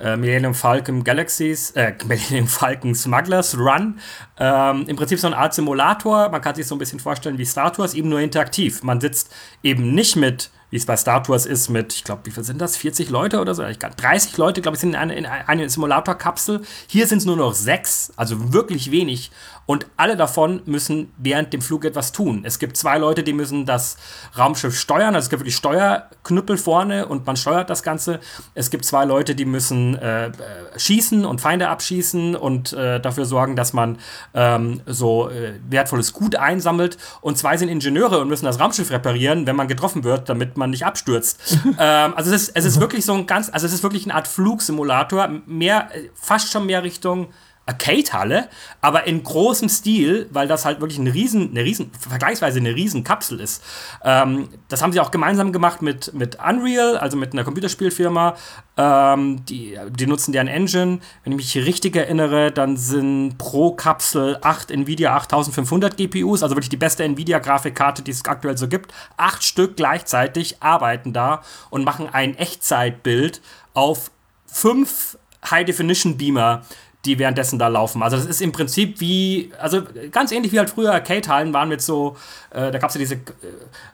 äh, 0.00 0.16
Millennium 0.16 0.54
Falcon 0.54 1.04
Galaxies, 1.04 1.70
äh, 1.72 1.92
Millennium 2.06 2.48
Falcon 2.48 2.96
Smugglers 2.96 3.56
Run. 3.56 4.00
Ähm, 4.36 4.84
Im 4.88 4.96
Prinzip 4.96 5.20
so 5.20 5.28
eine 5.28 5.36
Art 5.36 5.54
Simulator. 5.54 6.30
Man 6.30 6.40
kann 6.40 6.56
sich 6.56 6.66
so 6.66 6.74
ein 6.74 6.78
bisschen 6.78 6.98
vorstellen 6.98 7.38
wie 7.38 7.44
Star 7.44 7.72
Tours, 7.72 7.94
eben 7.94 8.08
nur 8.08 8.20
interaktiv. 8.20 8.82
Man 8.82 9.00
sitzt 9.00 9.32
eben 9.62 9.94
nicht 9.94 10.16
mit 10.16 10.50
wie 10.70 10.76
es 10.76 10.86
bei 10.86 10.96
Star 10.96 11.22
Tours 11.22 11.46
ist, 11.46 11.68
mit, 11.68 11.92
ich 11.92 12.04
glaube, 12.04 12.22
wie 12.24 12.30
viel 12.30 12.44
sind 12.44 12.60
das? 12.60 12.76
40 12.76 13.10
Leute 13.10 13.40
oder 13.40 13.54
so? 13.54 13.64
Ich 13.64 13.78
glaub, 13.78 13.96
30 13.96 14.36
Leute, 14.36 14.62
glaube 14.62 14.76
ich, 14.76 14.80
sind 14.80 14.90
in 14.90 14.96
einer 14.96 15.14
eine, 15.14 15.48
eine 15.48 15.68
Simulatorkapsel. 15.68 16.62
Hier 16.86 17.06
sind 17.06 17.18
es 17.18 17.24
nur 17.24 17.36
noch 17.36 17.54
sechs, 17.54 18.12
also 18.16 18.52
wirklich 18.52 18.90
wenig. 18.90 19.30
Und 19.70 19.86
alle 19.96 20.16
davon 20.16 20.62
müssen 20.66 21.12
während 21.16 21.52
dem 21.52 21.62
Flug 21.62 21.84
etwas 21.84 22.10
tun. 22.10 22.42
Es 22.44 22.58
gibt 22.58 22.76
zwei 22.76 22.98
Leute, 22.98 23.22
die 23.22 23.32
müssen 23.32 23.66
das 23.66 23.98
Raumschiff 24.36 24.76
steuern. 24.76 25.14
Also 25.14 25.26
es 25.26 25.30
gibt 25.30 25.42
wirklich 25.42 25.54
Steuerknüppel 25.54 26.56
vorne 26.56 27.06
und 27.06 27.24
man 27.24 27.36
steuert 27.36 27.70
das 27.70 27.84
Ganze. 27.84 28.18
Es 28.56 28.70
gibt 28.70 28.84
zwei 28.84 29.04
Leute, 29.04 29.36
die 29.36 29.44
müssen 29.44 29.94
äh, 29.94 30.26
äh, 30.26 30.32
schießen 30.76 31.24
und 31.24 31.40
Feinde 31.40 31.68
abschießen 31.68 32.34
und 32.34 32.72
äh, 32.72 32.98
dafür 32.98 33.26
sorgen, 33.26 33.54
dass 33.54 33.72
man 33.72 33.98
ähm, 34.34 34.80
so 34.86 35.30
äh, 35.30 35.60
wertvolles 35.68 36.14
Gut 36.14 36.34
einsammelt. 36.34 36.98
Und 37.20 37.38
zwei 37.38 37.56
sind 37.56 37.68
Ingenieure 37.68 38.18
und 38.18 38.26
müssen 38.26 38.46
das 38.46 38.58
Raumschiff 38.58 38.90
reparieren, 38.90 39.46
wenn 39.46 39.54
man 39.54 39.68
getroffen 39.68 40.02
wird, 40.02 40.28
damit 40.28 40.56
man 40.56 40.70
nicht 40.70 40.84
abstürzt. 40.84 41.38
ähm, 41.78 42.14
also 42.16 42.34
es 42.34 42.48
ist, 42.48 42.56
es 42.56 42.64
ist 42.64 42.80
wirklich 42.80 43.04
so 43.04 43.12
ein 43.12 43.28
ganz, 43.28 43.48
also 43.50 43.66
es 43.66 43.72
ist 43.72 43.84
wirklich 43.84 44.02
eine 44.02 44.16
Art 44.16 44.26
Flugsimulator, 44.26 45.28
mehr, 45.46 45.90
fast 46.16 46.50
schon 46.50 46.66
mehr 46.66 46.82
Richtung 46.82 47.28
Arcade-Halle, 47.70 48.48
aber 48.80 49.06
in 49.06 49.22
großem 49.22 49.68
Stil, 49.68 50.28
weil 50.30 50.48
das 50.48 50.64
halt 50.64 50.80
wirklich 50.80 50.98
eine 50.98 51.14
riesen, 51.14 51.50
eine 51.50 51.64
riesen, 51.64 51.90
vergleichsweise 51.98 52.58
eine 52.58 52.74
riesen 52.74 53.04
Kapsel 53.04 53.40
ist. 53.40 53.62
Ähm, 54.04 54.48
das 54.68 54.82
haben 54.82 54.92
sie 54.92 55.00
auch 55.00 55.10
gemeinsam 55.10 55.52
gemacht 55.52 55.82
mit, 55.82 56.12
mit 56.12 56.38
Unreal, 56.44 56.96
also 56.96 57.16
mit 57.16 57.32
einer 57.32 57.44
Computerspielfirma. 57.44 58.36
Ähm, 58.76 59.44
die, 59.44 59.78
die 59.90 60.06
nutzen 60.06 60.32
deren 60.32 60.48
Engine. 60.48 60.98
Wenn 61.22 61.32
ich 61.32 61.54
mich 61.54 61.66
richtig 61.66 61.96
erinnere, 61.96 62.50
dann 62.50 62.76
sind 62.76 63.38
pro 63.38 63.72
Kapsel 63.72 64.38
8 64.40 64.70
Nvidia 64.70 65.14
8500 65.14 65.96
GPUs, 65.96 66.42
also 66.42 66.56
wirklich 66.56 66.70
die 66.70 66.76
beste 66.76 67.04
Nvidia-Grafikkarte, 67.04 68.02
die 68.02 68.10
es 68.10 68.24
aktuell 68.24 68.58
so 68.58 68.68
gibt. 68.68 68.92
Acht 69.16 69.44
Stück 69.44 69.76
gleichzeitig 69.76 70.62
arbeiten 70.62 71.12
da 71.12 71.42
und 71.70 71.84
machen 71.84 72.08
ein 72.10 72.36
Echtzeitbild 72.36 73.40
auf 73.74 74.10
fünf 74.46 75.18
High-Definition-Beamer 75.48 76.62
die 77.04 77.18
währenddessen 77.18 77.58
da 77.58 77.68
laufen. 77.68 78.02
Also 78.02 78.16
das 78.16 78.26
ist 78.26 78.42
im 78.42 78.52
Prinzip 78.52 79.00
wie, 79.00 79.52
also 79.58 79.82
ganz 80.10 80.32
ähnlich 80.32 80.52
wie 80.52 80.58
halt 80.58 80.70
früher 80.70 80.92
Arcade-Hallen 80.92 81.52
waren 81.54 81.68
mit 81.68 81.80
so, 81.80 82.16
äh, 82.50 82.70
da 82.70 82.78
gab 82.78 82.90
es 82.90 82.94
ja 82.94 82.98
diese 82.98 83.14
äh, 83.14 83.18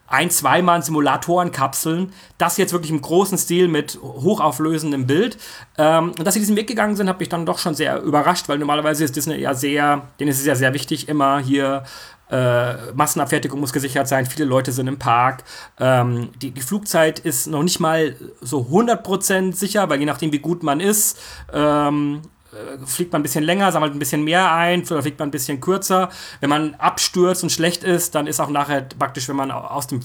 ein-, 0.09 0.31
zweimal 0.31 0.83
Simulatoren-Kapseln. 0.83 2.12
Das 2.38 2.57
jetzt 2.57 2.73
wirklich 2.73 2.90
im 2.90 3.01
großen 3.01 3.38
Stil 3.38 3.69
mit 3.69 3.99
hochauflösendem 4.03 5.07
Bild. 5.07 5.38
Ähm, 5.79 6.12
und 6.19 6.27
dass 6.27 6.35
sie 6.35 6.40
diesen 6.40 6.57
Weg 6.57 6.66
gegangen 6.66 6.97
sind, 6.97 7.09
hat 7.09 7.21
mich 7.21 7.29
dann 7.29 7.47
doch 7.47 7.59
schon 7.59 7.75
sehr 7.75 8.03
überrascht, 8.03 8.49
weil 8.49 8.59
normalerweise 8.59 9.05
ist 9.05 9.14
Disney 9.14 9.37
ja 9.37 9.55
sehr, 9.55 10.03
denen 10.19 10.31
ist 10.31 10.40
es 10.40 10.47
ja 10.47 10.57
sehr 10.57 10.75
wichtig, 10.75 11.09
immer 11.09 11.38
hier 11.38 11.85
äh, 12.31 12.92
Massenabfertigung 12.95 13.61
muss 13.61 13.73
gesichert 13.73 14.09
sein, 14.09 14.27
viele 14.27 14.47
Leute 14.47 14.73
sind 14.73 14.88
im 14.88 14.99
Park. 14.99 15.45
Ähm, 15.79 16.31
die, 16.42 16.51
die, 16.51 16.61
Flugzeit 16.61 17.21
ist 17.21 17.47
noch 17.47 17.62
nicht 17.62 17.79
mal 17.79 18.16
so 18.40 18.62
100% 18.62 19.55
sicher, 19.55 19.88
weil 19.88 20.01
je 20.01 20.07
nachdem, 20.07 20.33
wie 20.33 20.40
gut 20.40 20.62
man 20.62 20.81
ist, 20.81 21.19
ähm, 21.53 22.23
äh, 22.23 22.36
fliegt 22.85 23.12
man 23.12 23.21
ein 23.21 23.23
bisschen 23.23 23.45
länger, 23.45 23.73
sammelt 23.73 23.95
ein 23.95 23.99
bisschen 23.99 24.25
mehr 24.25 24.53
ein, 24.53 24.85
fliegt 24.85 25.19
man 25.19 25.29
ein 25.29 25.31
bisschen 25.31 25.61
kürzer. 25.61 26.09
Wenn 26.40 26.51
man 26.51 26.75
abstürzt 26.75 27.42
und 27.42 27.51
schlecht 27.51 27.85
ist, 27.85 28.14
dann 28.14 28.27
ist 28.27 28.40
auch 28.40 28.51
nachher 28.51 28.83
praktisch, 28.83 29.29
wenn 29.29 29.37
man 29.37 29.51
aus 29.51 29.87
dem, 29.87 30.01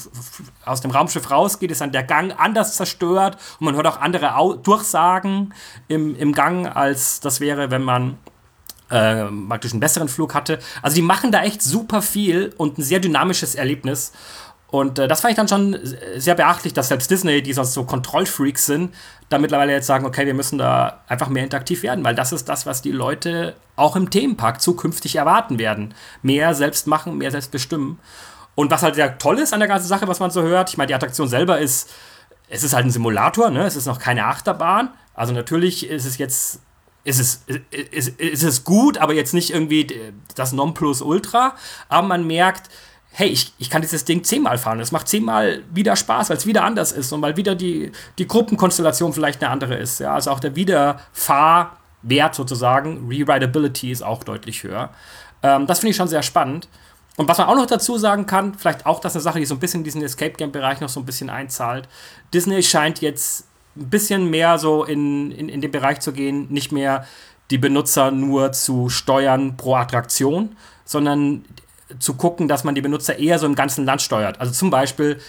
aus 0.66 0.82
dem 0.82 0.92
Raumschiff 0.92 1.30
rausgeht, 1.30 1.72
ist 1.72 1.82
dann 1.82 1.92
der 1.92 2.04
Gang 2.04 2.34
anders 2.38 2.76
zerstört 2.76 3.38
und 3.60 3.66
man 3.66 3.76
hört 3.76 3.88
auch 3.88 4.00
andere 4.00 4.36
Au 4.36 4.54
Durchsagen 4.54 5.54
im, 5.88 6.16
im 6.16 6.34
Gang, 6.34 6.68
als 6.68 7.20
das 7.20 7.40
wäre, 7.40 7.72
wenn 7.72 7.84
man 7.84 8.18
äh, 8.90 9.26
praktisch 9.48 9.72
einen 9.72 9.80
besseren 9.80 10.10
Flug 10.10 10.34
hatte. 10.34 10.60
Also 10.82 10.96
die 10.96 11.02
machen 11.02 11.32
da 11.32 11.44
echt 11.44 11.62
super 11.62 12.02
viel 12.02 12.54
und 12.58 12.78
ein 12.78 12.84
sehr 12.84 13.00
dynamisches 13.00 13.56
Erlebnis. 13.56 14.12
Und 14.72 15.00
äh, 15.00 15.08
das 15.08 15.20
fand 15.22 15.32
ich 15.32 15.36
dann 15.36 15.50
schon 15.50 15.78
sehr 16.16 16.34
beachtlich, 16.34 16.74
dass 16.74 16.88
selbst 16.88 17.12
Disney, 17.12 17.44
die 17.44 17.54
sonst 17.54 17.74
so 17.74 17.84
Kontrollfreaks 17.84 18.66
sind, 18.66 18.96
da 19.30 19.38
mittlerweile 19.38 19.74
jetzt 19.74 19.86
sagen, 19.86 20.06
okay, 20.06 20.26
wir 20.26 20.34
müssen 20.34 20.58
da 20.58 21.02
einfach 21.08 21.28
mehr 21.28 21.44
interaktiv 21.44 21.84
werden, 21.84 22.04
weil 22.04 22.16
das 22.16 22.32
ist 22.32 22.48
das, 22.48 22.66
was 22.66 22.82
die 22.82 22.92
Leute 22.92 23.56
auch 23.76 23.98
im 23.98 24.10
Themenpark 24.10 24.62
zukünftig 24.62 25.18
erwarten 25.18 25.60
werden. 25.60 25.94
Mehr 26.22 26.56
selbst 26.56 26.88
machen, 26.88 27.18
mehr 27.18 27.32
selbst 27.32 27.52
bestimmen. 27.52 28.00
Und 28.56 28.72
was 28.72 28.82
halt 28.82 28.96
sehr 28.96 29.18
toll 29.18 29.40
ist 29.40 29.54
an 29.54 29.60
der 29.60 29.70
ganzen 29.70 29.88
Sache, 29.88 30.08
was 30.08 30.20
man 30.20 30.32
so 30.32 30.42
hört, 30.42 30.70
ich 30.70 30.78
meine, 30.78 30.88
die 30.88 30.96
Attraktion 30.96 31.28
selber 31.28 31.60
ist, 31.60 31.90
es 32.48 32.64
ist 32.64 32.74
halt 32.74 32.86
ein 32.86 32.92
Simulator, 32.92 33.50
ne? 33.50 33.66
es 33.66 33.76
ist 33.76 33.86
noch 33.86 34.00
keine 34.00 34.26
Achterbahn. 34.26 34.90
Also 35.14 35.34
natürlich 35.34 35.90
ist 35.90 36.06
es 36.06 36.18
jetzt 36.18 36.60
ist 37.04 37.20
es, 37.20 37.44
ist, 37.92 38.20
ist 38.20 38.44
es 38.44 38.64
gut, 38.64 39.00
aber 39.00 39.14
jetzt 39.14 39.34
nicht 39.34 39.52
irgendwie 39.52 39.88
das 40.36 40.52
Nonplusultra. 40.52 41.56
Aber 41.90 42.08
man 42.08 42.28
merkt, 42.28 42.70
hey, 43.14 43.28
ich, 43.28 43.54
ich 43.58 43.70
kann 43.70 43.82
dieses 43.82 44.06
Ding 44.06 44.24
zehnmal 44.24 44.58
fahren. 44.58 44.80
Es 44.80 44.92
macht 44.92 45.08
zehnmal 45.08 45.64
wieder 45.72 45.96
Spaß, 45.96 46.30
weil 46.30 46.38
es 46.38 46.46
wieder 46.46 46.64
anders 46.64 46.92
ist 46.92 47.12
und 47.12 47.22
weil 47.22 47.36
wieder 47.36 47.56
die, 47.56 47.92
die 48.18 48.28
Gruppenkonstellation 48.28 49.14
vielleicht 49.14 49.44
eine 49.44 49.52
andere 49.52 49.76
ist. 49.76 50.00
Ja, 50.00 50.14
also 50.14 50.32
auch 50.32 50.40
der 50.40 50.56
Wiederfahrwert 50.56 52.36
sozusagen, 52.36 53.08
Rewritability 53.10 53.92
ist 53.92 54.02
auch 54.02 54.24
deutlich 54.24 54.64
höher. 54.64 54.92
Ähm, 55.44 55.68
das 55.68 55.80
finde 55.80 55.92
ich 55.92 55.98
schon 55.98 56.08
sehr 56.08 56.24
spannend. 56.24 56.70
Und 57.18 57.28
was 57.28 57.38
man 57.38 57.48
auch 57.48 57.56
noch 57.56 57.66
dazu 57.66 57.98
sagen 57.98 58.26
kann, 58.26 58.54
vielleicht 58.54 58.86
auch 58.86 59.02
das 59.02 59.16
eine 59.16 59.22
Sache, 59.22 59.40
die 59.40 59.46
so 59.46 59.56
ein 59.56 59.60
bisschen 59.60 59.82
in 59.82 59.84
diesen 59.84 60.02
Escape 60.02 60.32
Game 60.32 60.54
Bereich 60.54 60.80
noch 60.80 60.90
so 60.90 61.02
ein 61.02 61.06
bisschen 61.06 61.30
einzahlt. 61.30 61.90
Disney 62.34 62.64
scheint 62.64 63.02
jetzt 63.02 63.46
ein 63.76 63.90
bisschen 63.90 64.30
mehr 64.30 64.58
so 64.58 64.86
in, 64.86 65.32
in, 65.32 65.50
in 65.50 65.60
den 65.60 65.72
Bereich 65.72 66.00
zu 66.00 66.14
gehen, 66.14 66.48
nicht 66.50 66.72
mehr 66.72 67.06
die 67.52 67.58
Benutzer 67.58 68.12
nur 68.12 68.54
zu 68.54 68.88
steuern 68.88 69.58
pro 69.58 69.76
Attraktion, 69.76 70.56
sondern 70.86 71.44
zu 72.00 72.16
gucken, 72.16 72.48
dass 72.48 72.64
man 72.64 72.76
die 72.76 72.82
Benutzer 72.82 73.18
eher 73.18 73.40
so 73.40 73.46
im 73.46 73.56
ganzen 73.56 73.86
Land 73.86 74.02
steuert. 74.02 74.40
Also 74.40 74.54
zum 74.54 74.70
Beispiel, 74.70 75.20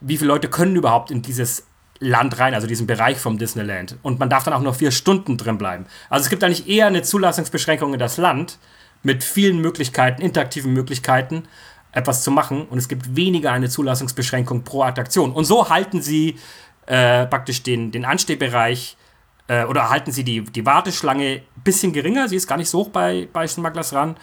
wie 0.00 0.16
viele 0.16 0.28
Leute 0.28 0.48
können 0.48 0.76
überhaupt 0.76 1.10
in 1.10 1.22
dieses 1.22 1.66
Land 2.00 2.38
rein, 2.38 2.54
also 2.54 2.66
diesen 2.66 2.86
Bereich 2.86 3.18
vom 3.18 3.38
Disneyland. 3.38 3.96
Und 4.02 4.18
man 4.18 4.28
darf 4.28 4.44
dann 4.44 4.54
auch 4.54 4.60
nur 4.60 4.74
vier 4.74 4.90
Stunden 4.90 5.36
drin 5.36 5.56
bleiben. 5.56 5.86
Also 6.10 6.24
es 6.24 6.30
gibt 6.30 6.42
eigentlich 6.42 6.68
eher 6.68 6.86
eine 6.86 7.02
Zulassungsbeschränkung 7.02 7.92
in 7.92 7.98
das 7.98 8.16
Land 8.16 8.58
mit 9.02 9.22
vielen 9.22 9.58
Möglichkeiten, 9.60 10.20
interaktiven 10.20 10.72
Möglichkeiten, 10.72 11.44
etwas 11.92 12.24
zu 12.24 12.30
machen. 12.30 12.66
Und 12.66 12.78
es 12.78 12.88
gibt 12.88 13.16
weniger 13.16 13.52
eine 13.52 13.68
Zulassungsbeschränkung 13.68 14.64
pro 14.64 14.82
Attraktion. 14.82 15.32
Und 15.32 15.44
so 15.44 15.68
halten 15.68 16.02
sie 16.02 16.38
äh, 16.86 17.26
praktisch 17.26 17.62
den, 17.62 17.92
den 17.92 18.04
Anstehbereich 18.04 18.96
äh, 19.46 19.64
oder 19.64 19.90
halten 19.90 20.10
sie 20.10 20.24
die, 20.24 20.42
die 20.42 20.66
Warteschlange 20.66 21.42
ein 21.56 21.62
bisschen 21.62 21.92
geringer. 21.92 22.28
Sie 22.28 22.36
ist 22.36 22.48
gar 22.48 22.56
nicht 22.56 22.68
so 22.68 22.80
hoch 22.80 22.88
bei, 22.88 23.28
bei 23.32 23.46
Smugglers 23.46 23.92
ran 23.92 24.16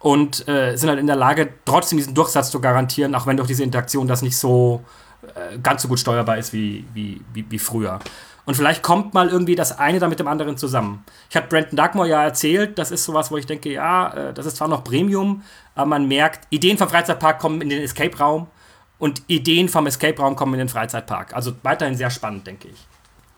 und 0.00 0.46
äh, 0.48 0.76
sind 0.76 0.88
halt 0.88 1.00
in 1.00 1.06
der 1.06 1.16
Lage, 1.16 1.48
trotzdem 1.64 1.98
diesen 1.98 2.14
Durchsatz 2.14 2.50
zu 2.50 2.60
garantieren, 2.60 3.14
auch 3.14 3.26
wenn 3.26 3.36
durch 3.36 3.48
diese 3.48 3.64
Interaktion 3.64 4.06
das 4.06 4.22
nicht 4.22 4.36
so 4.36 4.84
äh, 5.22 5.58
ganz 5.58 5.82
so 5.82 5.88
gut 5.88 5.98
steuerbar 5.98 6.38
ist 6.38 6.52
wie, 6.52 6.84
wie, 6.94 7.20
wie, 7.32 7.44
wie, 7.50 7.58
früher. 7.58 7.98
Und 8.44 8.54
vielleicht 8.54 8.82
kommt 8.82 9.12
mal 9.12 9.28
irgendwie 9.28 9.56
das 9.56 9.78
eine 9.78 9.98
da 9.98 10.08
mit 10.08 10.20
dem 10.20 10.28
anderen 10.28 10.56
zusammen. 10.56 11.04
Ich 11.28 11.36
habe 11.36 11.48
Brandon 11.48 11.76
Dugmore 11.76 12.08
ja 12.08 12.22
erzählt, 12.22 12.78
das 12.78 12.90
ist 12.90 13.04
sowas, 13.04 13.30
wo 13.30 13.36
ich 13.36 13.46
denke, 13.46 13.72
ja, 13.72 14.12
äh, 14.14 14.34
das 14.34 14.46
ist 14.46 14.56
zwar 14.56 14.68
noch 14.68 14.84
Premium, 14.84 15.42
aber 15.74 15.86
man 15.86 16.06
merkt, 16.06 16.46
Ideen 16.50 16.78
vom 16.78 16.88
Freizeitpark 16.88 17.38
kommen 17.38 17.60
in 17.60 17.68
den 17.68 17.82
Escape-Raum 17.82 18.46
und 18.98 19.22
Ideen 19.26 19.68
vom 19.68 19.86
Escape-Raum 19.86 20.36
kommen 20.36 20.54
in 20.54 20.60
den 20.60 20.68
Freizeitpark. 20.68 21.34
Also 21.34 21.52
weiterhin 21.62 21.96
sehr 21.96 22.10
spannend, 22.10 22.46
denke 22.46 22.68
ich. 22.68 22.86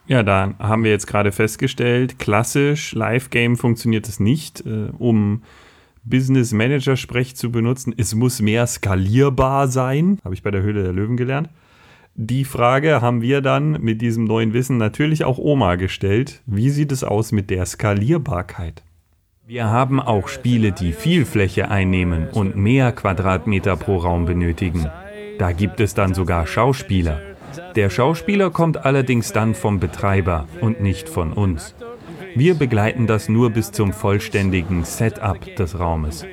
Ja, 0.06 0.22
da 0.22 0.54
haben 0.58 0.84
wir 0.84 0.90
jetzt 0.90 1.06
gerade 1.06 1.32
festgestellt, 1.32 2.18
klassisch 2.18 2.94
Live-Game 2.94 3.56
funktioniert 3.56 4.08
es 4.08 4.18
nicht, 4.18 4.60
äh, 4.66 4.90
um 4.98 5.42
Business 6.04 6.52
Manager 6.52 6.96
Sprech 6.96 7.36
zu 7.36 7.50
benutzen. 7.50 7.94
Es 7.96 8.14
muss 8.14 8.40
mehr 8.40 8.66
skalierbar 8.66 9.68
sein, 9.68 10.18
habe 10.24 10.34
ich 10.34 10.42
bei 10.42 10.50
der 10.50 10.62
Höhle 10.62 10.82
der 10.82 10.92
Löwen 10.92 11.16
gelernt. 11.16 11.48
Die 12.14 12.44
Frage 12.44 13.00
haben 13.00 13.22
wir 13.22 13.40
dann 13.40 13.80
mit 13.80 14.02
diesem 14.02 14.24
neuen 14.24 14.52
Wissen 14.52 14.76
natürlich 14.76 15.24
auch 15.24 15.38
Oma 15.38 15.76
gestellt. 15.76 16.42
Wie 16.46 16.70
sieht 16.70 16.92
es 16.92 17.04
aus 17.04 17.32
mit 17.32 17.50
der 17.50 17.64
Skalierbarkeit? 17.66 18.82
Wir 19.46 19.66
haben 19.66 20.00
auch 20.00 20.28
Spiele, 20.28 20.72
die 20.72 20.92
viel 20.92 21.24
Fläche 21.24 21.70
einnehmen 21.70 22.28
und 22.28 22.56
mehr 22.56 22.92
Quadratmeter 22.92 23.76
pro 23.76 23.96
Raum 23.96 24.24
benötigen. 24.24 24.86
Da 25.38 25.52
gibt 25.52 25.80
es 25.80 25.94
dann 25.94 26.14
sogar 26.14 26.46
Schauspieler. 26.46 27.20
Der 27.74 27.90
Schauspieler 27.90 28.50
kommt 28.50 28.84
allerdings 28.84 29.32
dann 29.32 29.54
vom 29.54 29.80
Betreiber 29.80 30.46
und 30.60 30.80
nicht 30.80 31.08
von 31.08 31.32
uns. 31.32 31.74
Wir 32.34 32.54
begleiten 32.54 33.06
das 33.06 33.28
nur 33.28 33.50
bis 33.50 33.72
zum 33.72 33.92
vollständigen 33.92 34.84
Setup 34.84 35.38
des 35.56 35.78
Raumes. 35.78 36.24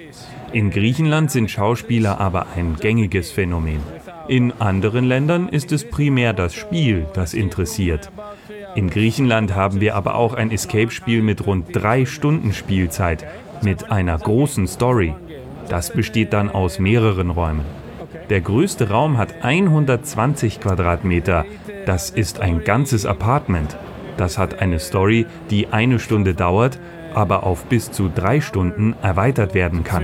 In 0.54 0.70
Griechenland 0.70 1.32
sind 1.32 1.52
Schauspieler 1.52 2.20
aber 2.20 2.48
ein 2.56 2.76
gängiges 2.76 3.32
Phänomen. 3.32 3.82
In 4.28 4.54
anderen 4.60 5.06
Ländern 5.06 5.50
ist 5.50 5.72
es 5.72 5.90
primär 5.90 6.34
das 6.34 6.54
Spiel, 6.54 7.08
das 7.14 7.34
interessiert. 7.34 8.12
In 8.76 8.90
Griechenland 8.90 9.56
haben 9.56 9.82
wir 9.82 9.96
aber 9.96 10.16
auch 10.16 10.34
ein 10.34 10.52
Escape-Spiel 10.52 11.22
mit 11.22 11.46
rund 11.46 11.68
drei 11.72 12.06
Stunden 12.06 12.54
Spielzeit, 12.54 13.26
mit 13.62 13.92
einer 13.92 14.18
großen 14.18 14.68
Story. 14.68 15.16
Das 15.70 15.92
besteht 15.92 16.34
dann 16.34 16.50
aus 16.50 16.80
mehreren 16.80 17.30
Räumen. 17.30 17.66
Der 18.30 18.42
größte 18.42 18.90
Raum 18.90 19.18
hat 19.18 19.44
120 19.44 20.60
Quadratmeter. 20.60 21.46
Das 21.86 22.10
ist 22.10 22.42
ein 22.42 22.64
ganzes 22.64 23.06
Apartment. 23.06 23.78
Das 24.18 24.38
hat 24.38 24.60
eine 24.60 24.80
Story, 24.80 25.26
die 25.50 25.68
eine 25.68 26.00
Stunde 26.00 26.34
dauert, 26.34 26.80
aber 27.14 27.44
auf 27.44 27.66
bis 27.66 27.92
zu 27.92 28.10
drei 28.14 28.42
Stunden 28.42 28.96
erweitert 29.02 29.54
werden 29.54 29.84
kann. 29.84 30.04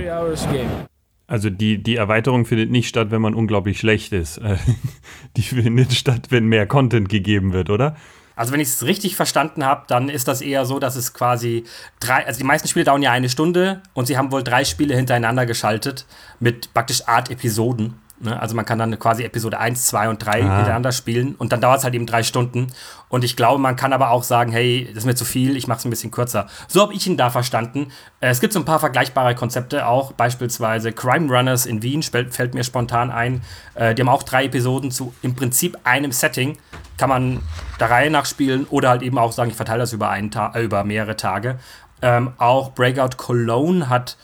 Also 1.26 1.50
die, 1.50 1.82
die 1.82 1.96
Erweiterung 1.96 2.44
findet 2.44 2.70
nicht 2.70 2.88
statt, 2.88 3.10
wenn 3.10 3.22
man 3.22 3.34
unglaublich 3.34 3.78
schlecht 3.78 4.12
ist. 4.12 4.40
Die 5.36 5.42
findet 5.42 5.92
statt, 5.94 6.26
wenn 6.28 6.46
mehr 6.46 6.66
Content 6.66 7.08
gegeben 7.08 7.52
wird, 7.52 7.70
oder? 7.70 7.96
Also 8.36 8.52
wenn 8.52 8.60
ich 8.60 8.68
es 8.68 8.84
richtig 8.84 9.16
verstanden 9.16 9.64
habe, 9.64 9.84
dann 9.86 10.08
ist 10.08 10.28
das 10.28 10.42
eher 10.42 10.64
so, 10.64 10.78
dass 10.78 10.96
es 10.96 11.14
quasi 11.14 11.64
drei, 12.00 12.26
also 12.26 12.38
die 12.38 12.44
meisten 12.44 12.68
Spiele 12.68 12.84
dauern 12.84 13.02
ja 13.02 13.12
eine 13.12 13.28
Stunde 13.28 13.80
und 13.94 14.06
sie 14.06 14.18
haben 14.18 14.32
wohl 14.32 14.42
drei 14.42 14.64
Spiele 14.64 14.94
hintereinander 14.94 15.46
geschaltet 15.46 16.06
mit 16.40 16.74
praktisch 16.74 17.06
Art 17.06 17.30
Episoden. 17.30 17.94
Ne? 18.20 18.40
Also 18.40 18.54
man 18.54 18.64
kann 18.64 18.78
dann 18.78 18.98
quasi 18.98 19.24
Episode 19.24 19.58
1, 19.58 19.86
2 19.86 20.08
und 20.08 20.24
3 20.24 20.30
ah. 20.30 20.56
hintereinander 20.56 20.92
spielen 20.92 21.34
und 21.34 21.52
dann 21.52 21.60
dauert 21.60 21.78
es 21.78 21.84
halt 21.84 21.94
eben 21.94 22.06
drei 22.06 22.22
Stunden. 22.22 22.68
Und 23.08 23.24
ich 23.24 23.36
glaube, 23.36 23.60
man 23.60 23.76
kann 23.76 23.92
aber 23.92 24.10
auch 24.10 24.22
sagen, 24.22 24.52
hey, 24.52 24.86
das 24.88 24.98
ist 24.98 25.06
mir 25.06 25.14
zu 25.14 25.24
viel, 25.24 25.56
ich 25.56 25.66
mache 25.66 25.78
es 25.78 25.84
ein 25.84 25.90
bisschen 25.90 26.10
kürzer. 26.10 26.46
So 26.68 26.80
habe 26.80 26.94
ich 26.94 27.06
ihn 27.06 27.16
da 27.16 27.30
verstanden. 27.30 27.92
Äh, 28.20 28.28
es 28.28 28.40
gibt 28.40 28.52
so 28.52 28.58
ein 28.58 28.64
paar 28.64 28.78
vergleichbare 28.78 29.34
Konzepte 29.34 29.86
auch, 29.86 30.12
beispielsweise 30.12 30.92
Crime 30.92 31.32
Runners 31.34 31.66
in 31.66 31.82
Wien, 31.82 32.02
fällt 32.02 32.54
mir 32.54 32.64
spontan 32.64 33.10
ein. 33.10 33.42
Äh, 33.74 33.94
die 33.94 34.02
haben 34.02 34.08
auch 34.08 34.22
drei 34.22 34.44
Episoden 34.44 34.90
zu 34.90 35.14
im 35.22 35.34
Prinzip 35.34 35.78
einem 35.84 36.12
Setting. 36.12 36.56
Kann 36.96 37.08
man 37.08 37.42
der 37.80 37.90
Reihe 37.90 38.10
nach 38.10 38.26
spielen 38.26 38.66
oder 38.70 38.90
halt 38.90 39.02
eben 39.02 39.18
auch 39.18 39.32
sagen, 39.32 39.50
ich 39.50 39.56
verteile 39.56 39.80
das 39.80 39.92
über, 39.92 40.10
einen 40.10 40.30
Ta 40.30 40.52
äh, 40.54 40.62
über 40.62 40.84
mehrere 40.84 41.16
Tage. 41.16 41.58
Ähm, 42.02 42.32
auch 42.38 42.72
Breakout 42.72 43.16
Cologne 43.16 43.88
hat 43.88 44.16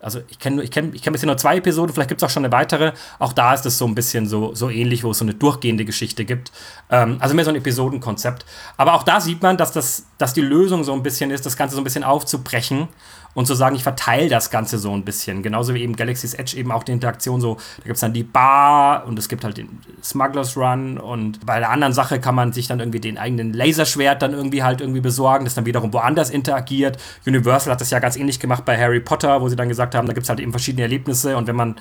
also 0.00 0.20
ich 0.28 0.38
kenne 0.38 0.62
ich 0.62 0.70
kenn, 0.70 0.94
ich 0.94 1.02
kenn 1.02 1.12
bisher 1.12 1.26
nur 1.26 1.36
zwei 1.36 1.56
Episoden, 1.56 1.92
vielleicht 1.94 2.08
gibt 2.08 2.22
es 2.22 2.26
auch 2.26 2.30
schon 2.30 2.44
eine 2.44 2.52
weitere. 2.52 2.92
Auch 3.18 3.32
da 3.32 3.54
ist 3.54 3.66
es 3.66 3.78
so 3.78 3.86
ein 3.86 3.94
bisschen 3.94 4.26
so, 4.26 4.54
so 4.54 4.70
ähnlich, 4.70 5.04
wo 5.04 5.10
es 5.10 5.18
so 5.18 5.24
eine 5.24 5.34
durchgehende 5.34 5.84
Geschichte 5.84 6.24
gibt. 6.24 6.52
Ähm, 6.90 7.16
also 7.20 7.34
mehr 7.34 7.44
so 7.44 7.50
ein 7.50 7.56
Episodenkonzept. 7.56 8.44
Aber 8.76 8.94
auch 8.94 9.02
da 9.02 9.20
sieht 9.20 9.42
man, 9.42 9.56
dass, 9.56 9.72
das, 9.72 10.06
dass 10.18 10.32
die 10.34 10.42
Lösung 10.42 10.84
so 10.84 10.92
ein 10.92 11.02
bisschen 11.02 11.30
ist, 11.30 11.46
das 11.46 11.56
Ganze 11.56 11.74
so 11.74 11.80
ein 11.80 11.84
bisschen 11.84 12.04
aufzubrechen 12.04 12.88
und 13.36 13.44
zu 13.44 13.54
sagen, 13.54 13.76
ich 13.76 13.82
verteile 13.82 14.30
das 14.30 14.50
Ganze 14.50 14.78
so 14.78 14.94
ein 14.94 15.04
bisschen. 15.04 15.42
Genauso 15.42 15.74
wie 15.74 15.82
eben 15.82 15.94
Galaxy's 15.94 16.32
Edge 16.32 16.56
eben 16.56 16.72
auch 16.72 16.82
die 16.82 16.92
Interaktion 16.92 17.38
so, 17.38 17.58
da 17.76 17.82
gibt 17.82 17.96
es 17.96 18.00
dann 18.00 18.14
die 18.14 18.22
Bar 18.22 19.06
und 19.06 19.18
es 19.18 19.28
gibt 19.28 19.44
halt 19.44 19.58
den 19.58 19.78
Smugglers 20.02 20.56
Run 20.56 20.96
und 20.96 21.44
bei 21.44 21.58
der 21.58 21.68
anderen 21.68 21.92
Sache 21.92 22.18
kann 22.18 22.34
man 22.34 22.54
sich 22.54 22.66
dann 22.66 22.80
irgendwie 22.80 22.98
den 22.98 23.18
eigenen 23.18 23.52
Laserschwert 23.52 24.22
dann 24.22 24.32
irgendwie 24.32 24.62
halt 24.62 24.80
irgendwie 24.80 25.02
besorgen, 25.02 25.44
das 25.44 25.54
dann 25.54 25.66
wiederum 25.66 25.92
woanders 25.92 26.30
interagiert. 26.30 26.96
Universal 27.26 27.74
hat 27.74 27.80
das 27.82 27.90
ja 27.90 27.98
ganz 27.98 28.16
ähnlich 28.16 28.40
gemacht 28.40 28.64
bei 28.64 28.78
Harry 28.78 29.00
Potter, 29.00 29.42
wo 29.42 29.50
sie 29.50 29.56
dann 29.56 29.68
gesagt 29.68 29.94
haben, 29.94 30.06
da 30.06 30.14
gibt 30.14 30.24
es 30.24 30.30
halt 30.30 30.40
eben 30.40 30.52
verschiedene 30.52 30.84
Erlebnisse 30.84 31.36
und 31.36 31.46
wenn 31.46 31.56
man 31.56 31.76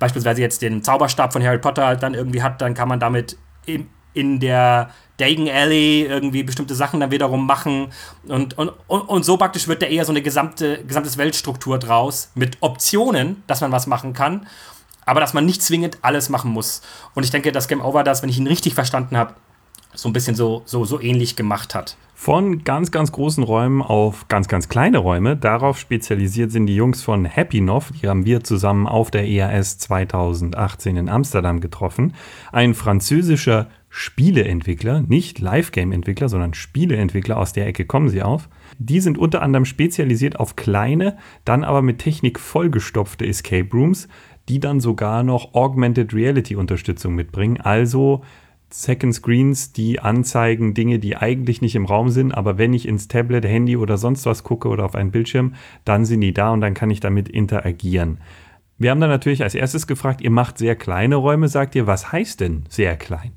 beispielsweise 0.00 0.40
jetzt 0.40 0.60
den 0.60 0.82
Zauberstab 0.82 1.32
von 1.32 1.42
Harry 1.44 1.58
Potter 1.58 1.86
halt 1.86 2.02
dann 2.02 2.14
irgendwie 2.14 2.42
hat, 2.42 2.60
dann 2.60 2.74
kann 2.74 2.88
man 2.88 2.98
damit 2.98 3.38
in, 3.64 3.86
in 4.12 4.40
der 4.40 4.90
Dagon 5.18 5.48
Alley 5.48 6.02
irgendwie 6.02 6.42
bestimmte 6.42 6.74
Sachen 6.74 7.00
dann 7.00 7.10
wiederum 7.10 7.46
machen. 7.46 7.88
Und, 8.26 8.56
und, 8.58 8.70
und, 8.88 9.24
so 9.24 9.36
praktisch 9.36 9.68
wird 9.68 9.82
da 9.82 9.86
eher 9.86 10.04
so 10.04 10.12
eine 10.12 10.22
gesamte 10.22 10.84
gesamtes 10.84 11.18
Weltstruktur 11.18 11.78
draus 11.78 12.30
mit 12.34 12.58
Optionen, 12.60 13.42
dass 13.46 13.60
man 13.60 13.72
was 13.72 13.86
machen 13.86 14.12
kann, 14.12 14.46
aber 15.04 15.20
dass 15.20 15.34
man 15.34 15.46
nicht 15.46 15.62
zwingend 15.62 15.98
alles 16.02 16.28
machen 16.28 16.50
muss. 16.50 16.82
Und 17.14 17.24
ich 17.24 17.30
denke, 17.30 17.52
dass 17.52 17.68
Game 17.68 17.80
Over 17.80 18.04
das, 18.04 18.22
wenn 18.22 18.28
ich 18.28 18.38
ihn 18.38 18.46
richtig 18.46 18.74
verstanden 18.74 19.16
habe, 19.16 19.34
so 19.94 20.08
ein 20.08 20.12
bisschen 20.12 20.36
so, 20.36 20.62
so, 20.66 20.84
so 20.84 21.00
ähnlich 21.00 21.36
gemacht 21.36 21.74
hat. 21.74 21.96
Von 22.18 22.64
ganz, 22.64 22.90
ganz 22.90 23.12
großen 23.12 23.44
Räumen 23.44 23.82
auf 23.82 24.26
ganz, 24.28 24.48
ganz 24.48 24.68
kleine 24.70 24.98
Räume. 24.98 25.36
Darauf 25.36 25.78
spezialisiert 25.78 26.50
sind 26.50 26.66
die 26.66 26.74
Jungs 26.74 27.02
von 27.02 27.26
Happy 27.26 27.60
Nov. 27.60 27.92
Die 28.00 28.08
haben 28.08 28.24
wir 28.24 28.42
zusammen 28.42 28.86
auf 28.86 29.10
der 29.10 29.26
EAS 29.26 29.76
2018 29.78 30.96
in 30.96 31.08
Amsterdam 31.10 31.60
getroffen. 31.60 32.14
Ein 32.52 32.74
französischer 32.74 33.68
Spieleentwickler, 33.98 35.00
nicht 35.08 35.38
Live-Game-Entwickler, 35.38 36.28
sondern 36.28 36.52
Spieleentwickler, 36.52 37.38
aus 37.38 37.54
der 37.54 37.66
Ecke 37.66 37.86
kommen 37.86 38.10
sie 38.10 38.22
auf. 38.22 38.50
Die 38.78 39.00
sind 39.00 39.16
unter 39.16 39.40
anderem 39.40 39.64
spezialisiert 39.64 40.38
auf 40.38 40.54
kleine, 40.54 41.16
dann 41.46 41.64
aber 41.64 41.80
mit 41.80 41.98
Technik 41.98 42.38
vollgestopfte 42.38 43.26
Escape 43.26 43.70
Rooms, 43.72 44.06
die 44.50 44.60
dann 44.60 44.80
sogar 44.80 45.22
noch 45.22 45.54
Augmented 45.54 46.12
Reality 46.12 46.56
Unterstützung 46.56 47.14
mitbringen, 47.14 47.58
also 47.58 48.22
Second 48.68 49.14
Screens, 49.14 49.72
die 49.72 49.98
anzeigen 49.98 50.74
Dinge, 50.74 50.98
die 50.98 51.16
eigentlich 51.16 51.62
nicht 51.62 51.74
im 51.74 51.86
Raum 51.86 52.10
sind, 52.10 52.32
aber 52.32 52.58
wenn 52.58 52.74
ich 52.74 52.86
ins 52.86 53.08
Tablet, 53.08 53.46
Handy 53.46 53.78
oder 53.78 53.96
sonst 53.96 54.26
was 54.26 54.44
gucke 54.44 54.68
oder 54.68 54.84
auf 54.84 54.94
einen 54.94 55.10
Bildschirm, 55.10 55.54
dann 55.86 56.04
sind 56.04 56.20
die 56.20 56.34
da 56.34 56.50
und 56.50 56.60
dann 56.60 56.74
kann 56.74 56.90
ich 56.90 57.00
damit 57.00 57.30
interagieren. 57.30 58.18
Wir 58.76 58.90
haben 58.90 59.00
dann 59.00 59.08
natürlich 59.08 59.42
als 59.42 59.54
erstes 59.54 59.86
gefragt, 59.86 60.20
ihr 60.20 60.30
macht 60.30 60.58
sehr 60.58 60.76
kleine 60.76 61.16
Räume, 61.16 61.48
sagt 61.48 61.74
ihr, 61.74 61.86
was 61.86 62.12
heißt 62.12 62.42
denn 62.42 62.64
sehr 62.68 62.96
klein? 62.96 63.32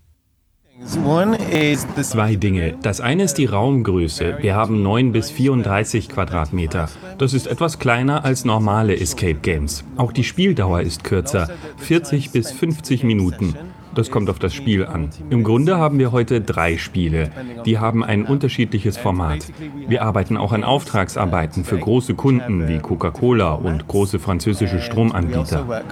Zwei 0.86 2.36
Dinge. 2.36 2.76
Das 2.82 3.02
eine 3.02 3.24
ist 3.24 3.36
die 3.36 3.46
Raumgröße. 3.46 4.38
Wir 4.42 4.56
haben 4.56 4.82
9 4.82 5.12
bis 5.12 5.30
34 5.30 6.10
Quadratmeter. 6.10 6.88
Das 7.18 7.34
ist 7.34 7.48
etwas 7.48 7.80
kleiner 7.80 8.24
als 8.24 8.46
normale 8.46 8.98
Escape 8.98 9.40
Games. 9.42 9.84
Auch 9.98 10.14
die 10.14 10.24
Spieldauer 10.24 10.82
ist 10.82 11.04
kürzer, 11.04 11.50
40 11.78 12.32
bis 12.32 12.52
50 12.52 13.04
Minuten. 13.04 13.56
Das 13.96 14.12
kommt 14.12 14.30
auf 14.30 14.40
das 14.40 14.54
Spiel 14.54 14.86
an. 14.86 15.10
Im 15.30 15.44
Grunde 15.44 15.78
haben 15.78 16.00
wir 16.00 16.12
heute 16.12 16.42
drei 16.42 16.78
Spiele. 16.78 17.32
Die 17.66 17.80
haben 17.80 18.04
ein 18.04 18.26
unterschiedliches 18.26 18.98
Format. 18.98 19.52
Wir 19.88 20.04
arbeiten 20.04 20.38
auch 20.38 20.54
an 20.54 20.64
Auftragsarbeiten 20.64 21.66
für 21.66 21.78
große 21.78 22.14
Kunden 22.14 22.68
wie 22.68 22.80
Coca-Cola 22.80 23.54
und 23.54 23.88
große 23.88 24.20
französische 24.20 24.80
Stromanbieter. 24.80 25.84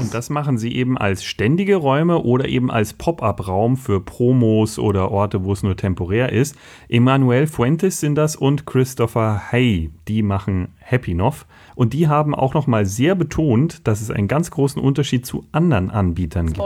Und 0.00 0.14
das 0.14 0.30
machen 0.30 0.58
sie 0.58 0.74
eben 0.74 0.98
als 0.98 1.24
ständige 1.24 1.76
Räume 1.76 2.18
oder 2.18 2.48
eben 2.48 2.70
als 2.70 2.92
Pop-up-Raum 2.92 3.76
für 3.76 4.00
Promos 4.00 4.78
oder 4.78 5.10
Orte, 5.10 5.44
wo 5.44 5.52
es 5.52 5.62
nur 5.62 5.76
temporär 5.76 6.32
ist. 6.32 6.56
Emmanuel 6.88 7.46
Fuentes 7.46 8.00
sind 8.00 8.16
das 8.16 8.36
und 8.36 8.66
Christopher 8.66 9.42
Hay. 9.50 9.90
Die 10.08 10.22
machen 10.22 10.68
Happy 10.78 11.14
Nov. 11.14 11.46
Und 11.74 11.94
die 11.94 12.08
haben 12.08 12.34
auch 12.34 12.54
noch 12.54 12.66
mal 12.66 12.84
sehr 12.84 13.14
betont, 13.14 13.86
dass 13.86 14.00
es 14.00 14.10
einen 14.10 14.28
ganz 14.28 14.50
großen 14.50 14.80
Unterschied 14.80 15.24
zu 15.24 15.44
anderen 15.52 15.90
Anbietern 15.90 16.52
gibt. 16.52 16.58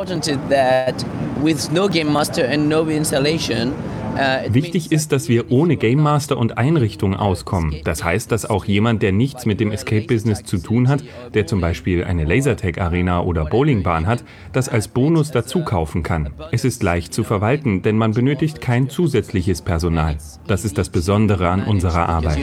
Äh, 0.50 0.92
Wichtig 4.48 4.92
ist, 4.92 5.12
dass 5.12 5.28
wir 5.28 5.50
ohne 5.50 5.76
Game 5.76 6.02
Master 6.02 6.36
und 6.38 6.58
Einrichtung 6.58 7.14
auskommen. 7.14 7.76
Das 7.84 8.04
heißt, 8.04 8.30
dass 8.32 8.48
auch 8.48 8.64
jemand, 8.64 9.02
der 9.02 9.12
nichts 9.12 9.46
mit 9.46 9.60
dem 9.60 9.70
Escape-Business 9.72 10.44
zu 10.44 10.58
tun 10.58 10.88
hat, 10.88 11.02
der 11.34 11.46
zum 11.46 11.60
Beispiel 11.60 12.04
eine 12.04 12.24
Lasertag-Arena 12.24 13.22
oder 13.22 13.44
Bowlingbahn 13.44 14.06
hat, 14.06 14.24
das 14.52 14.68
als 14.68 14.88
Bonus 14.88 15.30
dazu 15.30 15.62
kaufen 15.64 16.02
kann. 16.02 16.30
Es 16.52 16.64
ist 16.64 16.82
leicht 16.82 17.12
zu 17.12 17.24
verwalten, 17.24 17.82
denn 17.82 17.96
man 17.96 18.12
benötigt 18.12 18.60
kein 18.60 18.88
zusätzliches 18.88 19.62
Personal. 19.62 20.16
Das 20.46 20.64
ist 20.64 20.78
das 20.78 20.88
Besondere 20.88 21.48
an 21.48 21.64
unserer 21.64 22.08
Arbeit. 22.08 22.36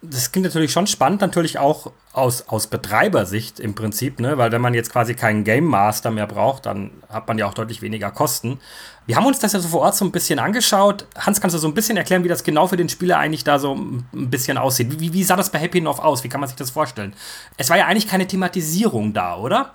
Das 0.00 0.30
klingt 0.30 0.44
natürlich 0.44 0.70
schon 0.70 0.86
spannend, 0.86 1.20
natürlich 1.20 1.58
auch 1.58 1.90
aus, 2.12 2.46
aus 2.48 2.68
Betreibersicht 2.68 3.58
im 3.58 3.74
Prinzip, 3.74 4.20
ne? 4.20 4.38
weil 4.38 4.52
wenn 4.52 4.60
man 4.60 4.74
jetzt 4.74 4.92
quasi 4.92 5.14
keinen 5.14 5.42
Game 5.42 5.64
Master 5.64 6.10
mehr 6.10 6.26
braucht, 6.26 6.66
dann 6.66 6.90
hat 7.08 7.26
man 7.26 7.36
ja 7.36 7.46
auch 7.46 7.54
deutlich 7.54 7.82
weniger 7.82 8.10
Kosten. 8.12 8.60
Wir 9.06 9.16
haben 9.16 9.26
uns 9.26 9.40
das 9.40 9.54
ja 9.54 9.60
so 9.60 9.68
vor 9.68 9.80
Ort 9.80 9.96
so 9.96 10.04
ein 10.04 10.12
bisschen 10.12 10.38
angeschaut. 10.38 11.06
Hans, 11.18 11.40
kannst 11.40 11.54
du 11.54 11.58
so 11.58 11.66
ein 11.66 11.74
bisschen 11.74 11.96
erklären, 11.96 12.22
wie 12.22 12.28
das 12.28 12.44
genau 12.44 12.68
für 12.68 12.76
den 12.76 12.88
Spieler 12.88 13.18
eigentlich 13.18 13.42
da 13.42 13.58
so 13.58 13.74
ein 13.74 14.04
bisschen 14.12 14.56
aussieht? 14.56 15.00
Wie, 15.00 15.12
wie 15.12 15.24
sah 15.24 15.34
das 15.34 15.50
bei 15.50 15.58
Happy 15.58 15.78
Enough 15.78 15.98
aus? 15.98 16.22
Wie 16.22 16.28
kann 16.28 16.40
man 16.40 16.48
sich 16.48 16.56
das 16.56 16.70
vorstellen? 16.70 17.14
Es 17.56 17.70
war 17.70 17.78
ja 17.78 17.86
eigentlich 17.86 18.06
keine 18.06 18.26
Thematisierung 18.26 19.14
da, 19.14 19.36
oder? 19.36 19.72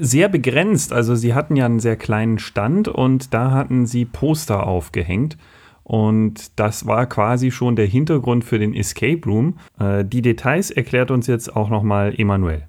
Sehr 0.00 0.28
begrenzt. 0.28 0.92
Also 0.92 1.14
sie 1.14 1.34
hatten 1.34 1.56
ja 1.56 1.66
einen 1.66 1.80
sehr 1.80 1.96
kleinen 1.96 2.38
Stand 2.38 2.88
und 2.88 3.32
da 3.32 3.52
hatten 3.52 3.86
sie 3.86 4.04
Poster 4.04 4.66
aufgehängt. 4.66 5.36
Und 5.84 6.58
das 6.58 6.86
war 6.86 7.06
quasi 7.06 7.50
schon 7.50 7.76
der 7.76 7.86
Hintergrund 7.86 8.44
für 8.44 8.58
den 8.58 8.74
Escape 8.74 9.20
Room. 9.26 9.58
Äh, 9.78 10.04
die 10.04 10.22
Details 10.22 10.70
erklärt 10.70 11.10
uns 11.10 11.26
jetzt 11.26 11.54
auch 11.54 11.68
nochmal 11.68 12.14
Emanuel. 12.16 12.68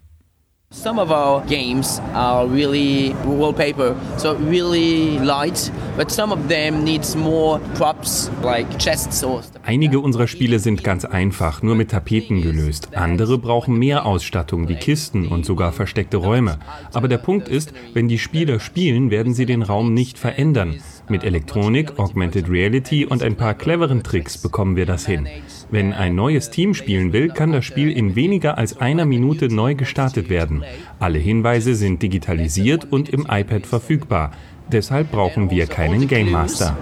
Some 0.75 0.99
of 0.99 1.11
our 1.11 1.43
games 1.45 2.01
are 2.15 2.47
really 2.47 3.13
wallpaper, 3.25 3.95
so 4.17 4.31
really 4.49 5.19
light, 5.19 5.71
but 5.95 6.09
some 6.09 6.33
of 6.33 6.47
them 6.47 6.83
needs 6.83 7.15
more 7.15 7.59
props 7.75 8.31
like 8.41 8.65
chests 8.79 9.23
or 9.23 9.43
stuff. 9.43 9.61
Einige 9.63 9.99
unserer 9.99 10.27
Spiele 10.27 10.57
sind 10.57 10.83
ganz 10.83 11.05
einfach, 11.05 11.61
nur 11.61 11.75
mit 11.75 11.91
Tapeten 11.91 12.41
gelöst. 12.41 12.89
Andere 12.95 13.37
brauchen 13.37 13.77
mehr 13.77 14.07
Ausstattung 14.07 14.67
wie 14.67 14.75
Kisten 14.75 15.27
und 15.27 15.45
sogar 15.45 15.73
versteckte 15.73 16.17
Räume. 16.17 16.57
Aber 16.91 17.07
der 17.07 17.19
Punkt 17.19 17.49
ist, 17.49 17.71
wenn 17.93 18.07
die 18.07 18.17
Spieler 18.17 18.59
spielen, 18.59 19.11
werden 19.11 19.35
sie 19.35 19.45
den 19.45 19.61
Raum 19.61 19.93
nicht 19.93 20.17
verändern. 20.17 20.81
Mit 21.09 21.23
Elektronik, 21.23 21.99
Augmented 21.99 22.49
Reality 22.49 23.05
und 23.05 23.23
ein 23.23 23.35
paar 23.35 23.53
cleveren 23.53 24.03
Tricks 24.03 24.37
bekommen 24.37 24.75
wir 24.75 24.85
das 24.85 25.05
hin. 25.05 25.27
Wenn 25.69 25.91
ein 25.91 26.15
neues 26.15 26.49
Team 26.49 26.73
spielen 26.73 27.11
will, 27.11 27.29
kann 27.29 27.51
das 27.51 27.65
Spiel 27.65 27.91
in 27.91 28.15
weniger 28.15 28.57
als 28.57 28.79
einer 28.79 29.05
Minute 29.05 29.53
neu 29.53 29.75
gestartet 29.75 30.29
werden. 30.29 30.63
Alle 30.99 31.19
Hinweise 31.19 31.75
sind 31.75 32.01
digitalisiert 32.01 32.91
und 32.91 33.09
im 33.09 33.27
iPad 33.29 33.65
verfügbar. 33.65 34.31
Deshalb 34.71 35.11
brauchen 35.11 35.51
wir 35.51 35.67
keinen 35.67 36.07
Game 36.07 36.31
Master. 36.31 36.77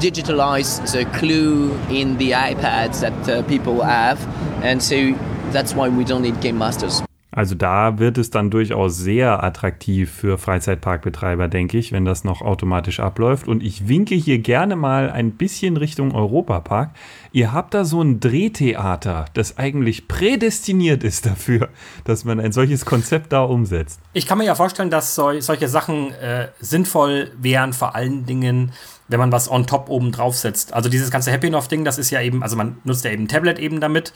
digitalized 0.00 0.86
the 0.86 1.04
clue 1.06 1.72
in 1.90 2.16
the 2.18 2.30
iPads 2.30 3.00
that 3.00 3.28
uh, 3.28 3.42
people 3.42 3.82
have, 3.82 4.24
and 4.62 4.80
so 4.80 5.12
that's 5.52 5.74
why 5.74 5.88
we 5.88 6.04
don't 6.04 6.22
need 6.22 6.40
game 6.40 6.56
masters. 6.56 7.07
Also 7.38 7.54
da 7.54 8.00
wird 8.00 8.18
es 8.18 8.30
dann 8.30 8.50
durchaus 8.50 8.98
sehr 8.98 9.44
attraktiv 9.44 10.10
für 10.10 10.38
Freizeitparkbetreiber, 10.38 11.46
denke 11.46 11.78
ich, 11.78 11.92
wenn 11.92 12.04
das 12.04 12.24
noch 12.24 12.42
automatisch 12.42 12.98
abläuft. 12.98 13.46
Und 13.46 13.62
ich 13.62 13.86
winke 13.86 14.16
hier 14.16 14.40
gerne 14.40 14.74
mal 14.74 15.08
ein 15.08 15.30
bisschen 15.30 15.76
Richtung 15.76 16.16
Europapark. 16.16 16.90
Ihr 17.30 17.52
habt 17.52 17.74
da 17.74 17.84
so 17.84 18.02
ein 18.02 18.18
Drehtheater, 18.18 19.26
das 19.34 19.56
eigentlich 19.56 20.08
prädestiniert 20.08 21.04
ist 21.04 21.26
dafür, 21.26 21.68
dass 22.02 22.24
man 22.24 22.40
ein 22.40 22.50
solches 22.50 22.84
Konzept 22.84 23.32
da 23.32 23.44
umsetzt. 23.44 24.00
Ich 24.14 24.26
kann 24.26 24.38
mir 24.38 24.44
ja 24.44 24.56
vorstellen, 24.56 24.90
dass 24.90 25.14
solche 25.14 25.68
Sachen 25.68 26.10
äh, 26.14 26.48
sinnvoll 26.58 27.30
wären, 27.38 27.72
vor 27.72 27.94
allen 27.94 28.26
Dingen 28.26 28.72
wenn 29.08 29.18
man 29.18 29.32
was 29.32 29.50
on 29.50 29.66
top 29.66 29.88
oben 29.88 30.12
draufsetzt. 30.12 30.74
Also 30.74 30.88
dieses 30.88 31.10
ganze 31.10 31.32
Happy 31.32 31.48
Enough-Ding, 31.48 31.84
das 31.84 31.98
ist 31.98 32.10
ja 32.10 32.20
eben, 32.20 32.42
also 32.42 32.56
man 32.56 32.78
nutzt 32.84 33.04
ja 33.04 33.10
eben 33.10 33.26
Tablet 33.26 33.58
eben 33.58 33.80
damit 33.80 34.12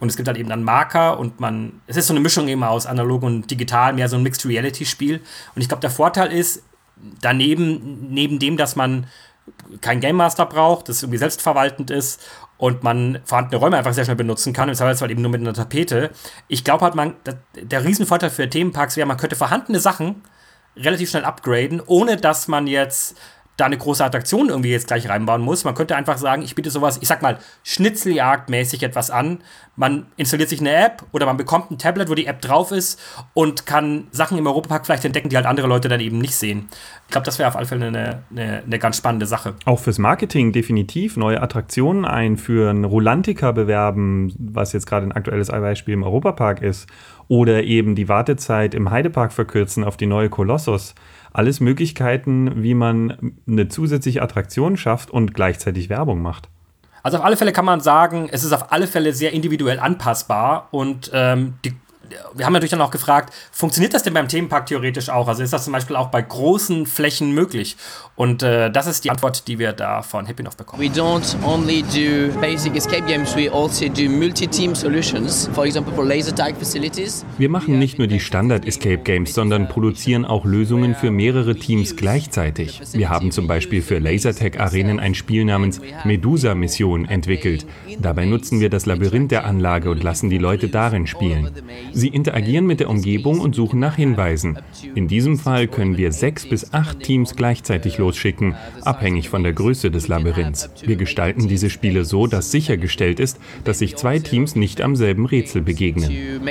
und 0.00 0.08
es 0.08 0.16
gibt 0.16 0.28
halt 0.28 0.38
eben 0.38 0.48
dann 0.48 0.62
Marker 0.62 1.18
und 1.18 1.40
man, 1.40 1.80
es 1.86 1.96
ist 1.96 2.06
so 2.06 2.12
eine 2.12 2.20
Mischung 2.20 2.48
eben 2.48 2.62
aus 2.62 2.86
analog 2.86 3.22
und 3.22 3.50
digital, 3.50 3.92
mehr 3.92 4.08
so 4.08 4.16
ein 4.16 4.22
Mixed 4.22 4.46
Reality-Spiel. 4.46 5.20
Und 5.54 5.62
ich 5.62 5.68
glaube, 5.68 5.80
der 5.80 5.90
Vorteil 5.90 6.32
ist, 6.32 6.62
daneben, 7.20 8.08
neben 8.10 8.38
dem, 8.38 8.56
dass 8.56 8.76
man 8.76 9.06
kein 9.80 10.00
Game 10.00 10.16
Master 10.16 10.46
braucht, 10.46 10.88
das 10.88 11.02
irgendwie 11.02 11.18
selbstverwaltend 11.18 11.90
ist 11.90 12.20
und 12.56 12.82
man 12.82 13.20
vorhandene 13.24 13.60
Räume 13.60 13.76
einfach 13.76 13.92
sehr 13.92 14.04
schnell 14.04 14.16
benutzen 14.16 14.52
kann, 14.52 14.68
im 14.68 14.74
Zweifelsfall 14.74 15.10
eben 15.10 15.22
nur 15.22 15.30
mit 15.30 15.40
einer 15.40 15.52
Tapete. 15.52 16.10
Ich 16.48 16.64
glaube 16.64 16.84
halt, 16.84 16.94
man, 16.94 17.14
der 17.54 17.84
Riesenvorteil 17.84 18.30
für 18.30 18.48
Themenparks 18.48 18.96
wäre, 18.96 19.06
man 19.06 19.18
könnte 19.18 19.36
vorhandene 19.36 19.78
Sachen 19.78 20.22
relativ 20.76 21.10
schnell 21.10 21.24
upgraden, 21.24 21.82
ohne 21.84 22.16
dass 22.16 22.48
man 22.48 22.66
jetzt 22.66 23.16
da 23.56 23.64
eine 23.64 23.78
große 23.78 24.04
Attraktion 24.04 24.50
irgendwie 24.50 24.70
jetzt 24.70 24.86
gleich 24.86 25.08
reinbauen 25.08 25.40
muss. 25.40 25.64
Man 25.64 25.74
könnte 25.74 25.96
einfach 25.96 26.18
sagen, 26.18 26.42
ich 26.42 26.54
biete 26.54 26.70
sowas, 26.70 26.98
ich 27.00 27.08
sag 27.08 27.22
mal, 27.22 27.38
Schnitzeljagd-mäßig 27.64 28.84
etwas 28.84 29.10
an. 29.10 29.38
Man 29.76 30.06
installiert 30.16 30.50
sich 30.50 30.60
eine 30.60 30.74
App 30.74 31.04
oder 31.12 31.26
man 31.26 31.36
bekommt 31.38 31.70
ein 31.70 31.78
Tablet, 31.78 32.10
wo 32.10 32.14
die 32.14 32.26
App 32.26 32.42
drauf 32.42 32.70
ist 32.70 33.00
und 33.32 33.64
kann 33.64 34.08
Sachen 34.10 34.36
im 34.36 34.46
Europapark 34.46 34.84
vielleicht 34.84 35.04
entdecken, 35.06 35.30
die 35.30 35.36
halt 35.36 35.46
andere 35.46 35.66
Leute 35.66 35.88
dann 35.88 36.00
eben 36.00 36.18
nicht 36.18 36.34
sehen. 36.34 36.68
Ich 37.06 37.12
glaube, 37.12 37.24
das 37.24 37.38
wäre 37.38 37.48
auf 37.48 37.56
alle 37.56 37.66
Fälle 37.66 37.86
eine, 37.86 38.22
eine, 38.30 38.62
eine, 38.66 38.78
ganz 38.78 38.98
spannende 38.98 39.26
Sache. 39.26 39.54
Auch 39.64 39.80
fürs 39.80 39.98
Marketing 39.98 40.52
definitiv 40.52 41.16
neue 41.16 41.40
Attraktionen 41.40 42.04
einführen, 42.04 42.84
Rolantica 42.84 43.52
bewerben, 43.52 44.34
was 44.38 44.72
jetzt 44.72 44.86
gerade 44.86 45.06
ein 45.06 45.12
aktuelles 45.12 45.48
Beispiel 45.48 45.94
im 45.94 46.02
Europapark 46.02 46.60
ist, 46.62 46.88
oder 47.28 47.64
eben 47.64 47.94
die 47.94 48.08
Wartezeit 48.08 48.74
im 48.74 48.90
Heidepark 48.90 49.32
verkürzen 49.32 49.84
auf 49.84 49.96
die 49.96 50.06
neue 50.06 50.28
Kolossus 50.28 50.94
alles 51.32 51.60
Möglichkeiten, 51.60 52.62
wie 52.62 52.74
man 52.74 53.34
eine 53.46 53.68
zusätzliche 53.68 54.22
Attraktion 54.22 54.76
schafft 54.76 55.10
und 55.10 55.34
gleichzeitig 55.34 55.88
Werbung 55.88 56.22
macht. 56.22 56.48
Also 57.02 57.18
auf 57.18 57.24
alle 57.24 57.36
Fälle 57.36 57.52
kann 57.52 57.64
man 57.64 57.80
sagen, 57.80 58.28
es 58.32 58.42
ist 58.42 58.52
auf 58.52 58.72
alle 58.72 58.88
Fälle 58.88 59.12
sehr 59.12 59.32
individuell 59.32 59.78
anpassbar 59.78 60.68
und 60.72 61.10
ähm, 61.14 61.54
die 61.64 61.72
wir 62.34 62.46
haben 62.46 62.52
natürlich 62.52 62.70
dann 62.70 62.80
auch 62.80 62.90
gefragt, 62.90 63.32
funktioniert 63.52 63.94
das 63.94 64.02
denn 64.02 64.14
beim 64.14 64.28
Themenpark 64.28 64.66
theoretisch 64.66 65.08
auch? 65.08 65.28
Also 65.28 65.42
ist 65.42 65.52
das 65.52 65.64
zum 65.64 65.72
Beispiel 65.72 65.96
auch 65.96 66.08
bei 66.08 66.22
großen 66.22 66.86
Flächen 66.86 67.32
möglich? 67.32 67.76
Und 68.14 68.42
äh, 68.42 68.70
das 68.70 68.86
ist 68.86 69.04
die 69.04 69.10
Antwort, 69.10 69.46
die 69.46 69.58
wir 69.58 69.72
da 69.72 70.02
von 70.02 70.26
Happy 70.26 70.42
Enough 70.42 70.56
bekommen. 70.56 70.82
We 70.82 70.88
don't 70.88 71.36
only 71.44 71.82
do 71.82 72.32
basic 72.40 72.74
escape 72.74 73.06
games, 73.06 73.36
we 73.36 73.52
also 73.52 73.88
do 73.88 74.08
multi-team 74.08 74.74
solutions, 74.74 75.50
for 75.52 75.66
example 75.66 75.92
for 75.92 76.04
laser 76.04 76.34
tag 76.34 76.56
facilities. 76.56 77.24
Wir 77.38 77.50
machen 77.50 77.78
nicht 77.78 77.98
nur 77.98 78.06
die 78.06 78.20
Standard 78.20 78.66
Escape 78.66 78.98
Games, 78.98 79.34
sondern 79.34 79.68
produzieren 79.68 80.24
auch 80.24 80.44
Lösungen 80.44 80.94
für 80.94 81.10
mehrere 81.10 81.56
Teams 81.56 81.96
gleichzeitig. 81.96 82.80
Wir 82.92 83.10
haben 83.10 83.30
zum 83.30 83.46
Beispiel 83.46 83.82
für 83.82 83.98
Lasertag 83.98 84.58
Arenen 84.58 84.98
ein 84.98 85.14
Spiel 85.14 85.44
namens 85.44 85.80
Medusa 86.04 86.54
Mission 86.54 87.04
entwickelt. 87.06 87.66
Dabei 87.98 88.24
nutzen 88.24 88.60
wir 88.60 88.70
das 88.70 88.86
Labyrinth 88.86 89.30
der 89.30 89.44
Anlage 89.44 89.90
und 89.90 90.02
lassen 90.02 90.30
die 90.30 90.38
Leute 90.38 90.68
darin 90.68 91.06
spielen. 91.06 91.50
Sie 91.96 92.08
interagieren 92.08 92.66
mit 92.66 92.80
der 92.80 92.90
Umgebung 92.90 93.40
und 93.40 93.54
suchen 93.54 93.80
nach 93.80 93.96
Hinweisen. 93.96 94.58
In 94.94 95.08
diesem 95.08 95.38
Fall 95.38 95.66
können 95.66 95.96
wir 95.96 96.12
sechs 96.12 96.46
bis 96.46 96.74
acht 96.74 97.00
Teams 97.00 97.36
gleichzeitig 97.36 97.96
losschicken, 97.96 98.54
abhängig 98.84 99.30
von 99.30 99.42
der 99.42 99.54
Größe 99.54 99.90
des 99.90 100.06
Labyrinths. 100.06 100.68
Wir 100.82 100.96
gestalten 100.96 101.48
diese 101.48 101.70
Spiele 101.70 102.04
so, 102.04 102.26
dass 102.26 102.50
sichergestellt 102.50 103.18
ist, 103.18 103.38
dass 103.64 103.78
sich 103.78 103.96
zwei 103.96 104.18
Teams 104.18 104.56
nicht 104.56 104.82
am 104.82 104.94
selben 104.94 105.24
Rätsel 105.24 105.62
begegnen. 105.62 106.42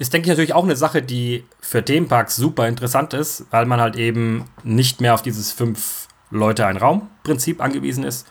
Ist, 0.00 0.12
denke 0.12 0.26
ich, 0.26 0.30
natürlich 0.30 0.54
auch 0.54 0.64
eine 0.64 0.74
Sache, 0.74 1.00
die 1.00 1.44
für 1.60 1.84
Themenparks 1.84 2.34
super 2.34 2.66
interessant 2.66 3.14
ist, 3.14 3.46
weil 3.52 3.66
man 3.66 3.80
halt 3.80 3.94
eben 3.94 4.46
nicht 4.64 5.00
mehr 5.00 5.14
auf 5.14 5.22
dieses 5.22 5.52
fünf 5.52 6.08
Leute 6.32 6.66
ein 6.66 6.76
Raum-Prinzip 6.76 7.62
angewiesen 7.62 8.02
ist, 8.02 8.26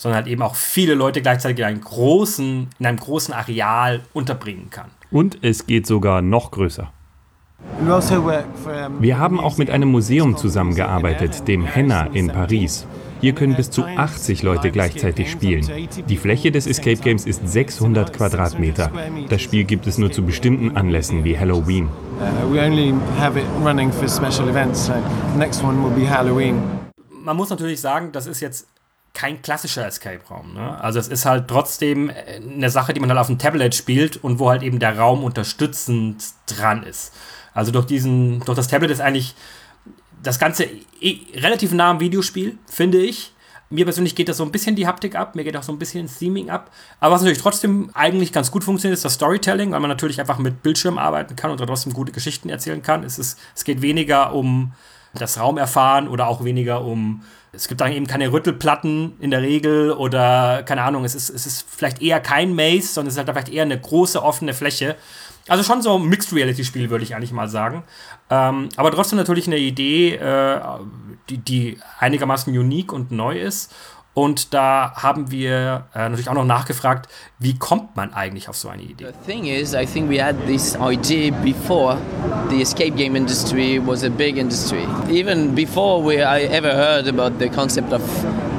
sondern 0.00 0.22
halt 0.22 0.28
eben 0.28 0.40
auch 0.40 0.54
viele 0.54 0.94
Leute 0.94 1.20
gleichzeitig 1.20 1.58
in 1.58 1.64
einem 1.64 1.82
großen, 1.82 2.68
in 2.78 2.86
einem 2.86 2.98
großen 2.98 3.34
Areal 3.34 4.00
unterbringen 4.14 4.70
kann. 4.70 4.90
Und 5.10 5.36
es 5.42 5.66
geht 5.66 5.86
sogar 5.86 6.22
noch 6.22 6.52
größer. 6.52 6.90
Also 7.86 8.32
Wir 8.98 9.18
haben 9.18 9.38
auch 9.38 9.58
mit 9.58 9.68
einem 9.68 9.90
Museum 9.90 10.38
zusammengearbeitet, 10.38 11.46
dem 11.46 11.66
Henna 11.66 12.06
in 12.06 12.28
Paris. 12.28 12.86
Hier 13.20 13.34
können 13.34 13.54
bis 13.54 13.70
zu 13.70 13.84
80 13.84 14.42
Leute 14.42 14.70
gleichzeitig 14.70 15.30
spielen. 15.30 15.68
Die 16.08 16.16
Fläche 16.16 16.50
des 16.50 16.66
Escape 16.66 17.02
Games 17.02 17.26
ist 17.26 17.46
600 17.46 18.14
Quadratmeter. 18.14 18.90
Das 19.28 19.42
Spiel 19.42 19.64
gibt 19.64 19.86
es 19.86 19.98
nur 19.98 20.10
zu 20.10 20.24
bestimmten 20.24 20.78
Anlässen 20.78 21.24
wie 21.24 21.38
Halloween. 21.38 21.90
Uh, 22.18 22.54
Man 27.22 27.36
muss 27.36 27.50
natürlich 27.50 27.80
sagen, 27.82 28.12
das 28.12 28.26
ist 28.26 28.40
jetzt 28.40 28.66
kein 29.14 29.42
klassischer 29.42 29.86
Escape-Raum. 29.86 30.54
Ne? 30.54 30.80
Also 30.80 30.98
es 30.98 31.08
ist 31.08 31.26
halt 31.26 31.48
trotzdem 31.48 32.10
äh, 32.10 32.36
eine 32.36 32.70
Sache, 32.70 32.92
die 32.92 33.00
man 33.00 33.10
halt 33.10 33.18
auf 33.18 33.26
dem 33.26 33.38
Tablet 33.38 33.74
spielt 33.74 34.22
und 34.22 34.38
wo 34.38 34.50
halt 34.50 34.62
eben 34.62 34.78
der 34.78 34.98
Raum 34.98 35.24
unterstützend 35.24 36.24
dran 36.46 36.82
ist. 36.82 37.12
Also 37.52 37.72
durch 37.72 37.86
diesen, 37.86 38.40
durch 38.40 38.56
das 38.56 38.68
Tablet 38.68 38.90
ist 38.90 39.00
eigentlich 39.00 39.34
das 40.22 40.38
Ganze 40.38 40.68
relativ 41.34 41.72
nah 41.72 41.90
am 41.90 42.00
Videospiel, 42.00 42.58
finde 42.66 42.98
ich. 42.98 43.32
Mir 43.72 43.84
persönlich 43.84 44.16
geht 44.16 44.28
das 44.28 44.36
so 44.36 44.44
ein 44.44 44.50
bisschen 44.50 44.74
die 44.74 44.86
Haptik 44.86 45.14
ab, 45.14 45.36
mir 45.36 45.44
geht 45.44 45.56
auch 45.56 45.62
so 45.62 45.72
ein 45.72 45.78
bisschen 45.78 46.08
Theming 46.08 46.50
ab. 46.50 46.72
Aber 46.98 47.14
was 47.14 47.22
natürlich 47.22 47.40
trotzdem 47.40 47.90
eigentlich 47.94 48.32
ganz 48.32 48.50
gut 48.50 48.64
funktioniert, 48.64 48.96
ist 48.96 49.04
das 49.04 49.14
Storytelling, 49.14 49.70
weil 49.70 49.80
man 49.80 49.88
natürlich 49.88 50.20
einfach 50.20 50.38
mit 50.38 50.62
Bildschirm 50.62 50.98
arbeiten 50.98 51.36
kann 51.36 51.52
und 51.52 51.58
trotzdem 51.58 51.92
gute 51.92 52.10
Geschichten 52.10 52.48
erzählen 52.48 52.82
kann. 52.82 53.04
Es, 53.04 53.18
ist, 53.18 53.38
es 53.54 53.64
geht 53.64 53.80
weniger 53.80 54.32
um 54.32 54.72
das 55.14 55.38
Raumerfahren 55.38 56.08
oder 56.08 56.26
auch 56.26 56.44
weniger 56.44 56.84
um 56.84 57.22
es 57.52 57.68
gibt 57.68 57.80
dann 57.80 57.92
eben 57.92 58.06
keine 58.06 58.32
Rüttelplatten 58.32 59.14
in 59.20 59.30
der 59.30 59.42
Regel 59.42 59.92
oder 59.92 60.62
keine 60.62 60.82
Ahnung, 60.82 61.04
es 61.04 61.14
ist, 61.14 61.30
es 61.30 61.46
ist 61.46 61.66
vielleicht 61.68 62.00
eher 62.00 62.20
kein 62.20 62.54
Maze, 62.54 62.86
sondern 62.86 63.08
es 63.08 63.14
ist 63.14 63.18
halt 63.18 63.28
vielleicht 63.28 63.52
eher 63.52 63.64
eine 63.64 63.80
große 63.80 64.22
offene 64.22 64.54
Fläche. 64.54 64.96
Also 65.48 65.64
schon 65.64 65.82
so 65.82 65.98
ein 65.98 66.04
Mixed 66.04 66.32
Reality 66.32 66.64
Spiel, 66.64 66.90
würde 66.90 67.02
ich 67.02 67.14
eigentlich 67.16 67.32
mal 67.32 67.48
sagen. 67.48 67.82
Ähm, 68.28 68.68
aber 68.76 68.92
trotzdem 68.92 69.18
natürlich 69.18 69.46
eine 69.48 69.58
Idee, 69.58 70.14
äh, 70.14 70.60
die, 71.28 71.38
die 71.38 71.78
einigermaßen 71.98 72.56
unique 72.56 72.92
und 72.92 73.10
neu 73.10 73.38
ist 73.38 73.74
und 74.12 74.52
da 74.52 74.92
haben 74.96 75.30
wir 75.30 75.84
äh, 75.94 76.08
natürlich 76.08 76.28
auch 76.28 76.34
noch 76.34 76.44
nachgefragt, 76.44 77.08
wie 77.38 77.56
kommt 77.56 77.96
man 77.96 78.12
eigentlich 78.12 78.48
auf 78.48 78.56
so 78.56 78.68
eine 78.68 78.82
Idee? 78.82 79.06
The 79.06 79.32
thing 79.32 79.44
is, 79.46 79.72
I 79.72 79.86
think 79.86 80.10
we 80.10 80.22
had 80.22 80.34
this 80.46 80.76
idea 80.76 81.32
before 81.42 81.96
the 82.50 82.60
escape 82.60 82.96
game 82.96 83.16
industry 83.16 83.80
was 83.84 84.02
a 84.02 84.10
big 84.10 84.36
industry. 84.36 84.86
Even 85.08 85.54
before 85.54 86.04
we 86.04 86.16
I 86.16 86.42
ever 86.46 86.74
heard 86.74 87.06
about 87.06 87.38
the 87.38 87.48
concept 87.48 87.92
of 87.92 88.02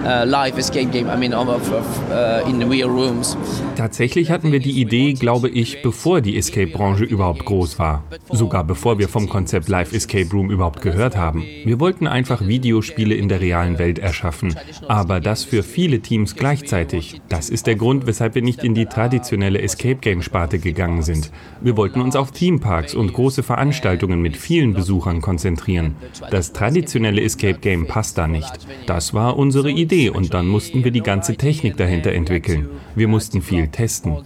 live 0.03 0.57
escape 0.57 0.91
game, 0.91 1.07
I 1.07 1.17
mean 1.17 1.33
uh, 1.33 2.49
in 2.49 2.61
real 2.69 2.89
rooms. 2.89 3.37
Tatsächlich 3.75 4.31
hatten 4.31 4.51
wir 4.51 4.59
die 4.59 4.81
Idee, 4.81 5.13
glaube 5.13 5.49
ich, 5.49 5.81
bevor 5.81 6.21
die 6.21 6.37
Escape-Branche 6.37 7.03
überhaupt 7.03 7.45
groß 7.45 7.79
war. 7.79 8.03
Sogar 8.29 8.63
bevor 8.63 8.99
wir 8.99 9.07
vom 9.07 9.29
Konzept 9.29 9.69
Live 9.69 9.93
Escape 9.93 10.29
Room 10.31 10.51
überhaupt 10.51 10.81
gehört 10.81 11.15
haben. 11.15 11.43
Wir 11.63 11.79
wollten 11.79 12.07
einfach 12.07 12.45
Videospiele 12.45 13.15
in 13.15 13.29
der 13.29 13.41
realen 13.41 13.79
Welt 13.79 13.99
erschaffen, 13.99 14.55
aber 14.87 15.19
das 15.19 15.43
für 15.43 15.63
viele 15.63 15.99
Teams 15.99 16.35
gleichzeitig. 16.35 17.21
Das 17.29 17.49
ist 17.49 17.67
der 17.67 17.75
Grund, 17.75 18.07
weshalb 18.07 18.35
wir 18.35 18.41
nicht 18.41 18.63
in 18.63 18.73
die 18.73 18.85
traditionelle 18.85 19.61
Escape 19.61 19.95
Game 19.95 20.21
Sparte 20.21 20.59
gegangen 20.59 21.03
sind. 21.03 21.31
Wir 21.61 21.77
wollten 21.77 22.01
uns 22.01 22.15
auf 22.15 22.31
Themeparks 22.31 22.95
und 22.95 23.13
große 23.13 23.43
Veranstaltungen 23.43 24.21
mit 24.21 24.37
vielen 24.37 24.73
Besuchern 24.73 25.21
konzentrieren. 25.21 25.95
Das 26.29 26.53
traditionelle 26.53 27.21
Escape 27.21 27.59
Game 27.59 27.87
passt 27.87 28.17
da 28.17 28.27
nicht. 28.27 28.51
Das 28.87 29.13
war 29.13 29.37
unsere 29.37 29.69
Idee 29.69 29.90
und 29.91 30.33
dann 30.33 30.47
mussten 30.47 30.83
wir 30.83 30.91
die 30.91 31.01
ganze 31.01 31.35
Technik 31.35 31.77
dahinter 31.77 32.13
entwickeln. 32.13 32.69
Wir 32.95 33.07
mussten 33.07 33.41
viel 33.41 33.67
testen. 33.67 34.17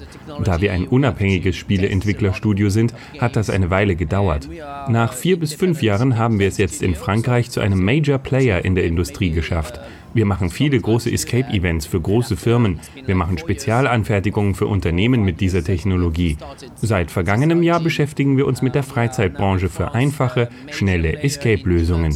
Da 0.43 0.61
wir 0.61 0.71
ein 0.71 0.87
unabhängiges 0.87 1.55
Spieleentwicklerstudio 1.55 2.69
sind, 2.69 2.93
hat 3.19 3.35
das 3.35 3.49
eine 3.49 3.69
Weile 3.69 3.95
gedauert. 3.95 4.47
Nach 4.89 5.13
vier 5.13 5.39
bis 5.39 5.53
fünf 5.53 5.81
Jahren 5.81 6.17
haben 6.17 6.39
wir 6.39 6.47
es 6.47 6.57
jetzt 6.57 6.83
in 6.83 6.95
Frankreich 6.95 7.49
zu 7.49 7.59
einem 7.59 7.83
Major 7.83 8.17
Player 8.17 8.63
in 8.63 8.75
der 8.75 8.85
Industrie 8.85 9.31
geschafft. 9.31 9.79
Wir 10.15 10.25
machen 10.25 10.49
viele 10.49 10.79
große 10.79 11.11
Escape-Events 11.11 11.85
für 11.87 11.99
große 11.99 12.37
Firmen. 12.37 12.79
Wir 13.05 13.15
machen 13.15 13.37
Spezialanfertigungen 13.37 14.55
für 14.55 14.65
Unternehmen 14.65 15.23
mit 15.23 15.41
dieser 15.41 15.61
Technologie. 15.61 16.37
Seit 16.81 17.11
vergangenem 17.11 17.61
Jahr 17.61 17.81
beschäftigen 17.81 18.37
wir 18.37 18.47
uns 18.47 18.61
mit 18.61 18.75
der 18.75 18.83
Freizeitbranche 18.83 19.67
für 19.67 19.93
einfache, 19.93 20.47
schnelle 20.71 21.21
Escape-Lösungen. 21.21 22.13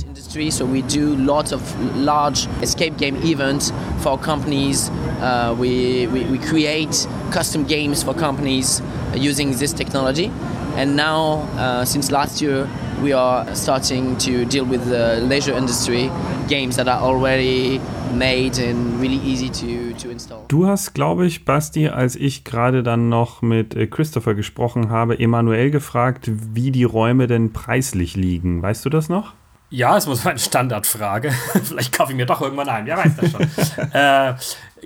Uh, 5.22 5.54
custom 7.32 7.68
games 7.68 8.02
for 8.02 8.16
companies 8.16 8.82
using 9.14 9.52
this 9.52 9.74
technology. 9.74 10.32
And 10.78 10.96
now, 10.96 11.48
uh, 11.58 11.86
since 11.86 12.12
last 12.12 12.42
year, 12.42 12.68
we 13.02 13.14
are 13.14 13.46
starting 13.56 14.18
to 14.20 14.46
deal 14.46 14.66
with 14.66 14.86
the 14.86 15.20
leisure 15.22 15.58
industry, 15.58 16.10
games 16.48 16.76
that 16.78 16.88
are 16.88 17.02
already 17.02 17.82
made 18.14 18.58
and 18.60 19.00
really 19.00 19.20
easy 19.24 19.50
to, 19.50 19.94
to 20.02 20.10
install. 20.10 20.46
Du 20.48 20.68
hast, 20.68 20.94
glaube 20.94 21.26
ich, 21.26 21.46
Basti, 21.46 21.90
als 21.90 22.16
ich 22.16 22.44
gerade 22.44 22.84
dann 22.84 23.10
noch 23.10 23.42
mit 23.42 23.76
äh, 23.76 23.88
Christopher 23.88 24.36
gesprochen 24.36 24.90
habe, 24.90 25.20
Emanuel 25.20 25.72
gefragt, 25.72 26.30
wie 26.30 26.72
die 26.72 26.84
Räume 26.84 27.28
denn 27.28 27.54
preislich 27.54 28.16
liegen. 28.16 28.62
Weißt 28.62 28.86
du 28.86 28.90
das 28.90 29.10
noch? 29.10 29.34
Ja, 29.70 29.98
es 29.98 30.08
muss 30.08 30.26
eine 30.26 30.40
Standardfrage. 30.40 31.32
Vielleicht 31.64 31.96
kaufe 31.96 32.12
ich 32.12 32.18
mir 32.18 32.26
doch 32.26 32.42
irgendwann 32.42 32.70
ein. 32.70 32.86
Wer 32.86 32.98
weiß 32.98 33.16
das 33.16 33.32
schon. 33.32 33.42
äh, 33.94 34.34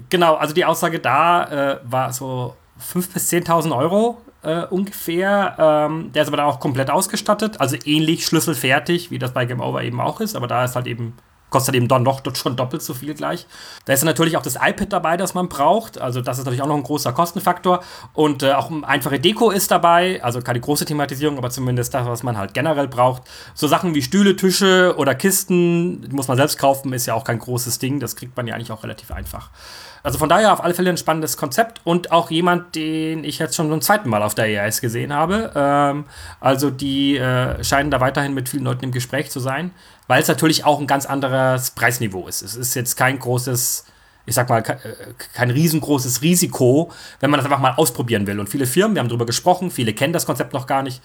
genau, 0.09 0.35
also 0.35 0.53
die 0.53 0.65
Aussage 0.65 0.99
da 0.99 1.73
äh, 1.73 1.79
war 1.83 2.11
so 2.11 2.55
5.000 2.93 3.13
bis 3.13 3.31
10.000 3.31 3.77
Euro 3.77 4.21
äh, 4.43 4.65
ungefähr. 4.65 5.55
Ähm, 5.57 6.11
der 6.13 6.23
ist 6.23 6.27
aber 6.27 6.37
dann 6.37 6.45
auch 6.45 6.59
komplett 6.59 6.89
ausgestattet, 6.89 7.59
also 7.59 7.75
ähnlich 7.85 8.25
schlüsselfertig, 8.25 9.11
wie 9.11 9.19
das 9.19 9.33
bei 9.33 9.45
Game 9.45 9.61
Over 9.61 9.83
eben 9.83 9.99
auch 9.99 10.19
ist, 10.19 10.35
aber 10.35 10.47
da 10.47 10.63
ist 10.63 10.75
halt 10.75 10.87
eben 10.87 11.13
kostet 11.53 11.75
eben 11.75 11.87
dann 11.87 12.03
doch 12.03 12.21
schon 12.35 12.55
doppelt 12.55 12.81
so 12.81 12.95
viel 12.95 13.13
gleich. 13.13 13.45
Da 13.85 13.93
ist 13.93 14.03
natürlich 14.03 14.37
auch 14.37 14.41
das 14.41 14.55
iPad 14.55 14.91
dabei, 14.91 15.17
das 15.17 15.35
man 15.35 15.49
braucht. 15.49 16.01
Also 16.01 16.19
das 16.19 16.39
ist 16.39 16.45
natürlich 16.45 16.63
auch 16.63 16.67
noch 16.67 16.75
ein 16.75 16.81
großer 16.81 17.13
Kostenfaktor. 17.13 17.83
Und 18.13 18.41
äh, 18.41 18.53
auch 18.53 18.71
einfache 18.81 19.19
Deko 19.19 19.51
ist 19.51 19.69
dabei. 19.69 20.19
Also 20.23 20.41
keine 20.41 20.59
große 20.59 20.85
Thematisierung, 20.85 21.37
aber 21.37 21.51
zumindest 21.51 21.93
das, 21.93 22.07
was 22.07 22.23
man 22.23 22.39
halt 22.39 22.55
generell 22.55 22.87
braucht. 22.87 23.21
So 23.53 23.67
Sachen 23.67 23.93
wie 23.93 24.01
Stühle, 24.01 24.35
Tische 24.35 24.95
oder 24.97 25.13
Kisten 25.13 26.09
muss 26.09 26.27
man 26.27 26.37
selbst 26.37 26.57
kaufen, 26.57 26.91
ist 26.91 27.05
ja 27.05 27.13
auch 27.13 27.23
kein 27.23 27.37
großes 27.37 27.77
Ding. 27.77 27.99
Das 27.99 28.15
kriegt 28.15 28.35
man 28.35 28.47
ja 28.47 28.55
eigentlich 28.55 28.71
auch 28.71 28.81
relativ 28.81 29.11
einfach. 29.11 29.51
Also 30.03 30.19
von 30.19 30.29
daher 30.29 30.53
auf 30.53 30.63
alle 30.63 30.73
Fälle 30.73 30.89
ein 30.89 30.97
spannendes 30.97 31.37
Konzept 31.37 31.81
und 31.85 32.11
auch 32.11 32.29
jemand, 32.29 32.75
den 32.75 33.23
ich 33.23 33.39
jetzt 33.39 33.55
schon 33.55 33.69
zum 33.69 33.81
zweiten 33.81 34.09
Mal 34.09 34.21
auf 34.21 34.35
der 34.35 34.47
EAS 34.47 34.81
gesehen 34.81 35.13
habe. 35.13 35.51
Ähm, 35.55 36.05
also 36.41 36.69
die 36.69 37.17
äh, 37.17 37.63
scheinen 37.63 37.89
da 37.89 38.01
weiterhin 38.01 38.33
mit 38.33 38.49
vielen 38.49 38.65
Leuten 38.65 38.83
im 38.83 38.91
Gespräch 38.91 39.31
zu 39.31 39.39
sein 39.39 39.71
weil 40.07 40.21
es 40.21 40.27
natürlich 40.27 40.65
auch 40.65 40.79
ein 40.79 40.87
ganz 40.87 41.05
anderes 41.05 41.71
Preisniveau 41.71 42.27
ist. 42.27 42.41
Es 42.41 42.55
ist 42.55 42.75
jetzt 42.75 42.95
kein 42.95 43.19
großes, 43.19 43.85
ich 44.25 44.35
sag 44.35 44.49
mal, 44.49 44.59
äh, 44.59 44.75
kein 45.33 45.51
riesengroßes 45.51 46.21
Risiko, 46.21 46.91
wenn 47.19 47.29
man 47.29 47.39
das 47.39 47.45
einfach 47.45 47.59
mal 47.59 47.73
ausprobieren 47.75 48.27
will. 48.27 48.39
Und 48.39 48.49
viele 48.49 48.65
Firmen, 48.65 48.95
wir 48.95 48.99
haben 49.01 49.09
darüber 49.09 49.25
gesprochen, 49.25 49.71
viele 49.71 49.93
kennen 49.93 50.13
das 50.13 50.25
Konzept 50.25 50.53
noch 50.53 50.67
gar 50.67 50.83
nicht. 50.83 51.01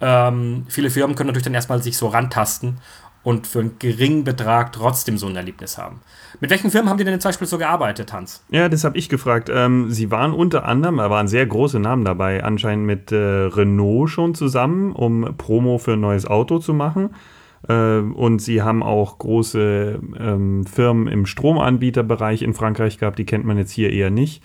Ähm, 0.00 0.66
viele 0.68 0.90
Firmen 0.90 1.14
können 1.14 1.28
natürlich 1.28 1.44
dann 1.44 1.54
erstmal 1.54 1.82
sich 1.82 1.96
so 1.96 2.08
rantasten 2.08 2.78
und 3.22 3.46
für 3.46 3.60
einen 3.60 3.78
geringen 3.78 4.24
Betrag 4.24 4.72
trotzdem 4.72 5.18
so 5.18 5.26
ein 5.26 5.36
Erlebnis 5.36 5.76
haben. 5.76 6.00
Mit 6.40 6.50
welchen 6.50 6.70
Firmen 6.70 6.88
haben 6.88 6.96
die 6.96 7.04
denn 7.04 7.20
zum 7.20 7.28
Beispiel 7.28 7.46
so 7.46 7.58
gearbeitet, 7.58 8.12
Hans? 8.12 8.42
Ja, 8.50 8.68
das 8.68 8.84
habe 8.84 8.96
ich 8.96 9.08
gefragt. 9.08 9.50
Ähm, 9.52 9.90
sie 9.90 10.10
waren 10.10 10.32
unter 10.32 10.64
anderem, 10.64 10.96
da 10.96 11.10
waren 11.10 11.28
sehr 11.28 11.44
große 11.44 11.78
Namen 11.80 12.04
dabei, 12.04 12.42
anscheinend 12.42 12.86
mit 12.86 13.12
äh, 13.12 13.16
Renault 13.16 14.10
schon 14.10 14.34
zusammen, 14.34 14.92
um 14.92 15.36
Promo 15.36 15.78
für 15.78 15.92
ein 15.94 16.00
neues 16.00 16.26
Auto 16.26 16.58
zu 16.58 16.72
machen. 16.72 17.10
Ähm, 17.68 18.14
und 18.14 18.40
sie 18.40 18.62
haben 18.62 18.82
auch 18.82 19.18
große 19.18 20.00
ähm, 20.18 20.64
Firmen 20.64 21.06
im 21.08 21.26
Stromanbieterbereich 21.26 22.42
in 22.42 22.54
Frankreich 22.54 22.98
gehabt, 22.98 23.18
die 23.18 23.26
kennt 23.26 23.44
man 23.44 23.58
jetzt 23.58 23.72
hier 23.72 23.92
eher 23.92 24.10
nicht. 24.10 24.42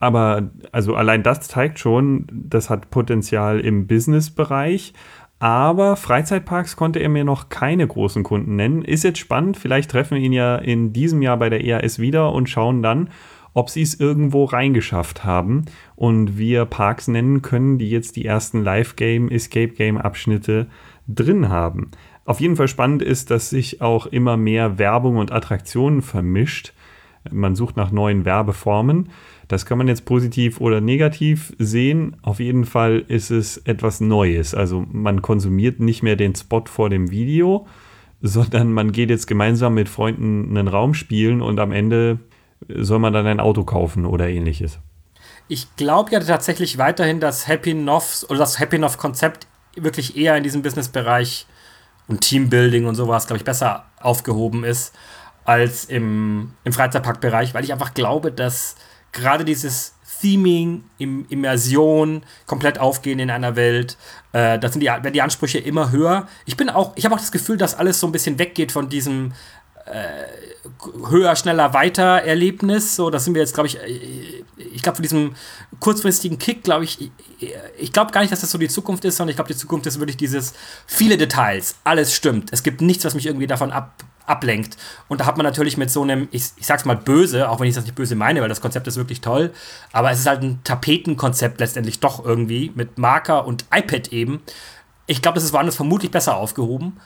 Aber 0.00 0.50
also 0.70 0.94
allein 0.94 1.22
das 1.22 1.40
zeigt 1.48 1.78
schon, 1.80 2.26
das 2.30 2.70
hat 2.70 2.90
Potenzial 2.90 3.60
im 3.60 3.86
Businessbereich. 3.86 4.92
Aber 5.38 5.96
Freizeitparks 5.96 6.76
konnte 6.76 6.98
er 6.98 7.08
mir 7.08 7.24
noch 7.24 7.48
keine 7.48 7.86
großen 7.86 8.24
Kunden 8.24 8.56
nennen. 8.56 8.82
Ist 8.82 9.04
jetzt 9.04 9.18
spannend, 9.18 9.56
vielleicht 9.56 9.90
treffen 9.90 10.16
wir 10.16 10.22
ihn 10.22 10.32
ja 10.32 10.56
in 10.56 10.92
diesem 10.92 11.22
Jahr 11.22 11.36
bei 11.36 11.48
der 11.48 11.64
EAS 11.64 12.00
wieder 12.00 12.32
und 12.32 12.48
schauen 12.48 12.82
dann, 12.82 13.10
ob 13.54 13.70
sie 13.70 13.82
es 13.82 13.98
irgendwo 13.98 14.44
reingeschafft 14.44 15.24
haben 15.24 15.64
und 15.96 16.38
wir 16.38 16.64
Parks 16.64 17.08
nennen 17.08 17.42
können, 17.42 17.78
die 17.78 17.90
jetzt 17.90 18.16
die 18.16 18.24
ersten 18.24 18.62
Live-Game, 18.62 19.30
Escape-Game-Abschnitte 19.30 20.66
drin 21.06 21.48
haben. 21.48 21.90
Auf 22.24 22.40
jeden 22.40 22.56
Fall 22.56 22.68
spannend 22.68 23.02
ist, 23.02 23.30
dass 23.30 23.48
sich 23.48 23.80
auch 23.80 24.06
immer 24.06 24.36
mehr 24.36 24.78
Werbung 24.78 25.16
und 25.16 25.32
Attraktionen 25.32 26.02
vermischt. 26.02 26.74
Man 27.30 27.54
sucht 27.54 27.76
nach 27.76 27.90
neuen 27.90 28.24
Werbeformen. 28.24 29.10
Das 29.48 29.64
kann 29.64 29.78
man 29.78 29.88
jetzt 29.88 30.04
positiv 30.04 30.60
oder 30.60 30.82
negativ 30.82 31.54
sehen. 31.58 32.16
Auf 32.22 32.38
jeden 32.38 32.66
Fall 32.66 33.04
ist 33.08 33.30
es 33.30 33.56
etwas 33.58 34.00
Neues. 34.00 34.54
Also 34.54 34.84
man 34.92 35.22
konsumiert 35.22 35.80
nicht 35.80 36.02
mehr 36.02 36.16
den 36.16 36.34
Spot 36.34 36.64
vor 36.66 36.90
dem 36.90 37.10
Video, 37.10 37.66
sondern 38.20 38.72
man 38.72 38.92
geht 38.92 39.10
jetzt 39.10 39.26
gemeinsam 39.26 39.74
mit 39.74 39.88
Freunden 39.88 40.56
einen 40.56 40.68
Raum 40.68 40.92
spielen 40.92 41.40
und 41.40 41.58
am 41.60 41.72
Ende 41.72 42.18
soll 42.68 42.98
man 42.98 43.12
dann 43.12 43.26
ein 43.26 43.40
Auto 43.40 43.64
kaufen 43.64 44.04
oder 44.04 44.28
ähnliches. 44.28 44.78
Ich 45.46 45.76
glaube 45.76 46.10
ja 46.10 46.20
tatsächlich 46.20 46.76
weiterhin, 46.76 47.20
dass 47.20 47.48
Happy 47.48 47.72
Noff 47.72 48.26
oder 48.28 48.40
das 48.40 48.58
Happy 48.58 48.78
Noff 48.78 48.98
Konzept 48.98 49.46
wirklich 49.76 50.16
eher 50.16 50.36
in 50.36 50.42
diesem 50.42 50.62
Businessbereich 50.62 51.46
und 52.06 52.20
Teambuilding 52.20 52.84
und 52.86 52.96
sowas, 52.96 53.26
glaube 53.26 53.38
ich, 53.38 53.44
besser 53.44 53.86
aufgehoben 54.00 54.64
ist 54.64 54.94
als 55.44 55.86
im, 55.86 56.52
im 56.64 56.72
Freizeitparkbereich, 56.74 57.54
weil 57.54 57.64
ich 57.64 57.72
einfach 57.72 57.94
glaube, 57.94 58.30
dass 58.32 58.76
gerade 59.12 59.44
dieses 59.44 59.94
Theming, 60.20 60.84
im, 60.98 61.26
Immersion, 61.28 62.22
komplett 62.46 62.78
aufgehen 62.78 63.18
in 63.18 63.30
einer 63.30 63.56
Welt, 63.56 63.96
äh, 64.32 64.58
da 64.58 64.68
sind 64.68 64.80
die, 64.80 64.86
werden 64.86 65.12
die 65.12 65.22
Ansprüche 65.22 65.58
immer 65.58 65.92
höher. 65.92 66.26
Ich 66.44 66.56
bin 66.56 66.70
auch, 66.70 66.92
ich 66.96 67.04
habe 67.04 67.14
auch 67.14 67.20
das 67.20 67.32
Gefühl, 67.32 67.56
dass 67.56 67.74
alles 67.74 68.00
so 68.00 68.06
ein 68.06 68.12
bisschen 68.12 68.38
weggeht 68.38 68.72
von 68.72 68.88
diesem 68.88 69.32
äh, 69.86 70.26
höher, 71.08 71.34
schneller, 71.36 71.72
weiter 71.72 72.22
Erlebnis. 72.22 72.96
So, 72.96 73.10
das 73.10 73.24
sind 73.24 73.34
wir 73.34 73.42
jetzt, 73.42 73.54
glaube 73.54 73.68
ich, 73.68 73.78
äh, 73.78 74.44
ich 74.56 74.82
glaube, 74.82 74.96
von 74.96 75.02
diesem 75.02 75.34
kurzfristigen 75.80 76.38
Kick, 76.38 76.64
glaube 76.64 76.84
ich, 76.84 77.10
ich 77.78 77.92
glaube 77.92 78.12
gar 78.12 78.20
nicht, 78.20 78.32
dass 78.32 78.40
das 78.40 78.50
so 78.50 78.58
die 78.58 78.68
Zukunft 78.68 79.04
ist, 79.04 79.16
sondern 79.16 79.30
ich 79.30 79.36
glaube, 79.36 79.52
die 79.52 79.58
Zukunft 79.58 79.86
ist 79.86 79.98
wirklich 79.98 80.16
dieses 80.16 80.54
viele 80.86 81.16
Details, 81.16 81.76
alles 81.84 82.12
stimmt. 82.12 82.52
Es 82.52 82.62
gibt 82.62 82.80
nichts, 82.80 83.04
was 83.04 83.14
mich 83.14 83.26
irgendwie 83.26 83.46
davon 83.46 83.70
ab, 83.70 84.04
ablenkt. 84.28 84.76
Und 85.08 85.20
da 85.20 85.26
hat 85.26 85.36
man 85.36 85.44
natürlich 85.44 85.76
mit 85.76 85.90
so 85.90 86.02
einem, 86.02 86.28
ich, 86.30 86.44
ich 86.56 86.66
sag's 86.66 86.84
mal 86.84 86.96
böse, 86.96 87.48
auch 87.48 87.60
wenn 87.60 87.68
ich 87.68 87.74
das 87.74 87.84
nicht 87.84 87.94
böse 87.94 88.14
meine, 88.16 88.40
weil 88.40 88.48
das 88.48 88.60
Konzept 88.60 88.86
ist 88.86 88.96
wirklich 88.96 89.20
toll, 89.20 89.52
aber 89.92 90.10
es 90.10 90.20
ist 90.20 90.26
halt 90.26 90.42
ein 90.42 90.60
Tapetenkonzept 90.64 91.60
letztendlich 91.60 92.00
doch 92.00 92.24
irgendwie 92.24 92.72
mit 92.74 92.98
Marker 92.98 93.46
und 93.46 93.64
iPad 93.74 94.08
eben. 94.08 94.40
Ich 95.06 95.22
glaube, 95.22 95.36
das 95.36 95.44
ist 95.44 95.52
woanders 95.52 95.76
vermutlich 95.76 96.10
besser 96.10 96.36
aufgehoben. 96.36 96.98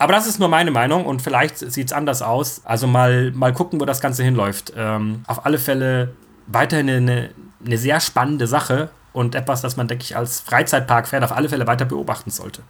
Aber 0.00 0.12
das 0.12 0.28
ist 0.28 0.38
nur 0.38 0.48
meine 0.48 0.70
Meinung 0.70 1.04
und 1.06 1.22
vielleicht 1.22 1.58
sieht 1.58 1.88
es 1.88 1.92
anders 1.92 2.22
aus. 2.22 2.62
Also 2.64 2.86
mal, 2.86 3.32
mal 3.32 3.52
gucken, 3.52 3.80
wo 3.80 3.84
das 3.84 4.00
Ganze 4.00 4.22
hinläuft. 4.22 4.72
Ähm, 4.76 5.24
auf 5.26 5.44
alle 5.44 5.58
Fälle 5.58 6.14
weiterhin 6.46 6.88
eine, 6.88 7.30
eine 7.64 7.78
sehr 7.78 7.98
spannende 8.00 8.46
Sache 8.46 8.90
und 9.12 9.34
etwas, 9.34 9.60
das 9.60 9.76
man, 9.76 9.88
denke 9.88 10.04
ich, 10.04 10.16
als 10.16 10.40
Freizeitpark-Fan 10.40 11.24
auf 11.24 11.32
alle 11.32 11.48
Fälle 11.48 11.66
weiter 11.66 11.84
beobachten 11.84 12.30
sollte. 12.30 12.62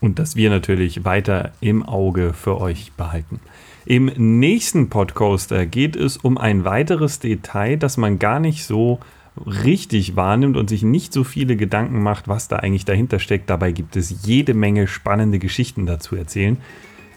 Und 0.00 0.18
das 0.18 0.36
wir 0.36 0.50
natürlich 0.50 1.04
weiter 1.04 1.52
im 1.60 1.82
Auge 1.82 2.32
für 2.32 2.60
euch 2.60 2.92
behalten. 2.92 3.40
Im 3.84 4.12
nächsten 4.16 4.90
Podcaster 4.90 5.66
geht 5.66 5.96
es 5.96 6.18
um 6.18 6.38
ein 6.38 6.64
weiteres 6.64 7.20
Detail, 7.20 7.76
das 7.76 7.96
man 7.96 8.18
gar 8.18 8.38
nicht 8.38 8.64
so 8.64 9.00
richtig 9.46 10.16
wahrnimmt 10.16 10.56
und 10.56 10.68
sich 10.68 10.82
nicht 10.82 11.12
so 11.12 11.24
viele 11.24 11.56
Gedanken 11.56 12.02
macht, 12.02 12.28
was 12.28 12.48
da 12.48 12.56
eigentlich 12.56 12.84
dahinter 12.84 13.18
steckt. 13.18 13.48
Dabei 13.50 13.72
gibt 13.72 13.96
es 13.96 14.26
jede 14.26 14.54
Menge 14.54 14.88
spannende 14.88 15.38
Geschichten 15.38 15.86
dazu 15.86 16.16
erzählen. 16.16 16.58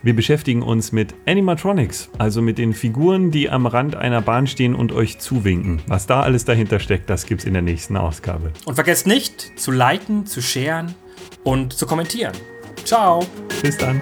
Wir 0.03 0.15
beschäftigen 0.15 0.63
uns 0.63 0.91
mit 0.91 1.13
Animatronics, 1.27 2.09
also 2.17 2.41
mit 2.41 2.57
den 2.57 2.73
Figuren, 2.73 3.29
die 3.29 3.51
am 3.51 3.67
Rand 3.67 3.95
einer 3.95 4.21
Bahn 4.21 4.47
stehen 4.47 4.73
und 4.73 4.91
euch 4.91 5.19
zuwinken. 5.19 5.79
Was 5.85 6.07
da 6.07 6.21
alles 6.21 6.43
dahinter 6.43 6.79
steckt, 6.79 7.07
das 7.09 7.27
gibt 7.27 7.41
es 7.41 7.47
in 7.47 7.53
der 7.53 7.61
nächsten 7.61 7.97
Ausgabe. 7.97 8.51
Und 8.65 8.73
vergesst 8.73 9.05
nicht 9.05 9.59
zu 9.59 9.71
liken, 9.71 10.25
zu 10.25 10.41
sharen 10.41 10.95
und 11.43 11.73
zu 11.73 11.85
kommentieren. 11.85 12.33
Ciao. 12.85 13.25
Bis 13.61 13.77
dann. 13.77 14.01